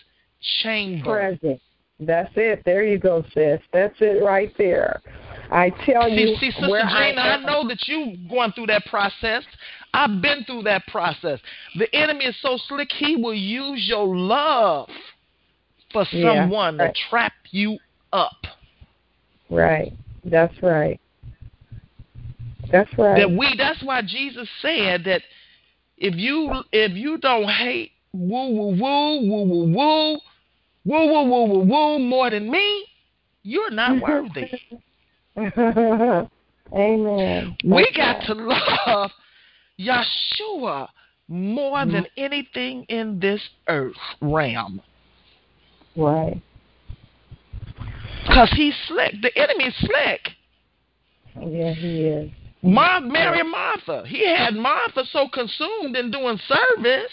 [0.62, 1.36] chamber.
[1.40, 1.60] Present.
[2.06, 2.62] That's it.
[2.64, 3.60] There you go, sis.
[3.72, 5.00] That's it right there.
[5.50, 8.66] I tell See, you, see, Sister where Gina, I, am- know that you going through
[8.66, 9.44] that process.
[9.94, 11.38] I've been through that process.
[11.76, 14.88] The enemy is so slick; he will use your love
[15.92, 16.94] for Yeah, someone right.
[16.94, 17.78] to trap you
[18.12, 18.32] up.
[19.50, 19.92] Right.
[20.24, 20.98] That's right.
[22.70, 23.18] That's right.
[23.18, 23.54] That we.
[23.58, 25.22] That's why Jesus said that
[25.98, 30.18] if you if you don't hate woo woo woo woo woo woo
[30.84, 32.86] woo woo woo woo woo more than me,
[33.42, 34.50] you're not worthy.
[36.72, 37.56] Amen.
[37.64, 38.26] We That's got right.
[38.26, 39.10] to love
[39.78, 40.88] Yeshua
[41.28, 42.24] more than mm-hmm.
[42.24, 44.80] anything in this earth realm.
[45.96, 46.40] Right.
[48.22, 49.14] Because he's slick.
[49.20, 50.30] The enemy is slick.
[51.34, 52.30] Yeah, he is.
[52.62, 54.04] Mar- Mary and Martha.
[54.06, 57.10] He had Martha so consumed in doing service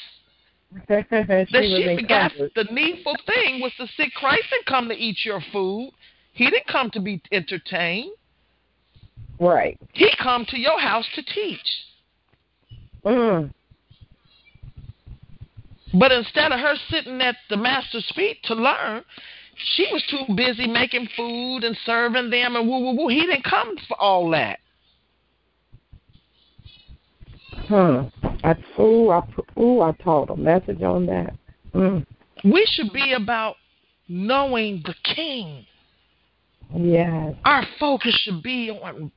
[0.87, 1.07] that
[1.51, 5.91] she forgot the needful thing was to see Christ didn't come to eat your food.
[6.33, 8.11] He didn't come to be entertained.
[9.39, 9.79] Right.
[9.93, 11.59] He come to your house to teach.
[13.03, 13.53] Mm.
[15.93, 19.03] But instead of her sitting at the master's feet to learn,
[19.75, 23.07] she was too busy making food and serving them and woo woo woo.
[23.07, 24.59] He didn't come for all that.
[27.67, 28.28] Hmm.
[28.43, 29.21] I, ooh, I,
[29.59, 31.33] ooh, I taught a message on that.
[31.73, 32.05] Mm.
[32.43, 33.55] We should be about
[34.07, 35.65] knowing the King.
[36.75, 37.35] Yes.
[37.45, 39.11] Our focus should be on.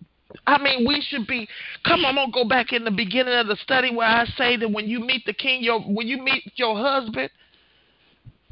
[0.46, 1.46] I mean, we should be.
[1.84, 4.56] Come on, I'm gonna go back in the beginning of the study where I say
[4.56, 7.30] that when you meet the King, your when you meet your husband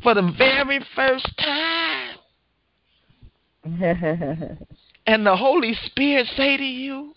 [0.03, 2.19] for the very first time,
[5.07, 7.15] and the Holy Spirit say to you,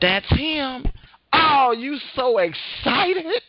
[0.00, 0.84] "That's him."
[1.32, 3.42] Oh, you so excited.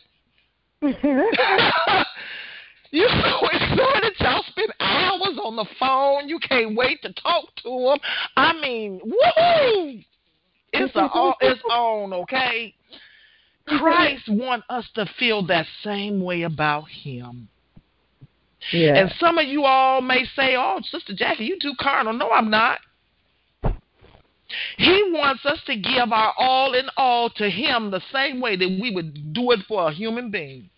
[0.82, 2.02] Mm-hmm.
[2.90, 4.12] you so excited.
[4.20, 6.28] Y'all spend hours on the phone.
[6.28, 7.98] You can't wait to talk to him.
[8.36, 10.04] I mean, woohoo!
[10.72, 12.74] It's a all it's on, okay?
[13.66, 17.48] Christ want us to feel that same way about him.
[18.72, 18.96] yeah.
[18.96, 22.50] And some of you all may say, "Oh, Sister Jackie, you too carnal." No, I'm
[22.50, 22.80] not.
[24.76, 28.78] He wants us to give our all in all to him the same way that
[28.80, 30.68] we would do it for a human being.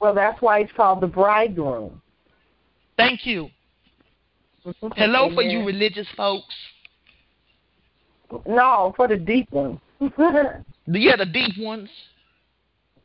[0.00, 2.00] well, that's why it's called the bridegroom.
[2.96, 3.50] Thank you.
[4.66, 4.88] Mm-hmm.
[4.96, 6.54] Hello for you religious folks.
[8.46, 9.80] No, for the deep one.
[10.86, 11.88] Yeah, the deep ones.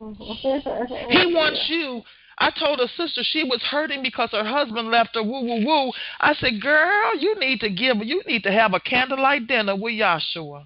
[0.00, 2.02] He wants you.
[2.40, 5.22] I told her sister she was hurting because her husband left her.
[5.22, 5.92] Woo woo woo.
[6.20, 7.98] I said, girl, you need to give.
[7.98, 10.64] You need to have a candlelight dinner with Yahshua.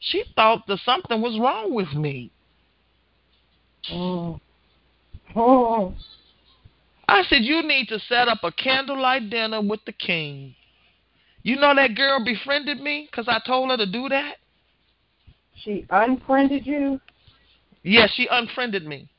[0.00, 2.30] She thought that something was wrong with me.
[3.92, 4.40] Mm.
[5.36, 5.94] Oh.
[7.06, 10.54] I said, you need to set up a candlelight dinner with the king.
[11.42, 14.36] You know that girl befriended me because I told her to do that?
[15.62, 17.00] She unfriended you?
[17.82, 19.10] Yes, she unfriended me.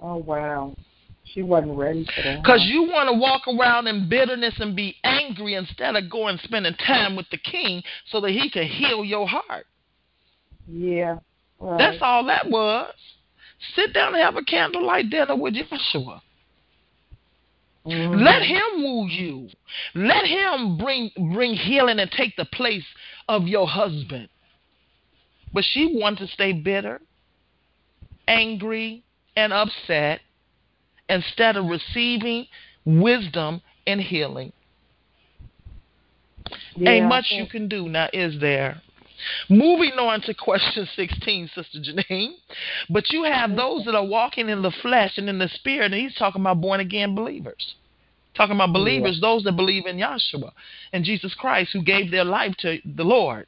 [0.00, 0.76] Oh wow.
[1.24, 2.42] She wasn't ready for that.
[2.42, 6.74] Because you want to walk around in bitterness and be angry instead of going spending
[6.74, 9.66] time with the king so that he can heal your heart.
[10.68, 11.18] Yeah.
[11.58, 11.78] Right.
[11.78, 12.92] That's all that was.
[13.74, 16.20] Sit down and have a candlelight dinner with Yeshua.
[17.86, 18.24] Mhm.
[18.24, 19.48] Let him woo you.
[19.94, 22.84] Let him bring bring healing and take the place
[23.28, 24.28] of your husband.
[25.52, 27.00] But she wanted to stay bitter,
[28.26, 29.02] angry,
[29.36, 30.20] and upset
[31.08, 32.46] instead of receiving
[32.84, 34.52] wisdom and healing.
[36.74, 38.80] Yeah, Ain't much you can do now, is there?
[39.48, 42.32] Moving on to question 16, Sister Janine.
[42.90, 46.00] But you have those that are walking in the flesh and in the spirit, and
[46.00, 47.74] he's talking about born again believers.
[48.36, 50.52] Talking about believers, those that believe in Yahshua
[50.92, 53.46] and Jesus Christ who gave their life to the Lord.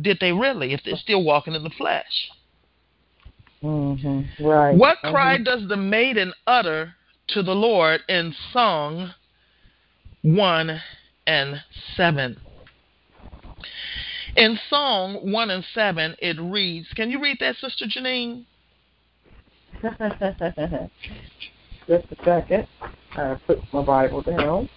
[0.00, 2.30] Did they really, if they're still walking in the flesh?
[3.64, 4.26] Mhm.
[4.38, 4.76] Right.
[4.76, 5.10] What Mhm.
[5.10, 6.94] cry does the maiden utter
[7.28, 9.14] to the Lord in Song
[10.20, 10.82] 1
[11.26, 11.64] and
[11.96, 12.36] 7?
[14.36, 18.44] In Song 1 and 7, it reads, Can you read that, Sister Janine?
[21.88, 22.66] Just a second.
[23.16, 24.68] I put my Bible down.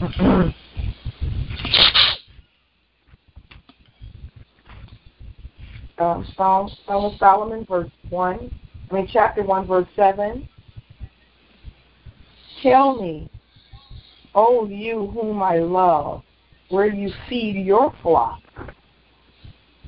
[6.38, 8.58] Psalm, Psalm of Solomon, verse 1,
[8.90, 10.48] I mean, chapter 1, verse 7.
[12.62, 13.28] Tell me,
[14.34, 16.22] O you whom I love,
[16.70, 18.40] where you feed your flock,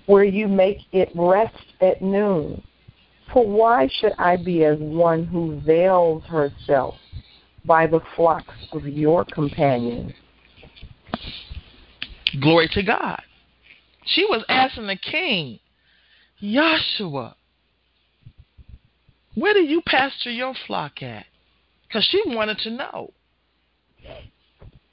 [0.07, 2.63] where you make it rest at noon.
[3.33, 6.97] For why should I be as one who veils herself
[7.65, 10.13] by the flocks of your companions?
[12.41, 13.23] Glory to God.
[14.07, 15.61] She was asking the king,
[16.43, 17.37] Joshua,
[19.35, 21.27] where do you pasture your flock at?
[21.87, 23.13] Because she wanted to know.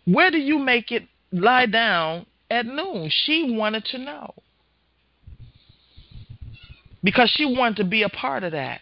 [0.06, 3.10] Where do you make it lie down at noon?
[3.10, 4.34] She wanted to know.
[7.03, 8.82] Because she wanted to be a part of that.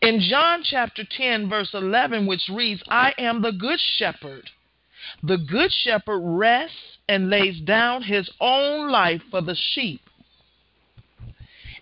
[0.00, 4.50] In John chapter 10, verse 11, which reads, I am the good shepherd.
[5.22, 10.00] The good shepherd rests and lays down his own life for the sheep.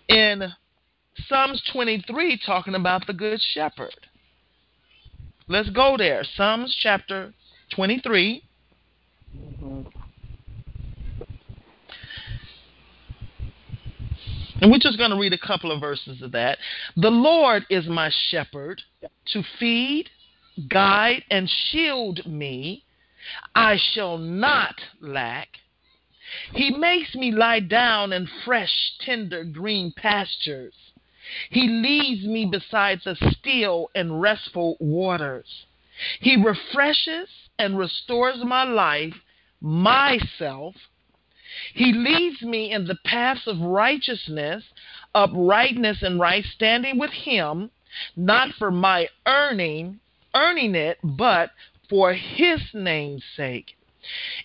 [0.09, 0.53] In
[1.27, 3.95] Psalms 23, talking about the good shepherd.
[5.47, 6.23] Let's go there.
[6.35, 7.33] Psalms chapter
[7.75, 8.43] 23.
[14.59, 16.57] And we're just going to read a couple of verses of that.
[16.95, 18.81] The Lord is my shepherd
[19.33, 20.09] to feed,
[20.69, 22.83] guide, and shield me.
[23.53, 25.49] I shall not lack.
[26.53, 30.73] He makes me lie down in fresh, tender, green pastures.
[31.49, 35.65] He leads me beside the still and restful waters.
[36.19, 39.15] He refreshes and restores my life,
[39.61, 40.75] myself.
[41.73, 44.63] He leads me in the paths of righteousness,
[45.15, 47.71] uprightness, and right standing with Him,
[48.15, 50.01] not for my earning,
[50.35, 51.51] earning it, but
[51.89, 53.76] for His name's sake.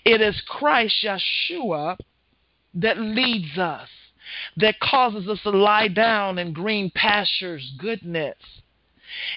[0.04, 1.96] It is Christ Yeshua
[2.74, 3.88] that leads us
[4.56, 8.36] that causes us to lie down in green pastures, goodness.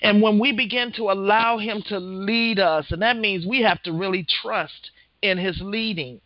[0.01, 3.81] And when we begin to allow Him to lead us, and that means we have
[3.83, 4.91] to really trust
[5.21, 6.21] in His leading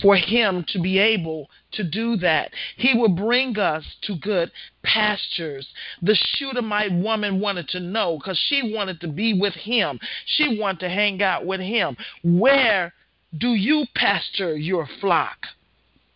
[0.00, 2.50] for Him to be able to do that.
[2.76, 4.50] He will bring us to good
[4.82, 5.66] pastures.
[6.02, 10.80] The Shunammite woman wanted to know because she wanted to be with Him, she wanted
[10.80, 11.96] to hang out with Him.
[12.22, 12.92] Where
[13.36, 15.38] do you pasture your flock?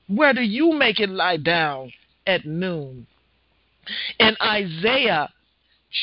[0.09, 1.93] Where do you make it lie down
[2.27, 3.07] at noon?
[4.19, 5.31] In Isaiah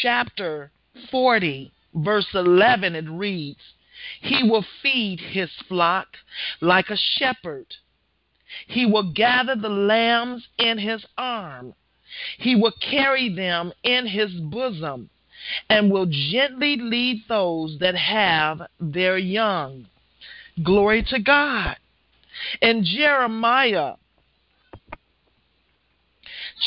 [0.01, 0.71] chapter
[1.09, 3.59] 40, verse 11, it reads,
[4.21, 6.07] He will feed his flock
[6.59, 7.67] like a shepherd.
[8.67, 11.73] He will gather the lambs in his arm.
[12.37, 15.09] He will carry them in his bosom
[15.69, 19.87] and will gently lead those that have their young.
[20.61, 21.77] Glory to God.
[22.61, 23.95] In Jeremiah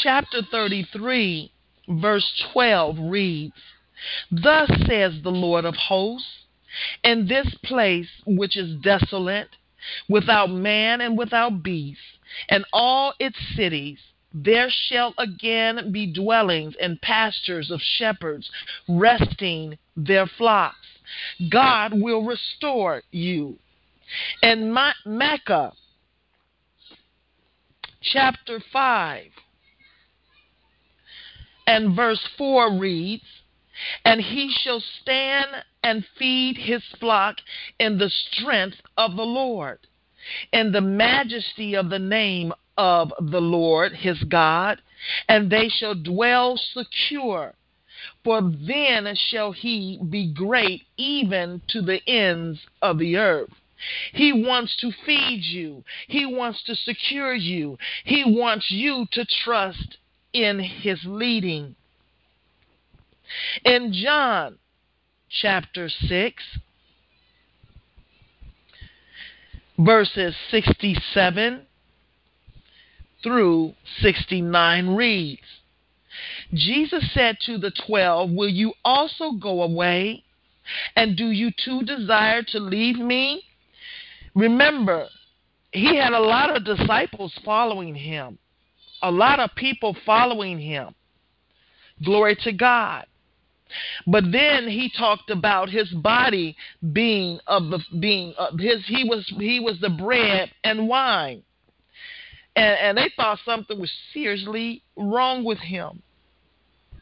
[0.02, 1.51] chapter 33,
[1.89, 3.55] verse 12 reads,
[4.31, 6.43] Thus says the Lord of hosts,
[7.02, 9.48] in this place which is desolate,
[10.09, 12.01] without man and without beast,
[12.48, 13.98] and all its cities,
[14.32, 18.51] there shall again be dwellings and pastures of shepherds
[18.88, 20.86] resting their flocks.
[21.51, 23.59] God will restore you.
[24.42, 25.72] In Micah
[28.02, 29.24] chapter 5
[31.66, 33.24] and verse 4 reads,
[34.05, 37.36] And he shall stand and feed his flock
[37.78, 39.78] in the strength of the Lord,
[40.51, 44.81] in the majesty of the name of the Lord his God,
[45.28, 47.55] and they shall dwell secure.
[48.24, 53.52] For then shall he be great even to the ends of the earth.
[54.12, 55.85] He wants to feed you.
[56.09, 57.77] He wants to secure you.
[58.05, 59.98] He wants you to trust
[60.32, 61.77] in his leading.
[63.65, 64.59] In John
[65.40, 66.43] chapter 6,
[69.78, 71.66] verses 67
[73.23, 75.43] through 69 reads
[76.52, 80.23] Jesus said to the twelve, Will you also go away?
[80.97, 83.43] And do you too desire to leave me?
[84.35, 85.09] Remember,
[85.73, 88.39] he had a lot of disciples following him,
[89.02, 90.94] a lot of people following him.
[92.02, 93.06] Glory to God.
[94.06, 96.56] But then he talked about his body
[96.92, 101.42] being of the being uh, his he was he was the bread and wine.
[102.56, 106.02] And and they thought something was seriously wrong with him.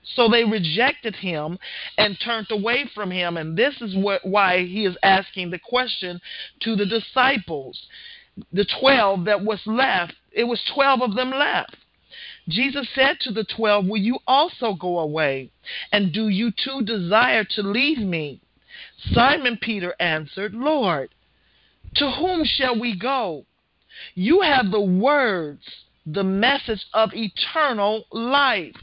[0.05, 1.59] So they rejected him
[1.97, 3.37] and turned away from him.
[3.37, 6.21] And this is what, why he is asking the question
[6.63, 7.81] to the disciples.
[8.53, 11.77] The 12 that was left, it was 12 of them left.
[12.49, 15.51] Jesus said to the 12, Will you also go away?
[15.93, 18.41] And do you too desire to leave me?
[19.13, 21.11] Simon Peter answered, Lord,
[21.97, 23.45] to whom shall we go?
[24.15, 25.63] You have the words
[26.07, 28.75] the message of eternal life.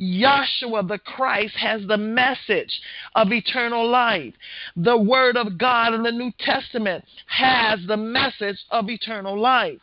[0.00, 2.80] Yahshua the Christ has the message
[3.14, 4.34] of eternal life.
[4.76, 9.78] The Word of God in the New Testament has the message of eternal life.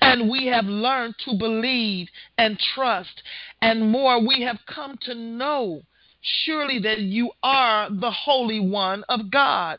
[0.00, 2.08] And we have learned to believe
[2.38, 3.22] and trust,
[3.60, 5.82] and more, we have come to know
[6.44, 9.78] surely that you are the Holy One of God,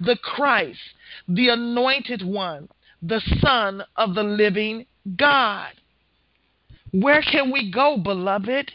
[0.00, 0.80] the Christ,
[1.28, 2.68] the Anointed One,
[3.02, 4.86] the Son of the living
[5.16, 5.72] God.
[6.92, 8.72] Where can we go, beloved?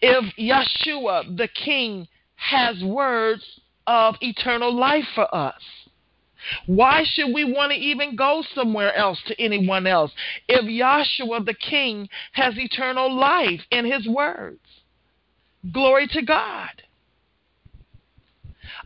[0.00, 3.44] If Yeshua, the King, has words
[3.86, 5.60] of eternal life for us,
[6.66, 10.12] why should we want to even go somewhere else to anyone else
[10.48, 14.60] if Yeshua, the King, has eternal life in his words?
[15.72, 16.82] Glory to God.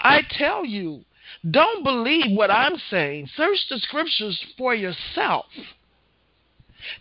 [0.00, 1.04] I tell you,
[1.50, 3.28] don't believe what I'm saying.
[3.36, 5.46] Search the scriptures for yourself.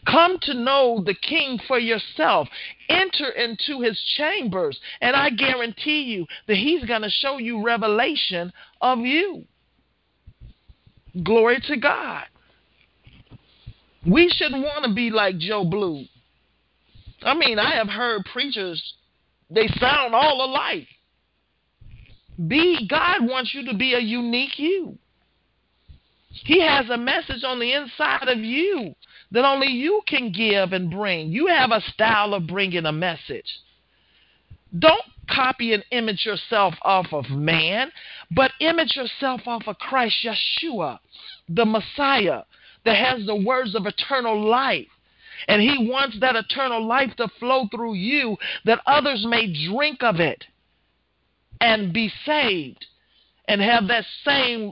[0.05, 2.47] Come to know the king for yourself.
[2.89, 8.53] Enter into his chambers, and I guarantee you that he's going to show you revelation
[8.79, 9.45] of you.
[11.23, 12.23] Glory to God.
[14.05, 16.05] We shouldn't want to be like Joe Blue.
[17.21, 18.81] I mean, I have heard preachers,
[19.49, 20.87] they sound all alike.
[22.47, 24.97] Be God wants you to be a unique you.
[26.29, 28.95] He has a message on the inside of you
[29.31, 31.31] that only you can give and bring.
[31.31, 33.59] You have a style of bringing a message.
[34.77, 37.91] Don't copy and image yourself off of man,
[38.31, 40.99] but image yourself off of Christ Yeshua,
[41.49, 42.43] the Messiah
[42.85, 44.87] that has the words of eternal life.
[45.47, 50.19] And he wants that eternal life to flow through you that others may drink of
[50.19, 50.43] it
[51.59, 52.85] and be saved
[53.47, 54.71] and have that same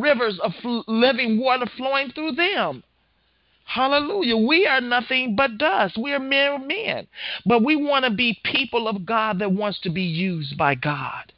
[0.00, 0.52] rivers of
[0.88, 2.82] living water flowing through them.
[3.70, 4.36] Hallelujah.
[4.36, 5.96] We are nothing but dust.
[5.96, 7.06] We are mere men.
[7.46, 11.32] But we want to be people of God that wants to be used by God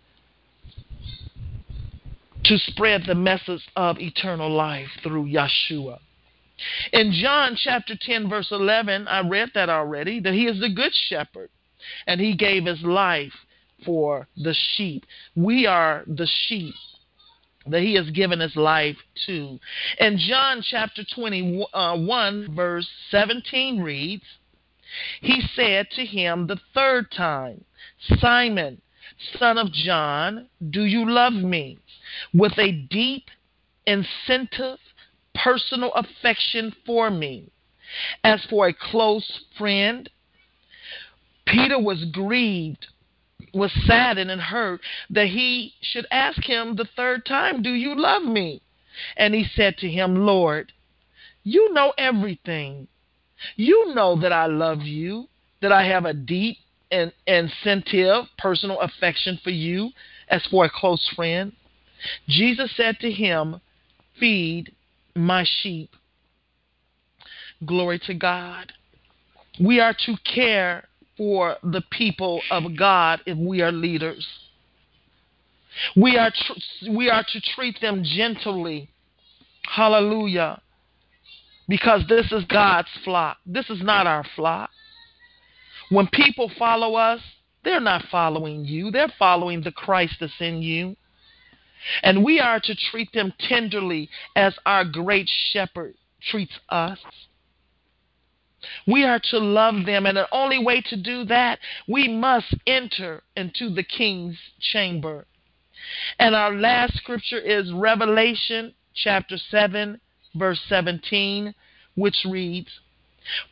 [2.45, 5.99] to spread the message of eternal life through Yeshua.
[6.95, 10.95] In John chapter 10, verse 11, I read that already, that he is the good
[11.09, 11.51] shepherd
[12.07, 13.35] and he gave his life
[13.85, 15.05] for the sheep.
[15.37, 16.75] We are the sheep
[17.66, 19.59] that he has given his life to.
[19.98, 24.24] And John chapter 21, uh, verse 17 reads,
[25.20, 27.64] He said to him the third time,
[28.18, 28.80] Simon,
[29.39, 31.78] son of John, do you love me?
[32.34, 33.26] With a deep,
[33.86, 34.78] incentive,
[35.34, 37.51] personal affection for me.
[38.24, 40.09] As for a close friend,
[41.47, 42.86] Peter was grieved
[43.53, 44.81] was saddened and hurt
[45.11, 48.62] that he should ask him the third time, Do you love me?
[49.16, 50.73] And he said to him, Lord,
[51.45, 52.89] you know everything.
[53.57, 55.29] You know that I love you,
[55.61, 56.59] that I have a deep
[56.91, 59.91] and incentive personal affection for you
[60.29, 61.53] as for a close friend.
[62.29, 63.61] Jesus said to him,
[64.19, 64.73] Feed
[65.16, 65.91] my sheep.
[67.65, 68.73] Glory to God.
[69.61, 70.85] We are to care
[71.23, 74.27] for the people of God if we are leaders.
[75.94, 78.90] We are tr- we are to treat them gently.
[79.65, 80.61] Hallelujah.
[81.69, 83.36] Because this is God's flock.
[83.47, 84.70] This is not our flock.
[85.90, 87.20] When people follow us,
[87.62, 88.90] they're not following you.
[88.90, 90.97] They're following the Christ that's in you.
[92.03, 96.99] And we are to treat them tenderly as our great shepherd treats us.
[98.86, 101.59] We are to love them, and the only way to do that,
[101.89, 105.26] we must enter into the king's chamber.
[106.18, 110.01] And our last scripture is Revelation chapter 7,
[110.34, 111.55] verse 17,
[111.97, 112.80] which reads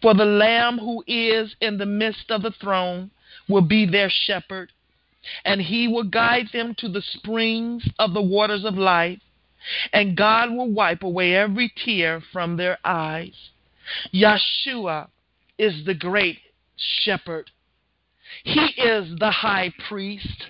[0.01, 3.11] For the Lamb who is in the midst of the throne
[3.49, 4.71] will be their shepherd,
[5.45, 9.21] and he will guide them to the springs of the waters of life,
[9.93, 13.51] and God will wipe away every tear from their eyes.
[14.13, 15.09] Yeshua
[15.59, 16.39] is the great
[16.77, 17.51] shepherd.
[18.45, 20.45] He is the high priest.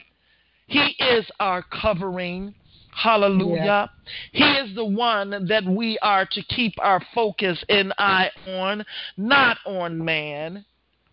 [0.66, 2.54] He is our covering.
[2.92, 3.90] Hallelujah.
[4.32, 8.84] He is the one that we are to keep our focus and eye on,
[9.16, 10.64] not on man,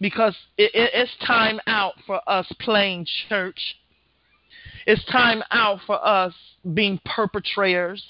[0.00, 3.76] because it, it, it's time out for us playing church.
[4.86, 6.34] It's time out for us
[6.74, 8.04] being perpetrators.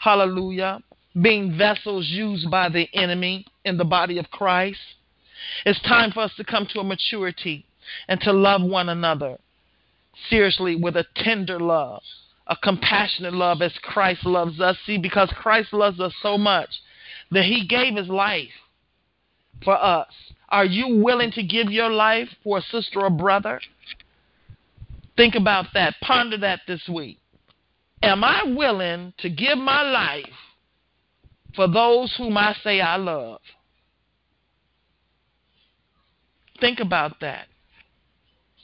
[0.00, 0.80] Hallelujah.
[1.20, 4.80] Being vessels used by the enemy in the body of Christ.
[5.64, 7.64] It's time for us to come to a maturity
[8.08, 9.38] and to love one another
[10.28, 12.02] seriously with a tender love,
[12.46, 14.76] a compassionate love as Christ loves us.
[14.86, 16.68] See, because Christ loves us so much
[17.30, 18.50] that he gave his life
[19.64, 20.12] for us.
[20.48, 23.60] Are you willing to give your life for a sister or brother?
[25.16, 25.94] Think about that.
[26.02, 27.18] Ponder that this week.
[28.02, 30.24] Am I willing to give my life
[31.54, 33.40] for those whom I say I love?
[36.62, 37.48] Think about that.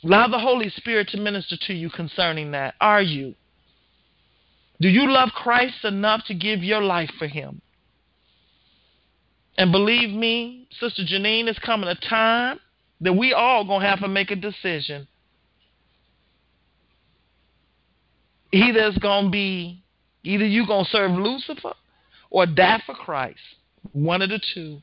[0.04, 2.76] Allow the Holy Spirit to minister to you concerning that.
[2.80, 3.34] Are you?
[4.80, 7.60] Do you love Christ enough to give your life for him?
[9.56, 12.60] And believe me, Sister Janine, is coming a time
[13.00, 15.08] that we all gonna have to make a decision.
[18.52, 19.82] Either it's gonna be
[20.22, 21.74] either you gonna serve Lucifer
[22.30, 23.40] or die for Christ.
[23.90, 24.82] One of the two.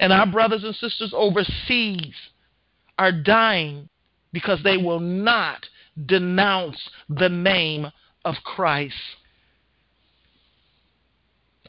[0.00, 2.14] And our brothers and sisters overseas
[2.98, 3.90] are dying
[4.32, 5.66] because they will not
[6.06, 6.78] denounce
[7.10, 7.86] the name
[8.24, 8.94] of Christ.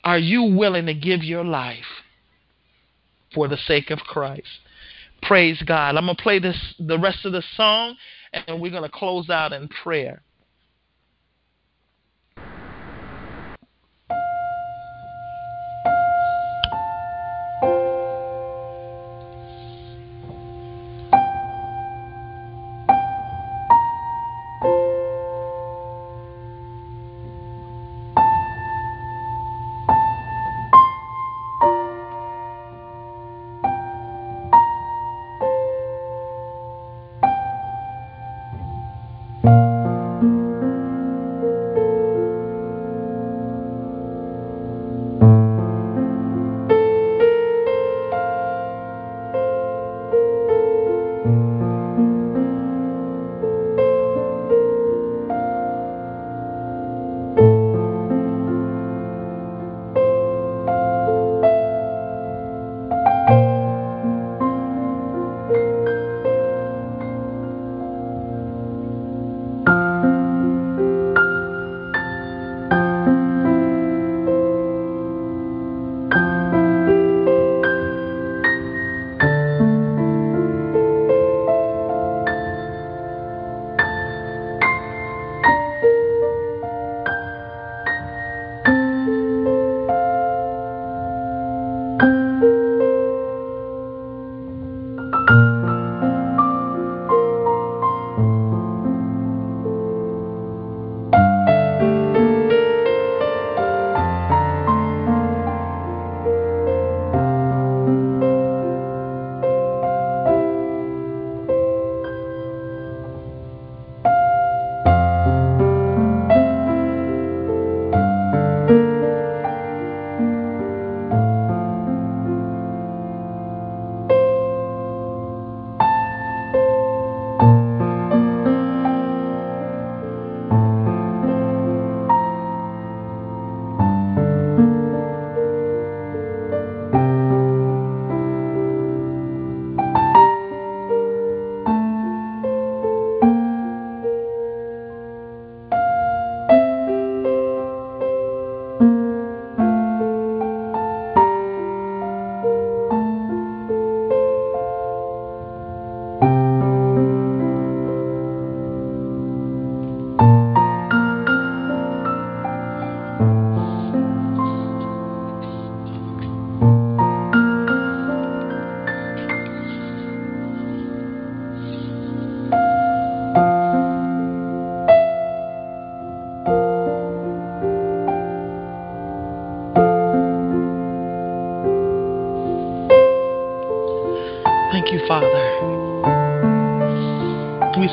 [0.03, 1.85] Are you willing to give your life
[3.35, 4.47] for the sake of Christ?
[5.21, 5.97] Praise God.
[5.97, 7.95] I'm going to play this the rest of the song
[8.33, 10.23] and we're going to close out in prayer.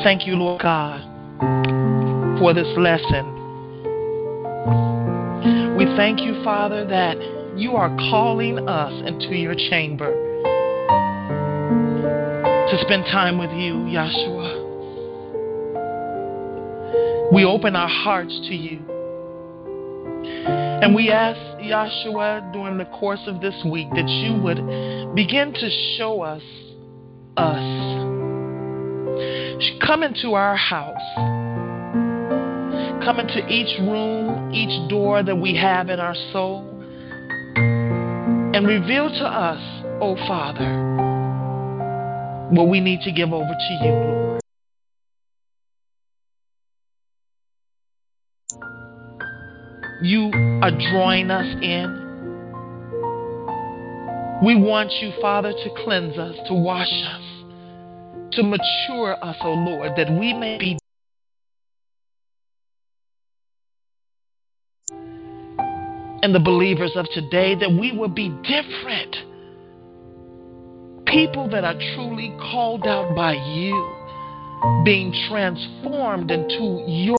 [0.09, 1.01] Thank you, Lord God,
[2.39, 3.27] for this lesson.
[5.77, 7.15] We thank you, Father, that
[7.55, 10.11] you are calling us into your chamber
[12.71, 14.65] to spend time with you, Yahshua.
[17.31, 18.79] We open our hearts to you.
[20.81, 25.69] And we ask, Yahshua, during the course of this week, that you would begin to
[25.99, 26.58] show us us.
[29.89, 31.01] Come into our house.
[33.03, 36.63] Come into each room, each door that we have in our soul.
[37.55, 39.57] And reveal to us,
[39.99, 40.69] oh Father,
[42.51, 44.41] what we need to give over to you, Lord.
[50.03, 50.29] You
[50.61, 51.95] are drawing us in.
[54.45, 57.38] We want you, Father, to cleanse us, to wash us,
[58.33, 60.77] to mature us, O Lord, that we may be
[66.21, 69.15] and the believers of today, that we will be different.
[71.07, 77.18] People that are truly called out by you, being transformed into your